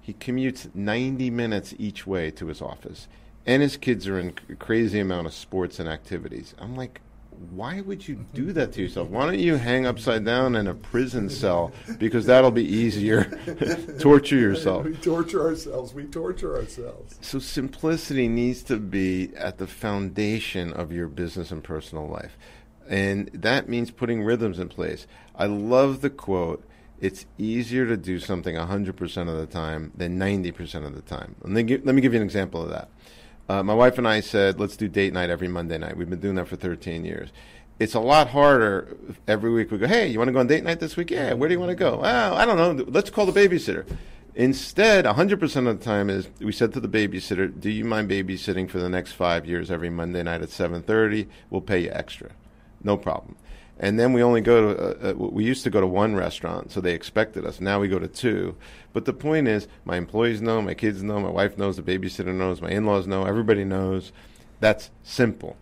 He 0.00 0.14
commutes 0.14 0.74
90 0.74 1.30
minutes 1.30 1.74
each 1.78 2.06
way 2.06 2.30
to 2.30 2.46
his 2.46 2.62
office, 2.62 3.08
and 3.44 3.60
his 3.60 3.76
kids 3.76 4.08
are 4.08 4.18
in 4.18 4.32
a 4.48 4.54
crazy 4.54 5.00
amount 5.00 5.26
of 5.26 5.34
sports 5.34 5.78
and 5.78 5.88
activities. 5.88 6.54
I'm 6.58 6.76
like, 6.76 7.02
why 7.50 7.80
would 7.80 8.06
you 8.06 8.26
do 8.34 8.52
that 8.52 8.72
to 8.72 8.82
yourself? 8.82 9.08
Why 9.08 9.26
don't 9.26 9.38
you 9.38 9.56
hang 9.56 9.86
upside 9.86 10.24
down 10.24 10.56
in 10.56 10.66
a 10.66 10.74
prison 10.74 11.30
cell 11.30 11.72
because 11.98 12.26
that'll 12.26 12.50
be 12.50 12.64
easier. 12.64 13.24
torture 14.00 14.38
yourself. 14.38 14.84
We 14.84 14.94
torture 14.96 15.46
ourselves. 15.46 15.94
We 15.94 16.04
torture 16.04 16.56
ourselves. 16.56 17.18
So 17.20 17.38
simplicity 17.38 18.28
needs 18.28 18.62
to 18.64 18.76
be 18.76 19.30
at 19.36 19.58
the 19.58 19.66
foundation 19.66 20.72
of 20.72 20.92
your 20.92 21.06
business 21.08 21.50
and 21.50 21.62
personal 21.62 22.08
life. 22.08 22.36
And 22.88 23.28
that 23.34 23.68
means 23.68 23.90
putting 23.90 24.22
rhythms 24.22 24.58
in 24.58 24.68
place. 24.68 25.06
I 25.34 25.46
love 25.46 26.00
the 26.00 26.10
quote 26.10 26.64
it's 27.00 27.26
easier 27.38 27.86
to 27.86 27.96
do 27.96 28.18
something 28.18 28.56
100% 28.56 29.28
of 29.28 29.36
the 29.36 29.46
time 29.46 29.92
than 29.94 30.18
90% 30.18 30.84
of 30.84 30.96
the 30.96 31.02
time. 31.02 31.36
Let 31.42 31.50
me 31.50 31.62
give, 31.62 31.84
let 31.84 31.94
me 31.94 32.00
give 32.00 32.12
you 32.12 32.18
an 32.18 32.24
example 32.24 32.62
of 32.62 32.70
that. 32.70 32.88
Uh, 33.48 33.62
my 33.62 33.74
wife 33.74 33.96
and 33.96 34.06
I 34.06 34.20
said, 34.20 34.60
let's 34.60 34.76
do 34.76 34.88
date 34.88 35.12
night 35.12 35.30
every 35.30 35.48
Monday 35.48 35.78
night. 35.78 35.96
We've 35.96 36.08
been 36.08 36.20
doing 36.20 36.34
that 36.34 36.48
for 36.48 36.56
13 36.56 37.04
years. 37.04 37.30
It's 37.78 37.94
a 37.94 38.00
lot 38.00 38.28
harder 38.28 38.96
every 39.26 39.50
week. 39.50 39.70
We 39.70 39.78
go, 39.78 39.86
hey, 39.86 40.08
you 40.08 40.18
want 40.18 40.28
to 40.28 40.32
go 40.32 40.40
on 40.40 40.48
date 40.48 40.64
night 40.64 40.80
this 40.80 40.96
week? 40.96 41.10
Yeah, 41.10 41.32
where 41.32 41.48
do 41.48 41.54
you 41.54 41.60
want 41.60 41.70
to 41.70 41.76
go? 41.76 42.00
Oh, 42.02 42.34
I 42.34 42.44
don't 42.44 42.56
know. 42.56 42.84
Let's 42.88 43.08
call 43.08 43.24
the 43.24 43.32
babysitter. 43.32 43.86
Instead, 44.34 45.04
100% 45.04 45.68
of 45.68 45.78
the 45.78 45.84
time 45.84 46.10
is 46.10 46.28
we 46.40 46.52
said 46.52 46.72
to 46.74 46.80
the 46.80 46.88
babysitter, 46.88 47.58
do 47.58 47.70
you 47.70 47.84
mind 47.84 48.10
babysitting 48.10 48.68
for 48.68 48.78
the 48.78 48.88
next 48.88 49.12
five 49.12 49.46
years 49.46 49.70
every 49.70 49.90
Monday 49.90 50.22
night 50.22 50.42
at 50.42 50.50
7.30? 50.50 51.28
We'll 51.50 51.60
pay 51.60 51.80
you 51.80 51.90
extra. 51.90 52.30
No 52.82 52.96
problem. 52.96 53.36
And 53.80 53.98
then 53.98 54.12
we 54.12 54.22
only 54.22 54.40
go 54.40 54.74
to, 54.74 54.82
uh, 54.82 55.10
uh, 55.10 55.14
we 55.14 55.44
used 55.44 55.62
to 55.64 55.70
go 55.70 55.80
to 55.80 55.86
one 55.86 56.16
restaurant, 56.16 56.72
so 56.72 56.80
they 56.80 56.94
expected 56.94 57.46
us. 57.46 57.60
Now 57.60 57.78
we 57.78 57.88
go 57.88 57.98
to 57.98 58.08
two. 58.08 58.56
But 58.92 59.04
the 59.04 59.12
point 59.12 59.46
is, 59.46 59.68
my 59.84 59.96
employees 59.96 60.42
know, 60.42 60.60
my 60.60 60.74
kids 60.74 61.02
know, 61.02 61.20
my 61.20 61.30
wife 61.30 61.56
knows, 61.56 61.76
the 61.76 61.82
babysitter 61.82 62.34
knows, 62.34 62.60
my 62.60 62.70
in 62.70 62.86
laws 62.86 63.06
know, 63.06 63.24
everybody 63.24 63.64
knows. 63.64 64.12
That's 64.58 64.90
simple. 65.04 65.56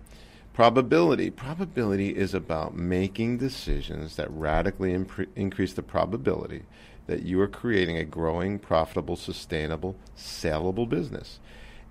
Probability. 0.54 1.28
Probability 1.28 2.16
is 2.16 2.32
about 2.32 2.74
making 2.74 3.36
decisions 3.36 4.16
that 4.16 4.30
radically 4.30 4.94
impre- 4.94 5.26
increase 5.36 5.74
the 5.74 5.82
probability 5.82 6.62
that 7.06 7.22
you 7.22 7.38
are 7.40 7.46
creating 7.48 7.98
a 7.98 8.04
growing, 8.04 8.58
profitable, 8.58 9.16
sustainable, 9.16 9.96
saleable 10.14 10.86
business. 10.86 11.38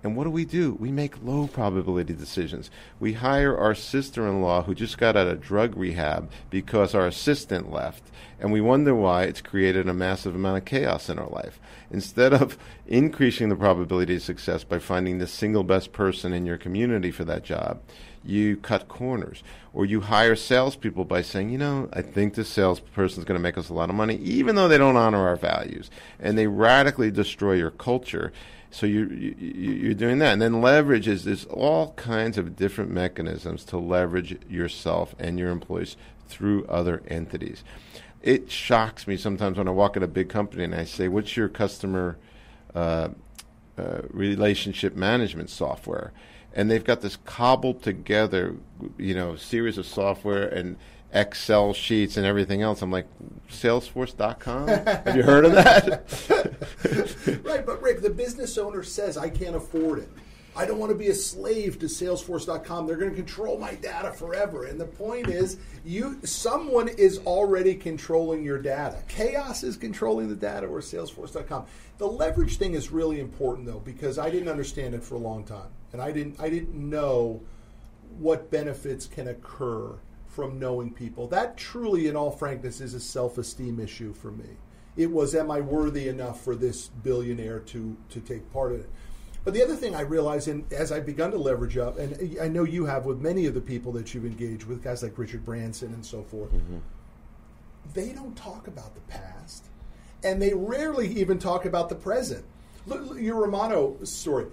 And 0.06 0.16
what 0.16 0.26
do 0.26 0.30
we 0.30 0.46
do? 0.46 0.76
We 0.76 0.92
make 0.92 1.24
low 1.24 1.48
probability 1.48 2.14
decisions. 2.14 2.70
We 3.00 3.14
hire 3.14 3.58
our 3.58 3.74
sister 3.74 4.28
in 4.28 4.40
law 4.40 4.62
who 4.62 4.76
just 4.76 5.00
got 5.00 5.18
out 5.18 5.26
of 5.26 5.42
drug 5.42 5.76
rehab 5.76 6.30
because 6.52 6.94
our 6.94 7.08
assistant 7.08 7.72
left. 7.72 8.04
And 8.40 8.54
we 8.54 8.62
wonder 8.62 8.94
why 8.94 9.24
it's 9.24 9.42
created 9.42 9.90
a 9.90 9.96
massive 9.96 10.36
amount 10.36 10.60
of 10.60 10.66
chaos 10.66 11.10
in 11.10 11.18
our 11.18 11.30
life. 11.30 11.60
Instead 11.90 12.36
of 12.36 12.56
increasing 12.86 13.50
the 13.50 13.56
probability 13.56 14.18
of 14.18 14.22
success 14.22 14.64
by 14.64 14.78
finding 14.78 15.18
the 15.18 15.26
single 15.26 15.64
best 15.64 15.92
person 15.92 16.34
in 16.34 16.46
your 16.46 16.60
community 16.60 17.10
for 17.10 17.26
that 17.26 17.44
job, 17.44 17.82
you 18.24 18.58
cut 18.58 18.88
corners. 18.88 19.42
Or 19.74 19.88
you 19.88 20.02
hire 20.02 20.36
salespeople 20.36 21.06
by 21.06 21.24
saying, 21.24 21.50
you 21.50 21.58
know, 21.58 21.90
I 21.92 22.04
think 22.04 22.36
this 22.36 22.50
salesperson 22.50 23.22
is 23.22 23.26
going 23.26 23.40
to 23.40 23.44
make 23.44 23.58
us 23.58 23.70
a 23.70 23.74
lot 23.74 23.90
of 23.90 23.96
money, 23.96 24.18
even 24.18 24.56
though 24.56 24.68
they 24.68 24.78
don't 24.78 24.98
honor 24.98 25.28
our 25.28 25.36
values. 25.36 25.90
And 26.20 26.38
they 26.38 26.46
radically 26.46 27.10
destroy 27.10 27.54
your 27.54 27.72
culture. 27.72 28.32
So 28.76 28.86
you, 28.86 29.08
you, 29.08 29.36
you're 29.40 29.94
doing 29.94 30.20
that. 30.20 30.34
And 30.34 30.42
then 30.42 30.60
leverage 30.60 31.08
is 31.08 31.24
there's 31.24 31.46
all 31.46 31.94
kinds 31.94 32.38
of 32.38 32.58
different 32.58 32.92
mechanisms 32.92 33.64
to 33.66 33.78
leverage 33.78 34.38
yourself 34.50 35.16
and 35.18 35.40
your 35.40 35.50
employees 35.50 35.96
through 36.28 36.66
other 36.66 37.02
entities. 37.08 37.64
It 38.22 38.52
shocks 38.52 39.08
me 39.08 39.16
sometimes 39.16 39.58
when 39.58 39.70
I 39.70 39.72
walk 39.72 39.96
in 39.96 40.04
a 40.04 40.10
big 40.10 40.28
company 40.28 40.66
and 40.66 40.76
I 40.76 40.84
say, 40.84 41.08
what's 41.08 41.38
your 41.38 41.48
customer 41.48 42.18
uh, 42.74 43.10
uh, 43.78 44.02
relationship 44.10 44.94
management 44.94 45.50
software? 45.50 46.12
and 46.56 46.72
they've 46.72 46.86
got 46.86 47.02
this 47.02 47.18
cobbled 47.26 47.84
together, 47.84 48.56
you 48.98 49.14
know, 49.14 49.36
series 49.36 49.78
of 49.78 49.86
software 49.86 50.48
and 50.48 50.78
Excel 51.16 51.74
sheets 51.74 52.18
and 52.18 52.26
everything 52.26 52.62
else. 52.62 52.82
I'm 52.82 52.92
like, 52.92 53.08
Salesforce.com? 53.50 54.68
Have 55.06 55.16
you 55.16 55.24
heard 55.24 55.46
of 55.46 55.54
that? 55.54 57.42
right, 57.44 57.66
but 57.66 57.82
Rick, 57.82 58.02
the 58.02 58.10
business 58.10 58.58
owner 58.58 58.84
says, 58.84 59.18
I 59.18 59.30
can't 59.30 59.56
afford 59.56 60.00
it. 60.00 60.10
I 60.58 60.66
don't 60.66 60.80
want 60.80 60.92
to 60.92 60.98
be 60.98 61.08
a 61.08 61.14
slave 61.16 61.80
to 61.80 61.88
Salesforce.com. 61.88 62.88
They're 62.88 62.96
going 62.96 63.10
to 63.10 63.16
control 63.16 63.58
my 63.58 63.76
data 63.76 64.14
forever. 64.14 64.66
And 64.66 64.80
the 64.80 64.86
point 64.86 65.28
is, 65.28 65.58
you 65.84 66.20
someone 66.24 66.88
is 66.88 67.18
already 67.26 67.76
controlling 67.76 68.44
your 68.44 68.58
data. 68.58 69.04
Chaos 69.10 69.64
is 69.64 69.76
controlling 69.76 70.30
the 70.30 70.36
data, 70.36 70.68
or 70.68 70.80
Salesforce.com. 70.80 71.66
The 71.98 72.08
leverage 72.08 72.58
thing 72.58 72.74
is 72.74 72.90
really 72.90 73.20
important, 73.20 73.68
though, 73.68 73.80
because 73.80 74.18
I 74.18 74.30
didn't 74.30 74.48
understand 74.48 74.96
it 74.96 75.04
for 75.04 75.16
a 75.16 75.20
long 75.20 75.44
time 75.44 75.68
and 75.96 76.02
I 76.02 76.12
didn't 76.12 76.42
I 76.42 76.50
didn't 76.50 76.76
know 76.76 77.42
what 78.20 78.52
benefits 78.52 79.08
can 79.08 79.30
occur 79.30 79.94
from 80.36 80.60
knowing 80.60 80.92
people. 80.92 81.28
That 81.28 81.56
truly, 81.56 82.08
in 82.08 82.18
all 82.18 82.30
frankness, 82.30 82.82
is 82.82 82.94
a 82.94 83.00
self-esteem 83.00 83.80
issue 83.80 84.14
for 84.14 84.32
me. 84.32 84.58
It 84.98 85.10
was, 85.10 85.34
am 85.34 85.50
I 85.50 85.62
worthy 85.62 86.10
enough 86.10 86.42
for 86.42 86.56
this 86.56 86.90
billionaire 86.90 87.60
to 87.60 87.96
to 88.10 88.20
take 88.20 88.52
part 88.52 88.74
in 88.74 88.82
it? 88.82 88.90
But 89.46 89.54
the 89.54 89.64
other 89.64 89.76
thing 89.76 89.96
I 89.96 90.02
realized, 90.02 90.48
and 90.50 90.72
as 90.74 90.92
I've 90.92 91.06
begun 91.06 91.32
to 91.32 91.38
leverage 91.38 91.78
up, 91.78 91.98
and 91.98 92.38
I 92.42 92.50
know 92.50 92.64
you 92.64 92.86
have 92.86 93.06
with 93.06 93.22
many 93.22 93.46
of 93.46 93.54
the 93.54 93.62
people 93.62 93.92
that 93.94 94.14
you've 94.14 94.26
engaged 94.26 94.66
with, 94.66 94.84
guys 94.84 95.04
like 95.04 95.18
Richard 95.18 95.46
Branson 95.46 95.94
and 95.94 96.06
so 96.06 96.24
forth, 96.24 96.52
mm-hmm. 96.52 96.80
they 97.94 98.12
don't 98.12 98.36
talk 98.36 98.68
about 98.68 98.96
the 98.96 99.02
past, 99.02 99.68
and 100.24 100.42
they 100.42 100.54
rarely 100.54 101.08
even 101.08 101.40
talk 101.40 101.66
about 101.66 101.88
the 101.90 101.96
present. 101.96 102.44
Look, 102.88 103.20
your 103.20 103.38
Romano 103.42 103.98
story 104.04 104.48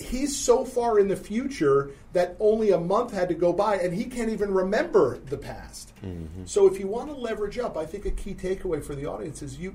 he's 0.00 0.36
so 0.36 0.64
far 0.64 0.98
in 0.98 1.08
the 1.08 1.16
future 1.16 1.90
that 2.12 2.36
only 2.40 2.70
a 2.70 2.78
month 2.78 3.12
had 3.12 3.28
to 3.28 3.34
go 3.34 3.52
by 3.52 3.76
and 3.76 3.94
he 3.94 4.04
can't 4.04 4.30
even 4.30 4.52
remember 4.52 5.18
the 5.18 5.36
past. 5.36 5.92
Mm-hmm. 6.02 6.44
So 6.46 6.66
if 6.66 6.78
you 6.78 6.86
want 6.86 7.08
to 7.08 7.14
leverage 7.14 7.58
up, 7.58 7.76
I 7.76 7.86
think 7.86 8.06
a 8.06 8.10
key 8.10 8.34
takeaway 8.34 8.82
for 8.82 8.94
the 8.94 9.06
audience 9.06 9.42
is 9.42 9.58
you 9.58 9.74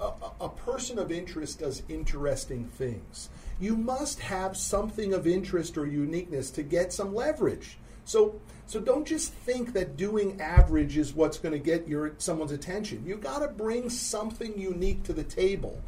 a, 0.00 0.12
a, 0.40 0.48
person 0.48 0.98
of 0.98 1.12
interest 1.12 1.60
does 1.60 1.82
interesting 1.88 2.66
things. 2.66 3.30
You 3.60 3.76
must 3.76 4.20
have 4.20 4.56
something 4.56 5.14
of 5.14 5.26
interest 5.26 5.78
or 5.78 5.86
uniqueness 5.86 6.50
to 6.52 6.62
get 6.62 6.92
some 6.92 7.14
leverage. 7.14 7.78
So 8.04 8.40
so 8.66 8.80
don't 8.80 9.06
just 9.06 9.32
think 9.32 9.72
that 9.74 9.96
doing 9.96 10.40
average 10.40 10.96
is 10.96 11.14
what's 11.14 11.38
going 11.38 11.52
to 11.52 11.58
get 11.58 11.86
your 11.86 12.14
someone's 12.18 12.52
attention. 12.52 13.04
You 13.06 13.16
got 13.16 13.40
to 13.40 13.48
bring 13.48 13.90
something 13.90 14.58
unique 14.58 15.04
to 15.04 15.12
the 15.12 15.24
table 15.24 15.80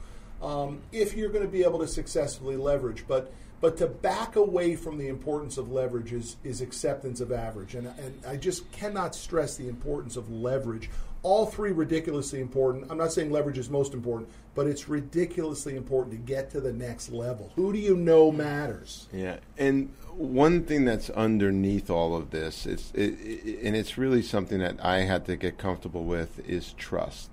um, 0.42 0.80
if 0.92 1.16
you're 1.16 1.30
going 1.30 1.44
to 1.44 1.50
be 1.50 1.64
able 1.64 1.78
to 1.80 1.88
successfully 1.88 2.56
leverage. 2.56 3.04
But 3.08 3.32
but 3.60 3.76
to 3.78 3.86
back 3.86 4.36
away 4.36 4.76
from 4.76 4.98
the 4.98 5.08
importance 5.08 5.56
of 5.56 5.70
leverage 5.70 6.12
is, 6.12 6.36
is 6.44 6.60
acceptance 6.60 7.20
of 7.20 7.32
average. 7.32 7.74
And, 7.74 7.86
and 7.86 8.20
I 8.26 8.36
just 8.36 8.70
cannot 8.72 9.14
stress 9.14 9.56
the 9.56 9.68
importance 9.68 10.16
of 10.16 10.30
leverage. 10.30 10.90
All 11.22 11.46
three 11.46 11.72
ridiculously 11.72 12.40
important. 12.40 12.86
I'm 12.90 12.98
not 12.98 13.12
saying 13.12 13.30
leverage 13.30 13.58
is 13.58 13.68
most 13.68 13.94
important, 13.94 14.28
but 14.54 14.66
it's 14.66 14.88
ridiculously 14.88 15.74
important 15.74 16.12
to 16.12 16.18
get 16.18 16.50
to 16.50 16.60
the 16.60 16.72
next 16.72 17.10
level. 17.10 17.50
Who 17.56 17.72
do 17.72 17.78
you 17.78 17.96
know 17.96 18.30
matters? 18.30 19.08
Yeah. 19.12 19.38
And 19.58 19.92
one 20.12 20.64
thing 20.64 20.84
that's 20.84 21.10
underneath 21.10 21.90
all 21.90 22.14
of 22.14 22.30
this, 22.30 22.66
is, 22.66 22.92
it, 22.94 23.18
it, 23.20 23.62
and 23.64 23.74
it's 23.74 23.98
really 23.98 24.22
something 24.22 24.58
that 24.60 24.76
I 24.84 24.98
had 24.98 25.24
to 25.26 25.36
get 25.36 25.58
comfortable 25.58 26.04
with, 26.04 26.46
is 26.48 26.74
trust 26.74 27.30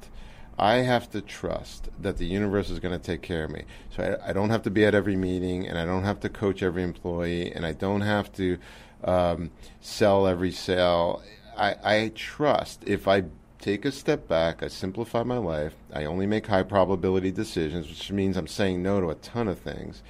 I 0.58 0.76
have 0.76 1.10
to 1.12 1.22
trust 1.22 1.90
that 2.00 2.18
the 2.18 2.26
universe 2.26 2.70
is 2.70 2.80
going 2.80 2.98
to 2.98 3.04
take 3.04 3.22
care 3.22 3.46
of 3.46 3.52
me. 3.52 3.64
So 3.96 4.18
I, 4.24 4.30
I, 4.30 4.34
don't 4.34 4.52
have 4.52 4.62
to 4.64 4.70
be 4.70 4.86
at 4.86 4.94
every 4.94 5.16
meeting, 5.16 5.68
and 5.68 5.78
I 5.80 5.86
don't 5.86 6.04
have 6.04 6.20
to 6.22 6.30
coach 6.30 6.62
every 6.62 6.84
employee, 6.84 7.52
and 7.52 7.66
I 7.66 7.74
don't 7.74 8.02
have 8.02 8.32
to 8.34 8.58
um, 9.04 9.52
sell 9.82 10.28
every 10.28 10.52
sale. 10.52 11.24
I, 11.58 11.76
I 11.84 12.12
trust 12.14 12.84
if 12.86 13.08
I 13.08 13.24
take 13.60 13.86
a 13.86 13.92
step 13.92 14.28
back, 14.28 14.62
I 14.62 14.68
simplify 14.68 15.24
my 15.24 15.38
life, 15.38 15.74
I 15.94 16.06
only 16.06 16.28
make 16.28 16.48
high 16.48 16.64
probability 16.64 17.32
decisions, 17.32 17.88
which 17.88 18.12
means 18.12 18.38
I'm 18.38 18.48
saying 18.48 18.84
no 18.84 19.02
to 19.02 19.10
a 19.10 19.16
ton 19.16 19.48
of 19.48 19.60
things 19.60 20.04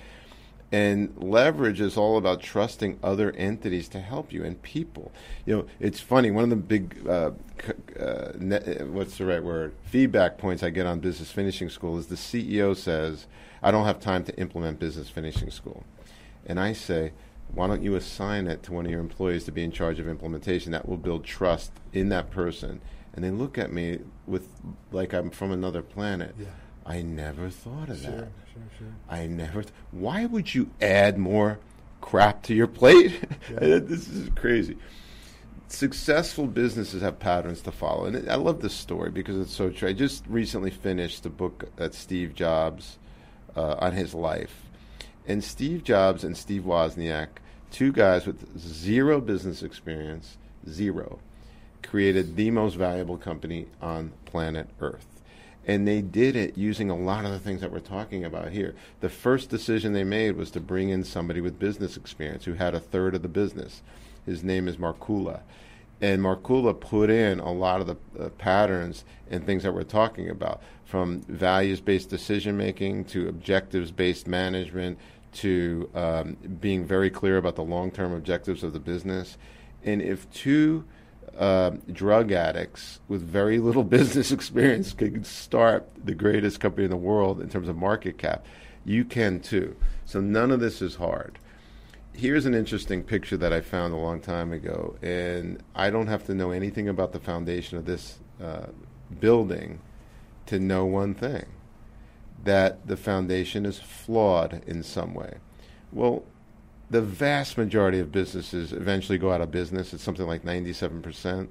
and 0.73 1.13
leverage 1.17 1.79
is 1.79 1.95
all 1.95 2.17
about 2.17 2.41
trusting 2.41 2.97
other 3.03 3.31
entities 3.33 3.87
to 3.89 3.99
help 3.99 4.33
you 4.33 4.43
and 4.43 4.59
people. 4.63 5.11
You 5.45 5.55
know, 5.55 5.65
it's 5.79 5.99
funny. 5.99 6.31
One 6.31 6.45
of 6.45 6.49
the 6.49 6.55
big, 6.55 7.07
uh, 7.07 7.31
uh, 7.99 8.31
ne- 8.39 8.83
what's 8.85 9.19
the 9.19 9.27
right 9.27 9.43
word? 9.43 9.75
Feedback 9.83 10.39
points 10.39 10.63
I 10.63 10.71
get 10.71 10.87
on 10.87 10.99
business 10.99 11.31
finishing 11.31 11.69
school 11.69 11.99
is 11.99 12.07
the 12.07 12.17
CEO 12.17 12.75
says, 12.75 13.27
"I 13.61 13.69
don't 13.69 13.85
have 13.85 13.99
time 13.99 14.23
to 14.23 14.35
implement 14.39 14.79
business 14.79 15.09
finishing 15.09 15.51
school," 15.51 15.83
and 16.43 16.59
I 16.59 16.73
say, 16.73 17.13
"Why 17.53 17.67
don't 17.67 17.83
you 17.83 17.93
assign 17.93 18.47
it 18.47 18.63
to 18.63 18.73
one 18.73 18.85
of 18.85 18.91
your 18.91 18.99
employees 18.99 19.43
to 19.43 19.51
be 19.51 19.63
in 19.63 19.71
charge 19.71 19.99
of 19.99 20.07
implementation? 20.07 20.71
That 20.71 20.89
will 20.89 20.97
build 20.97 21.23
trust 21.23 21.71
in 21.93 22.09
that 22.09 22.31
person." 22.31 22.81
And 23.13 23.23
they 23.23 23.29
look 23.29 23.59
at 23.59 23.71
me 23.71 23.99
with 24.25 24.49
like 24.91 25.13
I'm 25.13 25.29
from 25.29 25.51
another 25.51 25.83
planet. 25.83 26.33
Yeah. 26.39 26.47
I 26.83 27.03
never 27.03 27.51
thought 27.51 27.89
of 27.89 28.01
sure. 28.01 28.11
that 28.11 28.27
sure, 28.53 28.63
sure. 28.77 28.95
I 29.09 29.27
never. 29.27 29.63
Th- 29.63 29.73
why 29.91 30.25
would 30.25 30.53
you 30.53 30.69
add 30.81 31.17
more 31.17 31.59
crap 32.01 32.43
to 32.43 32.53
your 32.53 32.67
plate? 32.67 33.19
Yeah. 33.49 33.59
this 33.79 34.07
is 34.07 34.29
crazy. 34.35 34.77
Successful 35.67 36.47
businesses 36.47 37.01
have 37.01 37.19
patterns 37.19 37.61
to 37.61 37.71
follow, 37.71 38.05
and 38.05 38.29
I 38.29 38.35
love 38.35 38.61
this 38.61 38.73
story 38.73 39.11
because 39.11 39.37
it's 39.37 39.53
so 39.53 39.69
true. 39.69 39.89
I 39.89 39.93
just 39.93 40.25
recently 40.27 40.69
finished 40.71 41.23
the 41.23 41.29
book 41.29 41.65
that 41.75 41.93
Steve 41.93 42.35
Jobs 42.35 42.99
uh, 43.55 43.75
on 43.79 43.93
his 43.93 44.13
life, 44.13 44.63
and 45.27 45.43
Steve 45.43 45.83
Jobs 45.83 46.23
and 46.23 46.37
Steve 46.37 46.63
Wozniak, 46.63 47.27
two 47.71 47.91
guys 47.91 48.25
with 48.25 48.57
zero 48.57 49.19
business 49.19 49.63
experience, 49.63 50.37
zero, 50.69 51.19
created 51.81 52.35
the 52.35 52.51
most 52.51 52.75
valuable 52.75 53.17
company 53.17 53.67
on 53.81 54.13
planet 54.25 54.69
Earth 54.79 55.12
and 55.65 55.87
they 55.87 56.01
did 56.01 56.35
it 56.35 56.57
using 56.57 56.89
a 56.89 56.95
lot 56.95 57.25
of 57.25 57.31
the 57.31 57.39
things 57.39 57.61
that 57.61 57.71
we're 57.71 57.79
talking 57.79 58.25
about 58.25 58.51
here. 58.51 58.75
The 58.99 59.09
first 59.09 59.49
decision 59.49 59.93
they 59.93 60.03
made 60.03 60.35
was 60.35 60.51
to 60.51 60.59
bring 60.59 60.89
in 60.89 61.03
somebody 61.03 61.41
with 61.41 61.59
business 61.59 61.95
experience 61.95 62.45
who 62.45 62.53
had 62.53 62.75
a 62.75 62.79
third 62.79 63.15
of 63.15 63.21
the 63.21 63.29
business. 63.29 63.81
His 64.25 64.43
name 64.43 64.67
is 64.67 64.77
Markkula. 64.77 65.41
And 66.01 66.21
Markkula 66.21 66.77
put 66.77 67.09
in 67.09 67.39
a 67.39 67.51
lot 67.51 67.79
of 67.79 67.87
the 67.87 67.95
uh, 68.19 68.29
patterns 68.29 69.05
and 69.29 69.45
things 69.45 69.63
that 69.63 69.73
we're 69.73 69.83
talking 69.83 70.29
about, 70.29 70.61
from 70.83 71.21
values 71.21 71.79
based 71.79 72.09
decision 72.09 72.57
making 72.57 73.05
to 73.05 73.29
objectives 73.29 73.91
based 73.91 74.27
management 74.27 74.97
to 75.31 75.89
um, 75.95 76.37
being 76.59 76.85
very 76.85 77.09
clear 77.09 77.37
about 77.37 77.55
the 77.55 77.63
long 77.63 77.89
term 77.89 78.13
objectives 78.13 78.63
of 78.63 78.73
the 78.73 78.79
business. 78.79 79.37
And 79.83 80.01
if 80.01 80.29
two 80.31 80.83
uh, 81.37 81.71
drug 81.91 82.31
addicts 82.31 82.99
with 83.07 83.21
very 83.21 83.59
little 83.59 83.83
business 83.97 84.31
experience 84.31 84.93
can 84.93 85.23
start 85.23 85.89
the 86.03 86.15
greatest 86.15 86.59
company 86.59 86.85
in 86.85 86.91
the 86.91 86.97
world 86.97 87.41
in 87.41 87.49
terms 87.49 87.67
of 87.67 87.75
market 87.75 88.17
cap. 88.17 88.45
You 88.85 89.05
can 89.05 89.39
too. 89.39 89.75
So 90.05 90.19
none 90.19 90.51
of 90.51 90.59
this 90.59 90.81
is 90.81 90.95
hard. 90.95 91.39
Here's 92.13 92.45
an 92.45 92.53
interesting 92.53 93.03
picture 93.03 93.37
that 93.37 93.51
I 93.51 93.61
found 93.61 93.93
a 93.93 93.97
long 93.97 94.19
time 94.19 94.51
ago, 94.51 94.95
and 95.01 95.63
I 95.73 95.89
don't 95.89 96.07
have 96.07 96.25
to 96.27 96.35
know 96.35 96.51
anything 96.51 96.87
about 96.87 97.11
the 97.11 97.19
foundation 97.19 97.77
of 97.77 97.85
this 97.85 98.19
uh, 98.41 98.67
building 99.19 99.79
to 100.45 100.59
know 100.59 100.85
one 100.85 101.15
thing 101.15 101.45
that 102.43 102.87
the 102.87 102.97
foundation 102.97 103.65
is 103.65 103.79
flawed 103.79 104.61
in 104.67 104.83
some 104.83 105.13
way. 105.13 105.35
Well, 105.91 106.23
the 106.93 107.01
vast 107.01 107.57
majority 107.57 107.99
of 107.99 108.11
businesses 108.11 108.71
eventually 108.71 109.17
go 109.17 109.31
out 109.31 109.41
of 109.41 109.49
business. 109.49 109.93
It's 109.93 110.03
something 110.03 110.27
like 110.27 110.43
97%. 110.43 111.47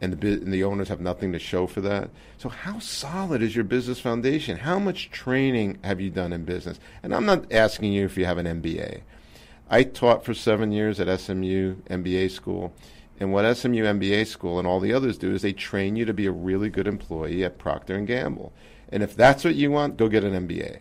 and 0.00 0.18
the 0.18 0.32
and 0.32 0.52
the 0.52 0.64
owners 0.64 0.88
have 0.88 1.02
nothing 1.02 1.32
to 1.32 1.38
show 1.38 1.66
for 1.66 1.82
that. 1.82 2.08
So 2.38 2.48
how 2.48 2.78
solid 2.78 3.42
is 3.42 3.54
your 3.54 3.64
business 3.64 4.00
foundation? 4.00 4.56
How 4.56 4.78
much 4.78 5.10
training 5.10 5.78
have 5.84 6.00
you 6.00 6.08
done 6.08 6.32
in 6.32 6.46
business? 6.46 6.80
And 7.02 7.14
I'm 7.14 7.26
not 7.26 7.52
asking 7.52 7.92
you 7.92 8.06
if 8.06 8.16
you 8.16 8.24
have 8.24 8.38
an 8.38 8.46
MBA. 8.46 9.02
I 9.68 9.82
taught 9.82 10.24
for 10.24 10.32
seven 10.32 10.72
years 10.72 10.98
at 10.98 11.20
SMU 11.20 11.76
MBA 11.90 12.30
school. 12.30 12.72
And 13.20 13.34
what 13.34 13.54
SMU 13.54 13.84
MBA 13.84 14.26
school 14.26 14.58
and 14.58 14.66
all 14.66 14.80
the 14.80 14.94
others 14.94 15.18
do 15.18 15.34
is 15.34 15.42
they 15.42 15.52
train 15.52 15.94
you 15.94 16.06
to 16.06 16.14
be 16.14 16.24
a 16.24 16.32
really 16.32 16.70
good 16.70 16.86
employee 16.86 17.44
at 17.44 17.58
Procter 17.58 17.94
and 17.94 18.06
Gamble. 18.06 18.54
And 18.88 19.02
if 19.02 19.14
that's 19.14 19.44
what 19.44 19.56
you 19.56 19.70
want, 19.70 19.98
go 19.98 20.08
get 20.08 20.24
an 20.24 20.48
MBA. 20.48 20.80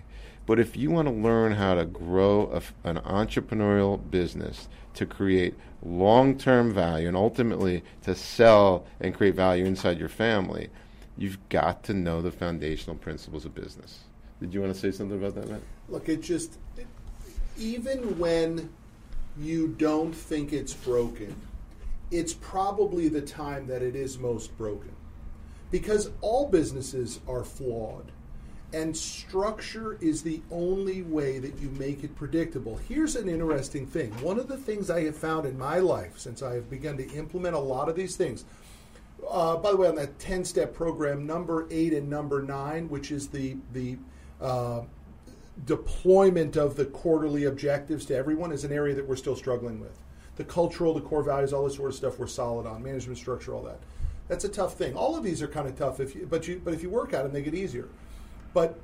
But 0.50 0.60
if 0.60 0.76
you 0.76 0.90
want 0.90 1.08
to 1.08 1.14
learn 1.14 1.52
how 1.52 1.76
to 1.76 1.86
grow 1.86 2.50
a, 2.52 2.90
an 2.90 2.98
entrepreneurial 3.02 4.00
business 4.10 4.68
to 4.96 5.06
create 5.06 5.54
long 5.84 6.40
term 6.40 6.74
value 6.74 7.08
and 7.08 7.16
ultimately 7.16 7.84
to 8.02 8.16
sell 8.16 8.88
and 9.00 9.14
create 9.14 9.36
value 9.36 9.66
inside 9.66 10.00
your 10.00 10.10
family, 10.10 10.72
you've 11.16 11.38
got 11.50 11.84
to 11.84 11.94
know 11.94 12.24
the 12.24 12.32
foundational 12.32 12.96
principles 12.96 13.46
of 13.46 13.54
business. 13.54 14.00
Did 14.40 14.52
you 14.52 14.62
want 14.62 14.74
to 14.74 14.80
say 14.80 14.90
something 14.90 15.24
about 15.24 15.36
that, 15.36 15.52
Matt? 15.52 15.62
Look, 15.88 16.10
it 16.10 16.24
just, 16.24 16.58
even 17.60 18.18
when 18.18 18.72
you 19.38 19.68
don't 19.68 20.14
think 20.14 20.52
it's 20.52 20.74
broken, 20.74 21.36
it's 22.10 22.34
probably 22.34 23.08
the 23.08 23.22
time 23.22 23.68
that 23.68 23.84
it 23.84 23.96
is 23.96 24.18
most 24.18 24.58
broken. 24.58 24.96
Because 25.70 26.10
all 26.22 26.50
businesses 26.50 27.20
are 27.28 27.44
flawed. 27.44 28.12
And 28.72 28.96
structure 28.96 29.98
is 30.00 30.22
the 30.22 30.42
only 30.52 31.02
way 31.02 31.40
that 31.40 31.58
you 31.60 31.70
make 31.72 32.04
it 32.04 32.16
predictable. 32.16 32.78
Here's 32.88 33.16
an 33.16 33.28
interesting 33.28 33.88
thing. 33.88 34.12
One 34.22 34.38
of 34.38 34.48
the 34.48 34.58
things 34.58 34.92
I 34.92 35.06
have 35.06 35.18
found 35.18 35.48
in 35.48 35.58
my 35.58 35.80
life 35.80 36.20
since 36.20 36.44
I 36.44 36.54
have 36.54 36.70
begun 36.70 36.98
to 36.98 37.10
implement 37.14 37.56
a 37.56 37.60
lot 37.60 37.90
of 37.90 37.96
these 37.96 38.16
things, 38.16 38.46
uh, 39.28 39.58
by 39.58 39.72
the 39.72 39.78
way, 39.78 39.88
on 39.88 39.96
that 39.96 40.20
10 40.20 40.46
step 40.46 40.76
program, 40.76 41.26
number 41.26 41.68
eight 41.72 41.94
and 41.94 42.10
number 42.10 42.44
nine, 42.44 42.88
which 42.90 43.12
is 43.12 43.28
the, 43.30 43.58
the 43.74 43.98
uh, 44.40 44.82
deployment 45.66 46.56
of 46.56 46.76
the 46.76 46.86
quarterly 46.86 47.46
objectives 47.46 48.06
to 48.06 48.16
everyone, 48.16 48.52
is 48.52 48.64
an 48.64 48.72
area 48.72 48.94
that 48.94 49.08
we're 49.08 49.16
still 49.16 49.36
struggling 49.36 49.80
with. 49.80 49.98
The 50.36 50.44
cultural, 50.44 50.94
the 50.94 51.02
core 51.02 51.24
values, 51.24 51.54
all 51.54 51.66
this 51.66 51.76
sort 51.76 51.90
of 51.90 51.96
stuff 51.96 52.20
we're 52.20 52.28
solid 52.28 52.68
on, 52.68 52.84
management 52.84 53.18
structure, 53.18 53.54
all 53.56 53.64
that. 53.64 53.80
That's 54.28 54.46
a 54.46 54.50
tough 54.50 54.76
thing. 54.76 54.96
All 54.96 55.18
of 55.18 55.24
these 55.24 55.42
are 55.42 55.48
kind 55.48 55.68
of 55.68 55.76
tough, 55.76 56.00
if 56.00 56.16
you, 56.16 56.28
but, 56.30 56.48
you, 56.48 56.62
but 56.64 56.76
if 56.76 56.84
you 56.84 56.90
work 56.90 57.14
at 57.14 57.24
them, 57.24 57.34
they 57.34 57.42
get 57.42 57.56
easier. 57.56 57.90
But 58.54 58.80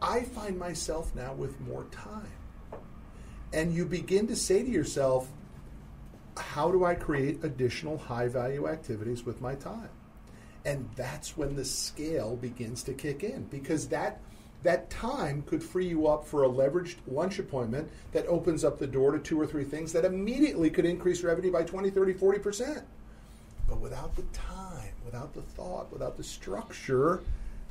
I 0.00 0.22
find 0.22 0.58
myself 0.58 1.14
now 1.14 1.32
with 1.34 1.60
more 1.60 1.84
time. 1.90 2.32
And 3.52 3.72
you 3.74 3.84
begin 3.84 4.26
to 4.28 4.36
say 4.36 4.62
to 4.62 4.68
yourself, 4.68 5.28
how 6.36 6.70
do 6.70 6.84
I 6.84 6.94
create 6.94 7.44
additional 7.44 7.98
high 7.98 8.28
value 8.28 8.66
activities 8.66 9.24
with 9.24 9.40
my 9.40 9.54
time? 9.54 9.90
And 10.64 10.88
that's 10.96 11.36
when 11.36 11.56
the 11.56 11.64
scale 11.64 12.36
begins 12.36 12.82
to 12.84 12.94
kick 12.94 13.22
in 13.22 13.44
because 13.44 13.88
that 13.88 14.20
that 14.62 14.88
time 14.90 15.42
could 15.42 15.62
free 15.62 15.88
you 15.88 16.06
up 16.06 16.24
for 16.24 16.44
a 16.44 16.48
leveraged 16.48 16.94
lunch 17.08 17.40
appointment 17.40 17.90
that 18.12 18.26
opens 18.26 18.62
up 18.62 18.78
the 18.78 18.86
door 18.86 19.10
to 19.10 19.18
two 19.18 19.40
or 19.40 19.46
three 19.46 19.64
things 19.64 19.92
that 19.92 20.04
immediately 20.04 20.70
could 20.70 20.84
increase 20.84 21.24
revenue 21.24 21.50
by 21.50 21.64
20, 21.64 21.90
30, 21.90 22.14
40%. 22.14 22.82
But 23.68 23.80
without 23.80 24.14
the 24.14 24.22
time, 24.32 24.92
without 25.04 25.34
the 25.34 25.42
thought, 25.42 25.92
without 25.92 26.16
the 26.16 26.22
structure, 26.22 27.22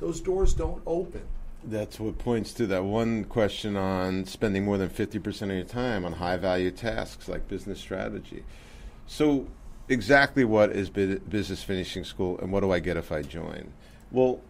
those 0.02 0.20
doors 0.20 0.52
don't 0.52 0.82
open. 0.84 1.22
That's 1.64 2.00
what 2.00 2.18
points 2.18 2.52
to 2.54 2.66
that 2.66 2.82
one 2.82 3.22
question 3.24 3.76
on 3.76 4.26
spending 4.26 4.64
more 4.64 4.76
than 4.76 4.88
50% 4.88 5.42
of 5.42 5.50
your 5.50 5.64
time 5.64 6.04
on 6.04 6.14
high 6.14 6.36
value 6.36 6.72
tasks 6.72 7.28
like 7.28 7.46
business 7.46 7.78
strategy. 7.78 8.42
So, 9.06 9.46
exactly 9.88 10.44
what 10.44 10.72
is 10.72 10.90
business 10.90 11.62
finishing 11.62 12.02
school 12.02 12.36
and 12.40 12.50
what 12.50 12.60
do 12.60 12.72
I 12.72 12.80
get 12.80 12.96
if 12.96 13.12
I 13.12 13.22
join? 13.22 13.72
Well, 14.10 14.40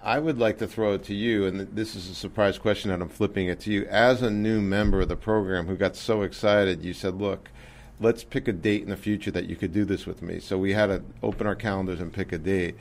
I 0.00 0.20
would 0.20 0.38
like 0.38 0.58
to 0.58 0.68
throw 0.68 0.94
it 0.94 1.02
to 1.04 1.14
you, 1.14 1.44
and 1.44 1.60
this 1.74 1.96
is 1.96 2.08
a 2.08 2.14
surprise 2.14 2.56
question, 2.56 2.90
and 2.90 3.02
I'm 3.02 3.08
flipping 3.08 3.48
it 3.48 3.60
to 3.60 3.72
you. 3.72 3.84
As 3.86 4.22
a 4.22 4.30
new 4.30 4.60
member 4.60 5.00
of 5.00 5.08
the 5.08 5.16
program 5.16 5.66
who 5.66 5.76
got 5.76 5.96
so 5.96 6.22
excited, 6.22 6.84
you 6.84 6.94
said, 6.94 7.16
Look, 7.16 7.50
let's 7.98 8.22
pick 8.22 8.46
a 8.46 8.52
date 8.52 8.84
in 8.84 8.90
the 8.90 8.96
future 8.96 9.32
that 9.32 9.46
you 9.46 9.56
could 9.56 9.72
do 9.72 9.84
this 9.84 10.06
with 10.06 10.22
me. 10.22 10.38
So 10.38 10.56
we 10.56 10.72
had 10.72 10.86
to 10.86 11.02
open 11.20 11.48
our 11.48 11.56
calendars 11.56 12.00
and 12.00 12.12
pick 12.12 12.32
a 12.32 12.38
date 12.38 12.76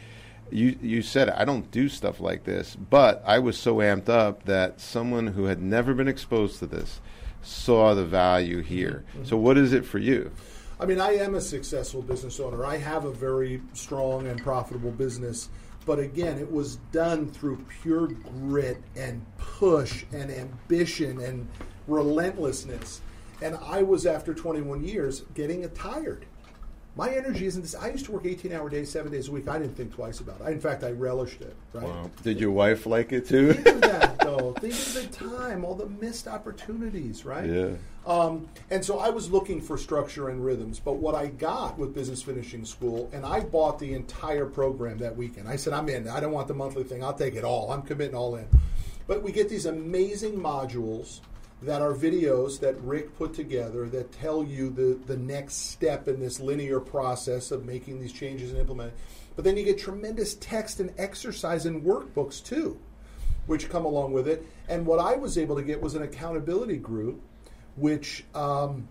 you 0.52 0.78
you 0.82 1.02
said 1.02 1.30
I 1.30 1.46
don't 1.46 1.70
do 1.72 1.90
stuff 1.90 2.20
like 2.20 2.44
this, 2.44 2.76
but 2.76 3.24
I 3.26 3.40
was 3.40 3.58
so 3.58 3.76
amped 3.78 4.10
up 4.10 4.44
that 4.46 4.80
someone 4.80 5.28
who 5.28 5.46
had 5.46 5.62
never 5.62 5.94
been 5.94 6.08
exposed 6.08 6.60
to 6.60 6.66
this 6.66 7.02
saw 7.42 7.94
the 7.94 8.06
value 8.06 8.62
here. 8.62 9.06
Mm-hmm. 9.14 9.26
So 9.26 9.38
what 9.38 9.58
is 9.58 9.74
it 9.74 9.86
for 9.86 10.00
you? 10.00 10.32
I 10.80 10.86
mean, 10.86 11.02
I 11.02 11.16
am 11.16 11.36
a 11.36 11.42
successful 11.42 12.02
business 12.02 12.40
owner. 12.40 12.66
I 12.66 12.78
have 12.78 13.04
a 13.04 13.12
very 13.12 13.62
strong 13.74 14.28
and 14.28 14.42
profitable 14.42 14.92
business, 14.92 15.50
but 15.86 16.00
again, 16.00 16.38
it 16.40 16.50
was 16.50 16.78
done 16.94 17.30
through 17.30 17.66
pure 17.82 18.08
grit 18.08 18.82
and 18.96 19.26
push 19.38 20.06
and 20.14 20.32
ambition 20.32 21.20
and 21.20 21.48
relentlessness. 21.88 23.02
And 23.42 23.58
I 23.62 23.84
was 23.84 24.06
after 24.06 24.34
21 24.34 24.84
years 24.84 25.24
getting 25.34 25.70
tired. 25.72 26.26
My 27.00 27.12
energy 27.12 27.46
isn't 27.46 27.62
this. 27.62 27.76
I 27.76 27.92
used 27.92 28.04
to 28.08 28.12
work 28.12 28.26
18 28.26 28.52
hour 28.52 28.70
days, 28.70 28.92
seven 28.92 29.10
days 29.10 29.30
a 29.30 29.32
week. 29.32 29.48
I 29.48 29.58
didn't 29.58 29.78
think 29.78 29.96
twice 29.96 30.20
about 30.20 30.42
it. 30.42 30.44
I, 30.44 30.52
in 30.52 30.60
fact, 30.60 30.84
I 30.84 30.92
relished 30.92 31.40
it. 31.40 31.56
Right? 31.72 31.86
Wow. 31.86 32.12
Did 32.24 32.42
your 32.42 32.52
wife 32.52 32.86
like 32.86 33.14
it 33.14 33.26
too? 33.26 33.54
Think 33.54 33.68
of 33.68 33.82
that, 33.84 34.20
though. 34.20 34.52
think 34.60 34.74
of 34.74 34.94
the 34.96 35.08
time, 35.08 35.64
all 35.64 35.76
the 35.76 35.86
missed 35.86 36.28
opportunities, 36.28 37.24
right? 37.24 37.50
Yeah. 37.50 37.70
Um, 38.06 38.50
and 38.70 38.84
so 38.84 39.00
I 39.00 39.12
was 39.12 39.32
looking 39.32 39.62
for 39.62 39.78
structure 39.78 40.28
and 40.28 40.44
rhythms. 40.44 40.82
But 40.82 40.96
what 40.96 41.16
I 41.16 41.28
got 41.28 41.78
with 41.78 41.96
Business 41.96 42.22
Finishing 42.22 42.66
School, 42.66 43.10
and 43.14 43.26
I 43.26 43.40
bought 43.40 43.80
the 43.80 43.94
entire 43.94 44.46
program 44.46 44.98
that 44.98 45.16
weekend. 45.16 45.48
I 45.48 45.56
said, 45.56 45.72
I'm 45.72 45.88
in. 45.88 46.10
I 46.10 46.20
don't 46.20 46.34
want 46.34 46.50
the 46.50 46.54
monthly 46.54 46.84
thing. 46.84 47.02
I'll 47.02 47.14
take 47.14 47.36
it 47.36 47.46
all. 47.46 47.72
I'm 47.72 47.84
committing 47.84 48.16
all 48.16 48.36
in. 48.36 48.50
But 49.08 49.24
we 49.24 49.32
get 49.32 49.48
these 49.48 49.68
amazing 49.68 50.34
modules 50.38 51.22
that 51.62 51.82
are 51.82 51.94
videos 51.94 52.60
that 52.62 52.80
Rick 52.82 53.18
put 53.18 53.34
together 53.34 53.90
that 53.90 54.12
tell 54.14 54.44
you 54.44 54.70
the, 54.70 55.00
the 55.06 55.18
next 55.18 55.72
step 55.72 56.08
in 56.08 56.20
this 56.20 56.40
linear 56.40 56.80
process 56.80 57.52
of 57.52 57.66
making 57.66 58.00
these 58.00 58.14
changes 58.14 58.52
and 58.52 58.60
implementing. 58.60 58.96
But 59.36 59.44
then 59.44 59.58
you 59.58 59.64
get 59.64 59.78
tremendous 59.78 60.36
text 60.36 60.80
and 60.80 60.94
exercise 60.98 61.66
and 61.66 61.84
workbooks 61.84 62.44
too, 62.44 62.80
which 63.46 63.70
come 63.70 63.86
along 63.86 64.14
with 64.14 64.28
it. 64.28 64.46
And 64.70 64.86
what 64.86 65.00
I 65.00 65.16
was 65.16 65.38
able 65.38 65.58
to 65.58 65.64
get 65.64 65.82
was 65.82 65.96
an 65.96 66.04
accountability 66.04 66.78
group, 66.78 67.22
which 67.76 68.24
um, 68.34 68.88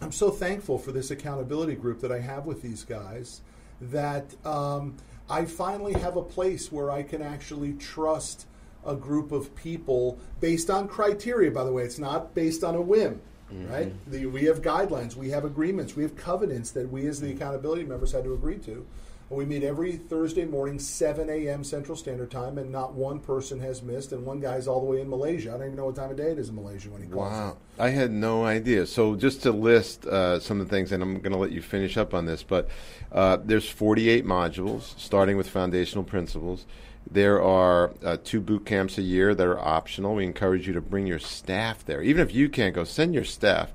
I'm 0.00 0.12
so 0.12 0.30
thankful 0.30 0.78
for 0.78 0.92
this 0.92 1.10
accountability 1.10 1.74
group 1.74 2.00
that 2.00 2.12
I 2.12 2.20
have 2.20 2.46
with 2.46 2.62
these 2.62 2.84
guys 2.84 3.42
that 3.82 4.34
um, 4.46 4.96
I 5.28 5.44
finally 5.44 5.94
have 5.94 6.16
a 6.16 6.22
place 6.22 6.72
where 6.72 6.90
I 6.90 7.02
can 7.02 7.22
actually 7.22 7.74
trust 7.74 8.46
a 8.84 8.94
group 8.94 9.32
of 9.32 9.54
people 9.54 10.18
based 10.40 10.70
on 10.70 10.88
criteria, 10.88 11.50
by 11.50 11.64
the 11.64 11.72
way. 11.72 11.82
It's 11.82 11.98
not 11.98 12.34
based 12.34 12.64
on 12.64 12.74
a 12.74 12.80
whim, 12.80 13.20
mm-hmm. 13.52 13.70
right? 13.70 14.10
The, 14.10 14.26
we 14.26 14.44
have 14.44 14.62
guidelines, 14.62 15.16
we 15.16 15.30
have 15.30 15.44
agreements, 15.44 15.96
we 15.96 16.02
have 16.02 16.16
covenants 16.16 16.70
that 16.72 16.90
we 16.90 17.06
as 17.06 17.20
the 17.20 17.30
accountability 17.30 17.84
members 17.84 18.12
had 18.12 18.24
to 18.24 18.34
agree 18.34 18.58
to. 18.58 18.86
And 19.30 19.38
we 19.38 19.44
meet 19.44 19.62
every 19.62 19.92
Thursday 19.92 20.44
morning, 20.44 20.80
7 20.80 21.30
a.m. 21.30 21.62
Central 21.62 21.96
Standard 21.96 22.32
Time, 22.32 22.58
and 22.58 22.72
not 22.72 22.94
one 22.94 23.20
person 23.20 23.60
has 23.60 23.80
missed, 23.80 24.10
and 24.10 24.26
one 24.26 24.40
guy's 24.40 24.66
all 24.66 24.80
the 24.80 24.86
way 24.86 25.00
in 25.00 25.08
Malaysia. 25.08 25.50
I 25.50 25.52
don't 25.52 25.66
even 25.66 25.76
know 25.76 25.84
what 25.86 25.94
time 25.94 26.10
of 26.10 26.16
day 26.16 26.32
it 26.32 26.38
is 26.38 26.48
in 26.48 26.56
Malaysia 26.56 26.90
when 26.90 27.02
he 27.02 27.08
calls. 27.08 27.30
Wow. 27.30 27.56
I 27.78 27.90
had 27.90 28.10
no 28.10 28.44
idea. 28.44 28.86
So 28.86 29.14
just 29.14 29.42
to 29.44 29.52
list 29.52 30.04
uh, 30.04 30.40
some 30.40 30.60
of 30.60 30.68
the 30.68 30.74
things, 30.74 30.90
and 30.90 31.00
I'm 31.00 31.20
going 31.20 31.32
to 31.32 31.38
let 31.38 31.52
you 31.52 31.62
finish 31.62 31.96
up 31.96 32.12
on 32.12 32.26
this, 32.26 32.42
but 32.42 32.68
uh, 33.12 33.38
there's 33.44 33.68
48 33.68 34.26
modules, 34.26 34.98
starting 34.98 35.36
with 35.36 35.48
foundational 35.48 36.02
principles. 36.02 36.66
There 37.10 37.42
are 37.42 37.92
uh, 38.04 38.16
two 38.22 38.40
boot 38.40 38.66
camps 38.66 38.98
a 38.98 39.02
year 39.02 39.34
that 39.34 39.46
are 39.46 39.58
optional. 39.58 40.14
We 40.14 40.24
encourage 40.24 40.66
you 40.66 40.72
to 40.74 40.80
bring 40.80 41.06
your 41.06 41.18
staff 41.18 41.84
there. 41.84 42.02
Even 42.02 42.22
if 42.22 42.34
you 42.34 42.48
can't 42.48 42.74
go, 42.74 42.84
send 42.84 43.14
your 43.14 43.24
staff. 43.24 43.72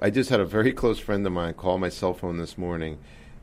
I 0.00 0.10
just 0.10 0.30
had 0.30 0.40
a 0.40 0.44
very 0.44 0.72
close 0.72 0.98
friend 0.98 1.26
of 1.26 1.32
mine 1.32 1.54
call 1.54 1.78
my 1.78 1.88
cell 1.88 2.12
phone 2.12 2.36
this 2.36 2.58
morning, 2.58 2.98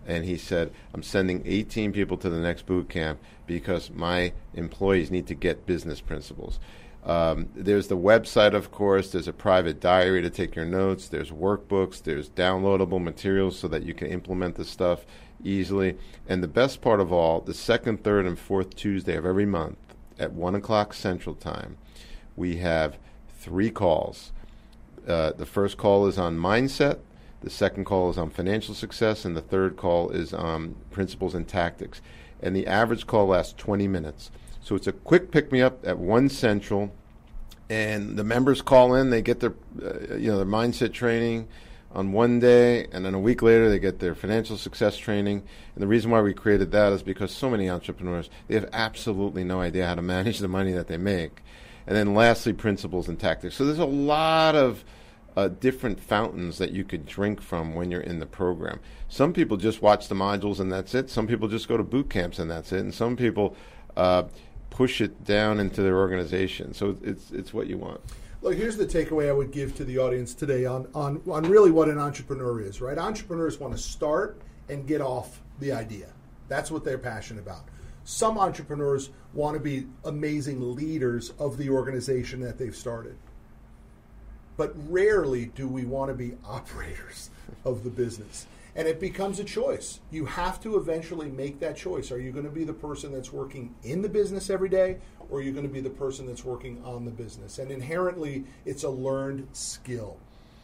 and 0.05 0.23
he 0.23 0.37
said, 0.37 0.71
I'm 0.93 1.03
sending 1.03 1.41
18 1.45 1.91
people 1.91 2.15
to 2.17 2.29
the 2.29 2.39
next 2.39 2.65
boot 2.65 2.89
camp 2.89 3.19
because 3.47 3.89
my 3.89 4.33
employees 4.53 5.11
need 5.11 5.27
to 5.27 5.35
get 5.35 5.65
business 5.65 5.99
principles. 5.99 6.59
Um, 7.05 7.49
there's 7.53 7.87
the 7.87 7.97
website, 7.97 8.53
of 8.53 8.71
course. 8.71 9.11
There's 9.11 9.27
a 9.27 9.33
private 9.33 9.79
diary 9.81 10.21
to 10.21 10.29
take 10.29 10.55
your 10.55 10.65
notes. 10.65 11.09
There's 11.09 11.31
workbooks. 11.31 12.01
There's 12.01 12.29
downloadable 12.29 13.01
materials 13.01 13.59
so 13.59 13.67
that 13.67 13.83
you 13.83 13.93
can 13.93 14.07
implement 14.07 14.55
the 14.55 14.63
stuff 14.63 15.05
easily. 15.43 15.97
And 16.27 16.43
the 16.43 16.47
best 16.47 16.81
part 16.81 16.99
of 16.99 17.11
all, 17.11 17.41
the 17.41 17.53
second, 17.53 18.03
third, 18.03 18.25
and 18.25 18.37
fourth 18.37 18.75
Tuesday 18.75 19.15
of 19.15 19.25
every 19.25 19.45
month 19.45 19.77
at 20.19 20.33
1 20.33 20.55
o'clock 20.55 20.93
Central 20.93 21.35
Time, 21.35 21.77
we 22.35 22.57
have 22.57 22.97
three 23.29 23.69
calls. 23.69 24.31
Uh, 25.07 25.31
the 25.31 25.45
first 25.45 25.77
call 25.77 26.07
is 26.07 26.17
on 26.17 26.37
mindset, 26.37 26.99
the 27.41 27.49
second 27.49 27.83
call 27.83 28.09
is 28.09 28.17
on 28.17 28.29
financial 28.29 28.73
success, 28.73 29.25
and 29.25 29.35
the 29.35 29.41
third 29.41 29.75
call 29.75 30.09
is 30.11 30.33
on 30.33 30.75
principles 30.91 31.35
and 31.35 31.45
tactics. 31.45 32.01
And 32.41 32.55
the 32.55 32.67
average 32.67 33.05
call 33.05 33.27
lasts 33.27 33.53
20 33.57 33.87
minutes. 33.87 34.31
So 34.61 34.75
it's 34.75 34.87
a 34.87 34.93
quick 34.93 35.29
pick 35.29 35.51
me 35.51 35.61
up 35.61 35.85
at 35.85 35.99
1 35.99 36.29
Central. 36.29 36.93
And 37.69 38.17
the 38.17 38.23
members 38.23 38.61
call 38.61 38.93
in, 38.93 39.09
they 39.09 39.21
get 39.21 39.39
their, 39.41 39.53
uh, 39.81 40.15
you 40.15 40.31
know, 40.31 40.37
their 40.37 40.45
mindset 40.45 40.93
training 40.93 41.47
on 41.93 42.11
one 42.11 42.39
day, 42.39 42.87
and 42.91 43.05
then 43.05 43.13
a 43.13 43.19
week 43.19 43.41
later 43.41 43.69
they 43.69 43.79
get 43.79 43.99
their 43.99 44.15
financial 44.15 44.57
success 44.57 44.97
training. 44.97 45.43
And 45.75 45.81
the 45.81 45.87
reason 45.87 46.11
why 46.11 46.21
we 46.21 46.33
created 46.33 46.71
that 46.71 46.91
is 46.91 47.03
because 47.03 47.31
so 47.31 47.49
many 47.49 47.69
entrepreneurs 47.69 48.29
they 48.47 48.55
have 48.55 48.69
absolutely 48.73 49.43
no 49.43 49.61
idea 49.61 49.85
how 49.85 49.95
to 49.95 50.01
manage 50.01 50.39
the 50.39 50.47
money 50.47 50.71
that 50.73 50.87
they 50.87 50.97
make. 50.97 51.41
And 51.85 51.95
then 51.95 52.13
lastly, 52.13 52.53
principles 52.53 53.07
and 53.07 53.19
tactics. 53.19 53.55
So 53.55 53.65
there's 53.65 53.79
a 53.79 53.85
lot 53.85 54.55
of 54.55 54.83
uh, 55.35 55.47
different 55.47 55.99
fountains 55.99 56.57
that 56.57 56.71
you 56.71 56.83
could 56.83 57.05
drink 57.05 57.41
from 57.41 57.75
when 57.75 57.91
you're 57.91 58.01
in 58.01 58.19
the 58.19 58.25
program. 58.25 58.79
Some 59.09 59.33
people 59.33 59.57
just 59.57 59.81
watch 59.81 60.07
the 60.07 60.15
modules 60.15 60.59
and 60.59 60.71
that's 60.71 60.93
it. 60.95 61.09
Some 61.09 61.27
people 61.27 61.47
just 61.47 61.67
go 61.67 61.77
to 61.77 61.83
boot 61.83 62.09
camps 62.09 62.39
and 62.39 62.49
that's 62.49 62.71
it. 62.71 62.79
And 62.79 62.93
some 62.93 63.15
people 63.15 63.55
uh, 63.97 64.23
push 64.69 65.01
it 65.01 65.23
down 65.23 65.59
into 65.59 65.81
their 65.81 65.97
organization. 65.97 66.73
So 66.73 66.97
it's 67.03 67.31
it's 67.31 67.53
what 67.53 67.67
you 67.67 67.77
want. 67.77 68.01
Look, 68.43 68.55
here's 68.55 68.75
the 68.75 68.85
takeaway 68.85 69.29
I 69.29 69.31
would 69.31 69.51
give 69.51 69.73
to 69.77 69.85
the 69.85 69.99
audience 69.99 70.33
today 70.33 70.65
on, 70.65 70.89
on, 70.93 71.21
on 71.31 71.43
really 71.43 71.71
what 71.71 71.87
an 71.87 71.97
entrepreneur 71.97 72.59
is, 72.59 72.81
right? 72.81 72.97
Entrepreneurs 72.97 73.57
want 73.57 73.73
to 73.73 73.81
start 73.81 74.41
and 74.67 74.85
get 74.85 74.99
off 74.99 75.41
the 75.61 75.71
idea. 75.71 76.07
That's 76.49 76.69
what 76.69 76.83
they're 76.83 76.97
passionate 76.97 77.39
about. 77.39 77.61
Some 78.03 78.37
entrepreneurs 78.37 79.11
want 79.33 79.53
to 79.53 79.61
be 79.61 79.87
amazing 80.03 80.75
leaders 80.75 81.31
of 81.39 81.57
the 81.57 81.69
organization 81.69 82.41
that 82.41 82.57
they've 82.57 82.75
started. 82.75 83.15
But 84.57 84.73
rarely 84.91 85.45
do 85.45 85.65
we 85.69 85.85
want 85.85 86.09
to 86.09 86.13
be 86.13 86.33
operators 86.45 87.29
of 87.63 87.85
the 87.85 87.89
business. 87.89 88.45
And 88.75 88.89
it 88.89 88.99
becomes 88.99 89.39
a 89.39 89.45
choice. 89.45 90.01
You 90.11 90.25
have 90.25 90.59
to 90.63 90.75
eventually 90.75 91.29
make 91.29 91.61
that 91.61 91.77
choice. 91.77 92.11
Are 92.11 92.19
you 92.19 92.33
going 92.33 92.43
to 92.43 92.51
be 92.51 92.65
the 92.65 92.73
person 92.73 93.13
that's 93.13 93.31
working 93.31 93.73
in 93.83 94.01
the 94.01 94.09
business 94.09 94.49
every 94.49 94.67
day, 94.67 94.97
or 95.33 95.39
are 95.39 95.41
you 95.41 95.51
going 95.51 95.67
to 95.67 95.73
be 95.73 95.81
the 95.81 95.89
person 95.89 96.27
that's 96.27 96.45
working 96.45 96.79
on 96.85 97.05
the 97.05 97.11
business? 97.11 97.57
And 97.57 97.71
inherently, 97.71 98.43
it's 98.65 98.83
a 98.83 98.89
learned 98.89 99.47
skill. 99.51 100.17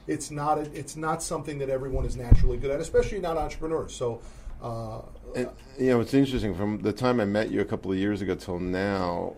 It's 0.05 0.29
not 0.29 0.59
a, 0.59 0.61
it's 0.77 0.95
not 0.95 1.23
something 1.23 1.57
that 1.57 1.69
everyone 1.69 2.05
is 2.05 2.15
naturally 2.15 2.57
good 2.57 2.69
at, 2.69 2.79
especially 2.79 3.19
not 3.19 3.35
entrepreneurs. 3.35 3.95
So, 3.95 4.21
uh, 4.61 5.01
and, 5.35 5.49
you 5.79 5.87
know, 5.87 6.01
it's 6.01 6.13
interesting. 6.13 6.53
From 6.53 6.83
the 6.83 6.93
time 6.93 7.19
I 7.19 7.25
met 7.25 7.49
you 7.49 7.61
a 7.61 7.65
couple 7.65 7.91
of 7.91 7.97
years 7.97 8.21
ago 8.21 8.35
till 8.35 8.59
now, 8.59 9.33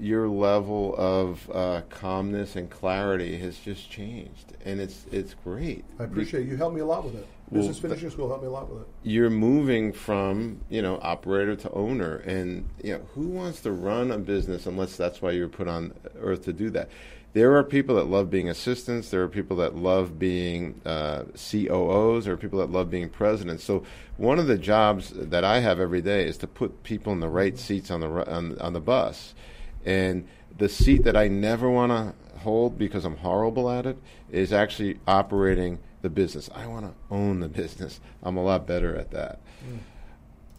your 0.00 0.28
level 0.28 0.96
of 0.98 1.48
uh, 1.54 1.82
calmness 1.88 2.56
and 2.56 2.68
clarity 2.68 3.38
has 3.38 3.56
just 3.56 3.88
changed, 3.88 4.54
and 4.64 4.80
it's 4.80 5.06
it's 5.12 5.34
great. 5.44 5.84
I 5.98 6.04
appreciate 6.04 6.46
it. 6.46 6.48
you. 6.48 6.56
Helped 6.56 6.74
me 6.74 6.80
a 6.80 6.86
lot 6.86 7.04
with 7.04 7.14
it. 7.14 7.26
Business 7.52 7.82
well, 7.82 7.90
finishing 7.90 8.10
school 8.10 8.28
helped 8.28 8.42
me 8.42 8.48
a 8.48 8.52
lot 8.52 8.70
with 8.70 8.82
it. 8.82 8.88
You're 9.02 9.30
moving 9.30 9.92
from 9.92 10.60
you 10.68 10.82
know 10.82 11.00
operator 11.02 11.56
to 11.56 11.70
owner, 11.72 12.16
and 12.18 12.68
you 12.82 12.92
know 12.92 13.00
who 13.14 13.26
wants 13.26 13.60
to 13.62 13.72
run 13.72 14.12
a 14.12 14.18
business 14.18 14.66
unless 14.66 14.96
that's 14.96 15.20
why 15.20 15.32
you 15.32 15.42
were 15.42 15.48
put 15.48 15.66
on 15.66 15.92
earth 16.20 16.44
to 16.44 16.52
do 16.52 16.70
that. 16.70 16.88
There 17.32 17.56
are 17.56 17.64
people 17.64 17.96
that 17.96 18.04
love 18.04 18.30
being 18.30 18.48
assistants. 18.48 19.10
There 19.10 19.22
are 19.22 19.28
people 19.28 19.56
that 19.58 19.76
love 19.76 20.18
being 20.18 20.80
uh, 20.84 21.24
COOs. 21.34 22.24
There 22.24 22.34
are 22.34 22.36
people 22.36 22.58
that 22.58 22.70
love 22.70 22.90
being 22.90 23.08
presidents. 23.08 23.62
So 23.62 23.84
one 24.16 24.40
of 24.40 24.48
the 24.48 24.58
jobs 24.58 25.10
that 25.14 25.44
I 25.44 25.60
have 25.60 25.78
every 25.78 26.02
day 26.02 26.26
is 26.26 26.36
to 26.38 26.48
put 26.48 26.82
people 26.82 27.12
in 27.12 27.20
the 27.20 27.28
right 27.28 27.56
seats 27.58 27.90
on 27.90 28.00
the 28.00 28.08
on, 28.08 28.58
on 28.58 28.72
the 28.72 28.80
bus, 28.80 29.34
and 29.84 30.26
the 30.56 30.68
seat 30.68 31.04
that 31.04 31.16
I 31.16 31.26
never 31.26 31.68
want 31.68 31.90
to 31.90 32.38
hold 32.40 32.78
because 32.78 33.04
I'm 33.04 33.16
horrible 33.16 33.70
at 33.70 33.86
it 33.86 33.98
is 34.30 34.52
actually 34.52 34.98
operating 35.06 35.78
the 36.02 36.10
business. 36.10 36.50
I 36.54 36.66
want 36.66 36.86
to 36.86 37.14
own 37.14 37.40
the 37.40 37.48
business. 37.48 38.00
I'm 38.22 38.36
a 38.36 38.42
lot 38.42 38.66
better 38.66 38.96
at 38.96 39.10
that. 39.10 39.40
Mm. 39.64 39.78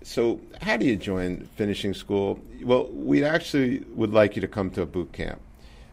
So, 0.04 0.40
how 0.62 0.78
do 0.78 0.86
you 0.86 0.96
join 0.96 1.48
finishing 1.56 1.94
school? 1.94 2.40
Well, 2.64 2.88
we 2.88 3.24
actually 3.24 3.86
would 3.94 4.12
like 4.12 4.36
you 4.36 4.42
to 4.42 4.48
come 4.48 4.72
to 4.72 4.82
a 4.82 4.86
boot 4.86 5.14
camp. 5.14 5.40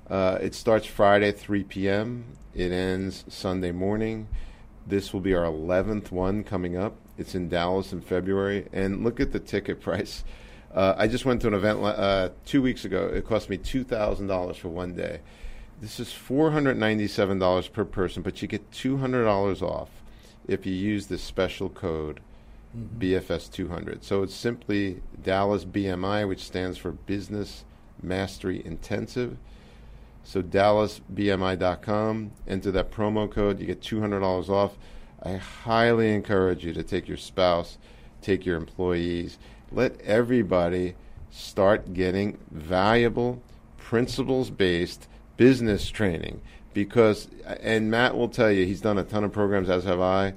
Uh, 0.09 0.39
it 0.41 0.55
starts 0.55 0.87
Friday 0.87 1.29
at 1.29 1.39
3 1.39 1.65
p.m., 1.65 2.25
it 2.55 2.73
ends 2.73 3.25
Sunday 3.29 3.73
morning. 3.73 4.29
This 4.87 5.13
will 5.13 5.21
be 5.21 5.35
our 5.35 5.45
11th 5.45 6.11
one 6.11 6.43
coming 6.43 6.77
up. 6.77 6.97
It's 7.19 7.35
in 7.35 7.51
Dallas 7.51 7.93
in 7.93 8.01
February. 8.01 8.67
And 8.73 9.05
look 9.05 9.21
at 9.21 9.33
the 9.33 9.39
ticket 9.39 9.81
price. 9.83 10.25
Uh, 10.73 10.95
I 10.97 11.07
just 11.07 11.25
went 11.25 11.43
to 11.43 11.49
an 11.49 11.55
event 11.55 11.81
uh, 11.83 12.31
two 12.47 12.63
weeks 12.63 12.85
ago. 12.85 13.07
It 13.07 13.27
cost 13.27 13.51
me 13.51 13.59
$2,000 13.59 14.57
for 14.57 14.69
one 14.69 14.95
day. 14.95 15.21
This 15.81 16.01
is 16.01 16.09
$497 16.09 17.73
per 17.73 17.85
person, 17.85 18.23
but 18.23 18.43
you 18.43 18.49
get 18.49 18.69
$200 18.73 19.63
off 19.63 19.91
if 20.49 20.67
you 20.67 20.73
use 20.73 21.07
this 21.07 21.23
special 21.23 21.69
code 21.69 22.21
mm-hmm. 22.77 23.01
BFS200. 23.01 24.03
So 24.03 24.25
it's 24.25 24.35
simply 24.35 25.03
Dallas 25.23 25.65
BMI, 25.65 26.27
which 26.27 26.43
stands 26.43 26.79
for 26.79 26.91
Business 26.91 27.65
Mastery 28.03 28.61
Intensive. 28.65 29.37
So 30.25 30.43
DallasBMI.com, 30.43 32.33
enter 32.49 32.73
that 32.73 32.91
promo 32.91 33.31
code, 33.31 33.61
you 33.61 33.67
get 33.67 33.81
$200 33.81 34.49
off. 34.49 34.77
I 35.23 35.37
highly 35.37 36.13
encourage 36.13 36.65
you 36.65 36.73
to 36.73 36.83
take 36.83 37.07
your 37.07 37.17
spouse, 37.17 37.79
take 38.21 38.45
your 38.45 38.57
employees, 38.57 39.39
let 39.71 40.01
everybody 40.01 40.97
start 41.31 41.95
getting 41.95 42.39
valuable, 42.51 43.41
principles 43.77 44.51
based 44.51 45.07
business 45.39 45.89
training 45.89 46.43
because, 46.75 47.29
and 47.61 47.91
Matt 47.91 48.15
will 48.15 48.29
tell 48.29 48.53
you, 48.53 48.67
he's 48.67 48.83
done 48.83 48.99
a 48.99 49.05
ton 49.05 49.25
of 49.25 49.33
programs, 49.33 49.71
as 49.71 49.85
have 49.85 50.01
I. 50.01 50.35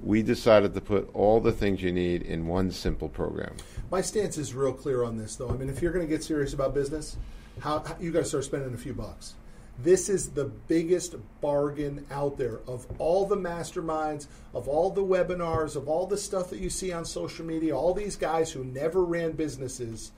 We 0.00 0.22
decided 0.22 0.74
to 0.74 0.80
put 0.80 1.10
all 1.14 1.40
the 1.40 1.52
things 1.52 1.82
you 1.82 1.92
need 1.92 2.22
in 2.22 2.46
one 2.46 2.70
simple 2.70 3.08
program. 3.08 3.56
My 3.90 4.00
stance 4.00 4.38
is 4.38 4.54
real 4.54 4.72
clear 4.72 5.02
on 5.02 5.16
this, 5.16 5.36
though. 5.36 5.50
I 5.50 5.54
mean, 5.54 5.68
if 5.68 5.82
you're 5.82 5.92
going 5.92 6.06
to 6.06 6.10
get 6.10 6.22
serious 6.22 6.54
about 6.54 6.74
business, 6.74 7.16
how, 7.60 7.80
how 7.80 7.96
you 8.00 8.10
got 8.12 8.20
to 8.20 8.24
start 8.24 8.44
spending 8.44 8.72
a 8.72 8.78
few 8.78 8.94
bucks. 8.94 9.34
This 9.78 10.08
is 10.08 10.30
the 10.30 10.44
biggest 10.44 11.16
bargain 11.40 12.06
out 12.10 12.36
there 12.36 12.60
of 12.66 12.86
all 12.98 13.26
the 13.26 13.36
masterminds, 13.36 14.26
of 14.54 14.68
all 14.68 14.90
the 14.90 15.02
webinars, 15.02 15.76
of 15.76 15.88
all 15.88 16.06
the 16.06 16.18
stuff 16.18 16.50
that 16.50 16.58
you 16.58 16.68
see 16.70 16.92
on 16.92 17.04
social 17.04 17.44
media, 17.44 17.76
all 17.76 17.94
these 17.94 18.16
guys 18.16 18.52
who 18.52 18.64
never 18.64 19.04
ran 19.04 19.32
businesses 19.32 20.12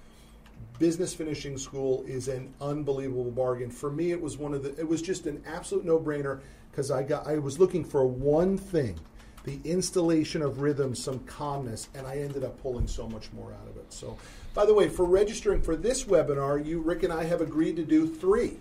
business 0.79 1.15
finishing 1.15 1.57
school 1.57 2.05
is 2.07 2.29
an 2.29 2.53
unbelievable 2.61 3.31
bargain. 3.31 3.71
For 3.71 3.91
me, 3.91 4.11
it 4.13 4.21
was 4.21 4.37
one 4.37 4.55
of 4.55 4.63
the. 4.63 4.79
It 4.79 4.89
was 4.89 5.03
just 5.03 5.27
an 5.27 5.43
absolute 5.47 5.85
no 5.85 5.99
brainer 5.99 6.41
because 6.71 6.91
I 6.91 7.03
got. 7.03 7.27
I 7.27 7.39
was 7.39 7.59
looking 7.59 7.85
for 7.85 8.07
one 8.07 8.59
thing, 8.59 8.99
the 9.45 9.61
installation 9.65 10.43
of 10.43 10.61
rhythm, 10.61 10.95
some 10.95 11.21
calmness, 11.21 11.89
and 11.95 12.07
I 12.07 12.19
ended 12.19 12.45
up 12.45 12.61
pulling 12.63 12.87
so 12.87 13.09
much 13.09 13.33
more 13.33 13.53
out 13.53 13.69
of 13.69 13.77
it. 13.77 13.93
So, 13.93 14.17
by 14.55 14.67
the 14.67 14.75
way, 14.75 14.89
for 14.89 15.05
registering 15.05 15.63
for 15.63 15.77
this 15.77 16.05
webinar, 16.05 16.65
you 16.65 16.81
Rick 16.81 17.03
and 17.03 17.13
I 17.13 17.25
have 17.25 17.41
agreed 17.41 17.77
to 17.77 17.85
do 17.85 18.07
three. 18.07 18.59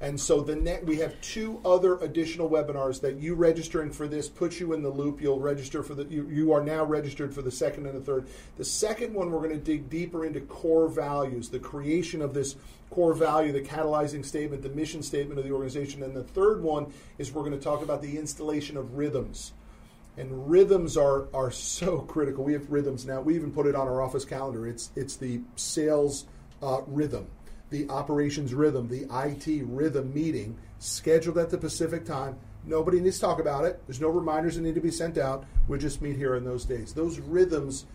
And 0.00 0.20
so 0.20 0.40
the 0.40 0.54
net, 0.54 0.86
we 0.86 0.96
have 0.98 1.20
two 1.20 1.60
other 1.64 1.98
additional 1.98 2.48
webinars 2.48 3.00
that 3.00 3.16
you 3.16 3.34
registering 3.34 3.90
for 3.90 4.06
this 4.06 4.28
puts 4.28 4.60
you 4.60 4.72
in 4.72 4.82
the 4.82 4.88
loop. 4.88 5.20
You'll 5.20 5.40
register 5.40 5.82
for 5.82 5.94
the 5.94 6.04
you, 6.04 6.28
you 6.28 6.52
are 6.52 6.62
now 6.62 6.84
registered 6.84 7.34
for 7.34 7.42
the 7.42 7.50
second 7.50 7.86
and 7.86 7.96
the 7.96 8.04
third. 8.04 8.28
The 8.56 8.64
second 8.64 9.12
one 9.12 9.32
we're 9.32 9.40
going 9.40 9.50
to 9.50 9.56
dig 9.56 9.90
deeper 9.90 10.24
into 10.24 10.40
core 10.40 10.88
values, 10.88 11.48
the 11.48 11.58
creation 11.58 12.22
of 12.22 12.32
this 12.32 12.54
core 12.90 13.12
value, 13.12 13.50
the 13.50 13.60
catalyzing 13.60 14.24
statement, 14.24 14.62
the 14.62 14.68
mission 14.68 15.02
statement 15.02 15.40
of 15.40 15.44
the 15.44 15.52
organization. 15.52 16.04
And 16.04 16.14
the 16.14 16.22
third 16.22 16.62
one 16.62 16.92
is 17.18 17.32
we're 17.32 17.42
going 17.42 17.58
to 17.58 17.64
talk 17.64 17.82
about 17.82 18.00
the 18.00 18.18
installation 18.18 18.76
of 18.76 18.96
rhythms. 18.96 19.52
And 20.16 20.48
rhythms 20.48 20.96
are 20.96 21.26
are 21.34 21.50
so 21.50 21.98
critical. 22.08 22.44
We 22.44 22.52
have 22.52 22.70
rhythms 22.70 23.04
now. 23.04 23.20
We 23.20 23.34
even 23.34 23.50
put 23.50 23.66
it 23.66 23.74
on 23.74 23.88
our 23.88 24.00
office 24.00 24.24
calendar. 24.24 24.64
It's 24.68 24.92
it's 24.94 25.16
the 25.16 25.40
sales 25.56 26.26
uh, 26.62 26.82
rhythm 26.86 27.26
the 27.70 27.88
operations 27.88 28.54
rhythm, 28.54 28.88
the 28.88 29.06
IT 29.26 29.64
rhythm 29.66 30.12
meeting 30.14 30.56
scheduled 30.78 31.38
at 31.38 31.50
the 31.50 31.58
Pacific 31.58 32.04
time. 32.04 32.36
Nobody 32.64 33.00
needs 33.00 33.16
to 33.16 33.22
talk 33.22 33.40
about 33.40 33.64
it. 33.64 33.80
There's 33.86 34.00
no 34.00 34.08
reminders 34.08 34.56
that 34.56 34.62
need 34.62 34.74
to 34.74 34.80
be 34.80 34.90
sent 34.90 35.18
out. 35.18 35.44
We 35.68 35.78
just 35.78 36.02
meet 36.02 36.16
here 36.16 36.34
in 36.36 36.44
those 36.44 36.64
days. 36.64 36.92
Those 36.92 37.18
rhythms 37.18 37.86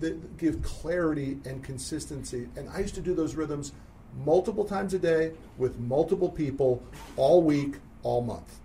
that 0.00 0.36
give 0.36 0.62
clarity 0.62 1.38
and 1.44 1.62
consistency. 1.62 2.48
And 2.56 2.68
I 2.70 2.80
used 2.80 2.94
to 2.96 3.00
do 3.00 3.14
those 3.14 3.34
rhythms 3.34 3.72
multiple 4.24 4.64
times 4.64 4.94
a 4.94 4.98
day 4.98 5.32
with 5.58 5.78
multiple 5.78 6.28
people 6.28 6.82
all 7.16 7.42
week, 7.42 7.76
all 8.02 8.22
month. 8.22 8.60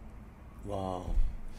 Wow. 0.65 1.05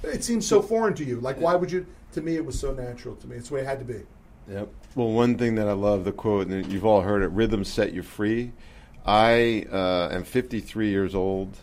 It 0.03 0.25
seems 0.25 0.47
so 0.47 0.63
foreign 0.63 0.95
to 0.95 1.05
you. 1.05 1.21
Like, 1.21 1.41
why 1.41 1.55
would 1.55 1.71
you? 1.71 1.87
To 2.13 2.21
me, 2.21 2.37
it 2.37 2.45
was 2.45 2.59
so 2.59 2.73
natural 2.73 3.17
to 3.17 3.27
me. 3.27 3.37
It's 3.37 3.49
the 3.49 3.55
way 3.55 3.61
it 3.61 3.67
had 3.67 3.79
to 3.79 3.85
be. 3.85 4.03
Yep. 4.49 4.69
Well, 4.95 5.13
one 5.13 5.39
thing 5.39 5.55
that 5.55 5.69
I 5.69 5.73
love 5.73 6.05
the 6.05 6.13
quote, 6.13 6.49
and 6.49 6.71
you've 6.71 6.85
all 6.85 7.01
heard 7.03 7.23
it: 7.23 7.29
"Rhythms 7.29 7.69
set 7.69 7.93
you 7.93 8.03
free." 8.03 8.53
I 9.05 9.67
uh, 9.71 10.09
am 10.13 10.25
53 10.25 10.89
years 10.89 11.15
old, 11.15 11.57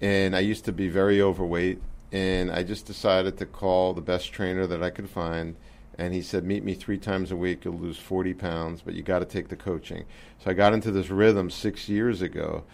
and 0.00 0.36
I 0.36 0.40
used 0.40 0.64
to 0.66 0.72
be 0.72 0.88
very 0.88 1.20
overweight. 1.20 1.80
And 2.12 2.50
I 2.50 2.62
just 2.62 2.86
decided 2.86 3.38
to 3.38 3.46
call 3.46 3.92
the 3.92 4.00
best 4.00 4.32
trainer 4.32 4.66
that 4.68 4.82
I 4.82 4.90
could 4.90 5.10
find. 5.10 5.56
And 5.98 6.14
he 6.14 6.22
said, 6.22 6.44
Meet 6.44 6.62
me 6.62 6.74
three 6.74 6.98
times 6.98 7.32
a 7.32 7.36
week. 7.36 7.64
You'll 7.64 7.78
lose 7.78 7.98
40 7.98 8.34
pounds, 8.34 8.82
but 8.82 8.94
you 8.94 9.02
got 9.02 9.18
to 9.18 9.24
take 9.24 9.48
the 9.48 9.56
coaching. 9.56 10.04
So 10.38 10.50
I 10.50 10.54
got 10.54 10.74
into 10.74 10.92
this 10.92 11.10
rhythm 11.10 11.50
six 11.50 11.88
years 11.88 12.22
ago 12.22 12.64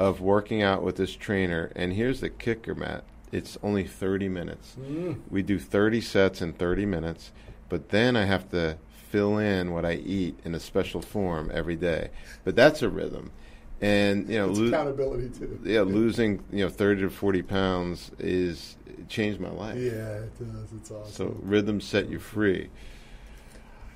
of 0.00 0.20
working 0.20 0.62
out 0.62 0.82
with 0.82 0.96
this 0.96 1.14
trainer. 1.14 1.70
And 1.76 1.92
here's 1.92 2.20
the 2.20 2.30
kicker, 2.30 2.74
Matt 2.74 3.04
it's 3.32 3.58
only 3.62 3.84
30 3.84 4.28
minutes. 4.28 4.76
Mm. 4.80 5.20
We 5.30 5.42
do 5.42 5.58
30 5.58 6.00
sets 6.00 6.40
in 6.40 6.52
30 6.54 6.86
minutes, 6.86 7.32
but 7.68 7.90
then 7.90 8.16
I 8.16 8.24
have 8.24 8.50
to 8.50 8.78
fill 9.10 9.38
in 9.38 9.72
what 9.72 9.84
I 9.84 9.94
eat 9.94 10.38
in 10.44 10.54
a 10.54 10.60
special 10.60 11.02
form 11.02 11.50
every 11.52 11.76
day. 11.76 12.10
But 12.44 12.56
that's 12.56 12.82
a 12.82 12.88
rhythm. 12.88 13.30
And 13.80 14.28
you 14.28 14.38
know, 14.38 14.50
It's 14.50 14.58
lo- 14.58 14.68
accountability 14.68 15.28
too. 15.30 15.60
yeah, 15.64 15.82
losing 15.82 16.42
you 16.50 16.64
know 16.64 16.68
thirty 16.68 17.02
to 17.02 17.10
forty 17.10 17.42
pounds 17.42 18.10
is 18.18 18.76
it 18.86 19.08
changed 19.08 19.40
my 19.40 19.50
life. 19.50 19.76
Yeah, 19.78 20.18
it 20.18 20.38
does. 20.38 20.72
It's 20.76 20.90
awesome. 20.90 21.12
So 21.12 21.36
rhythm 21.42 21.80
set 21.80 22.08
you 22.08 22.18
free. 22.18 22.70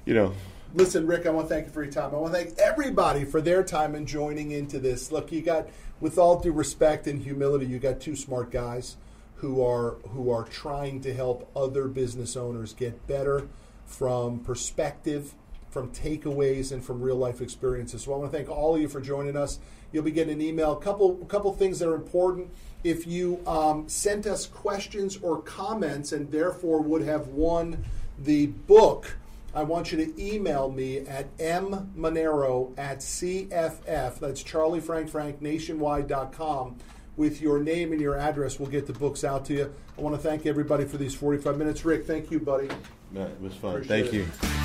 You 0.05 0.14
know, 0.14 0.33
Listen, 0.74 1.07
Rick, 1.07 1.26
I 1.26 1.30
want 1.30 1.49
to 1.49 1.55
thank 1.55 1.66
you 1.66 1.72
for 1.72 1.83
your 1.83 1.93
time. 1.93 2.14
I 2.14 2.16
want 2.18 2.33
to 2.33 2.41
thank 2.41 2.59
everybody 2.59 3.24
for 3.26 3.41
their 3.43 3.62
time 3.62 3.95
and 3.95 4.07
joining 4.09 4.53
into 4.53 4.78
this. 4.78 5.12
Look, 5.12 5.30
you 5.30 5.43
got, 5.43 5.68
with 6.01 6.16
all 6.16 6.41
due 6.41 6.51
respect 6.53 7.07
and 7.07 7.20
humility, 7.22 7.66
you 7.66 7.78
got 7.78 8.01
two 8.01 8.16
smart 8.16 8.51
guys 8.51 8.97
who 9.37 9.62
are 9.64 9.97
who 10.11 10.30
are 10.30 10.45
trying 10.45 11.01
to 11.03 11.12
help 11.12 11.51
other 11.55 11.89
business 11.89 12.37
owners 12.37 12.72
get 12.72 13.07
better 13.07 13.49
from 13.85 14.39
perspective, 14.41 15.35
from 15.73 15.91
takeaways, 15.91 16.70
and 16.70 16.85
from 16.85 17.01
real 17.01 17.16
life 17.16 17.41
experiences. 17.41 18.03
So 18.03 18.12
I 18.12 18.18
want 18.18 18.31
to 18.31 18.37
thank 18.37 18.51
all 18.51 18.75
of 18.75 18.81
you 18.81 18.89
for 18.89 19.01
joining 19.01 19.37
us. 19.37 19.59
You'll 19.91 20.05
be 20.05 20.11
getting 20.11 20.35
an 20.35 20.43
email. 20.43 20.73
A 20.73 20.81
couple 20.81 21.16
couple 21.27 21.53
things 21.55 21.79
that 21.79 21.89
are 21.89 21.95
important. 21.95 22.51
If 22.85 23.07
you 23.07 23.41
um, 23.47 23.89
sent 23.89 24.27
us 24.27 24.47
questions 24.47 25.18
or 25.23 25.41
comments 25.41 26.12
and 26.12 26.31
therefore 26.31 26.83
would 26.83 27.03
have 27.03 27.29
won 27.29 27.85
the 28.18 28.47
book. 28.47 29.16
I 29.55 29.62
want 29.62 29.93
you 29.93 29.99
to 29.99 30.23
email 30.23 30.70
me 30.70 30.99
at 31.01 31.37
mmanero 31.37 32.77
at 32.79 32.99
CFF, 32.99 34.18
that's 34.18 34.43
Charlie 34.43 34.81
Frank 34.81 35.11
Frank 35.11 35.43
nationwide.com, 35.43 36.77
with 37.18 37.43
your 37.43 37.61
name 37.61 37.93
and 37.93 38.01
your 38.01 38.18
address. 38.18 38.59
We'll 38.59 38.70
get 38.70 38.87
the 38.87 38.95
books 38.95 39.25
out 39.25 39.45
to 39.47 39.53
you. 39.53 39.75
I 39.99 40.01
want 40.01 40.16
to 40.16 40.23
thank 40.23 40.47
everybody 40.47 40.87
for 40.87 40.97
these 40.97 41.14
45 41.14 41.59
minutes. 41.59 41.85
Rick, 41.85 42.07
thank 42.07 42.31
you, 42.31 42.41
buddy. 42.41 42.68
It 43.14 43.41
was 43.41 43.55
fun. 43.55 43.77
Appreciate 43.77 44.11
Thank 44.11 44.14
it. 44.14 44.47
you. 44.47 44.62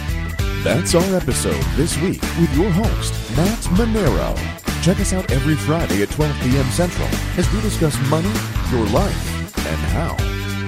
That's 0.63 0.95
our 0.95 1.15
episode 1.15 1.63
this 1.75 1.97
week 2.01 2.21
with 2.39 2.53
your 2.55 2.69
host, 2.69 3.13
Matt 3.37 3.59
Manero. 3.77 4.35
Check 4.83 4.99
us 4.99 5.13
out 5.13 5.31
every 5.31 5.55
Friday 5.55 6.01
at 6.01 6.09
12 6.09 6.39
p.m. 6.41 6.65
Central 6.71 7.07
as 7.37 7.51
we 7.53 7.61
discuss 7.61 7.97
money, 8.09 8.31
your 8.71 8.85
life, 8.87 9.57
and 9.57 9.79
how 9.93 10.17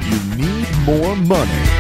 you 0.10 0.36
need 0.36 0.68
more 0.86 1.16
money. 1.16 1.79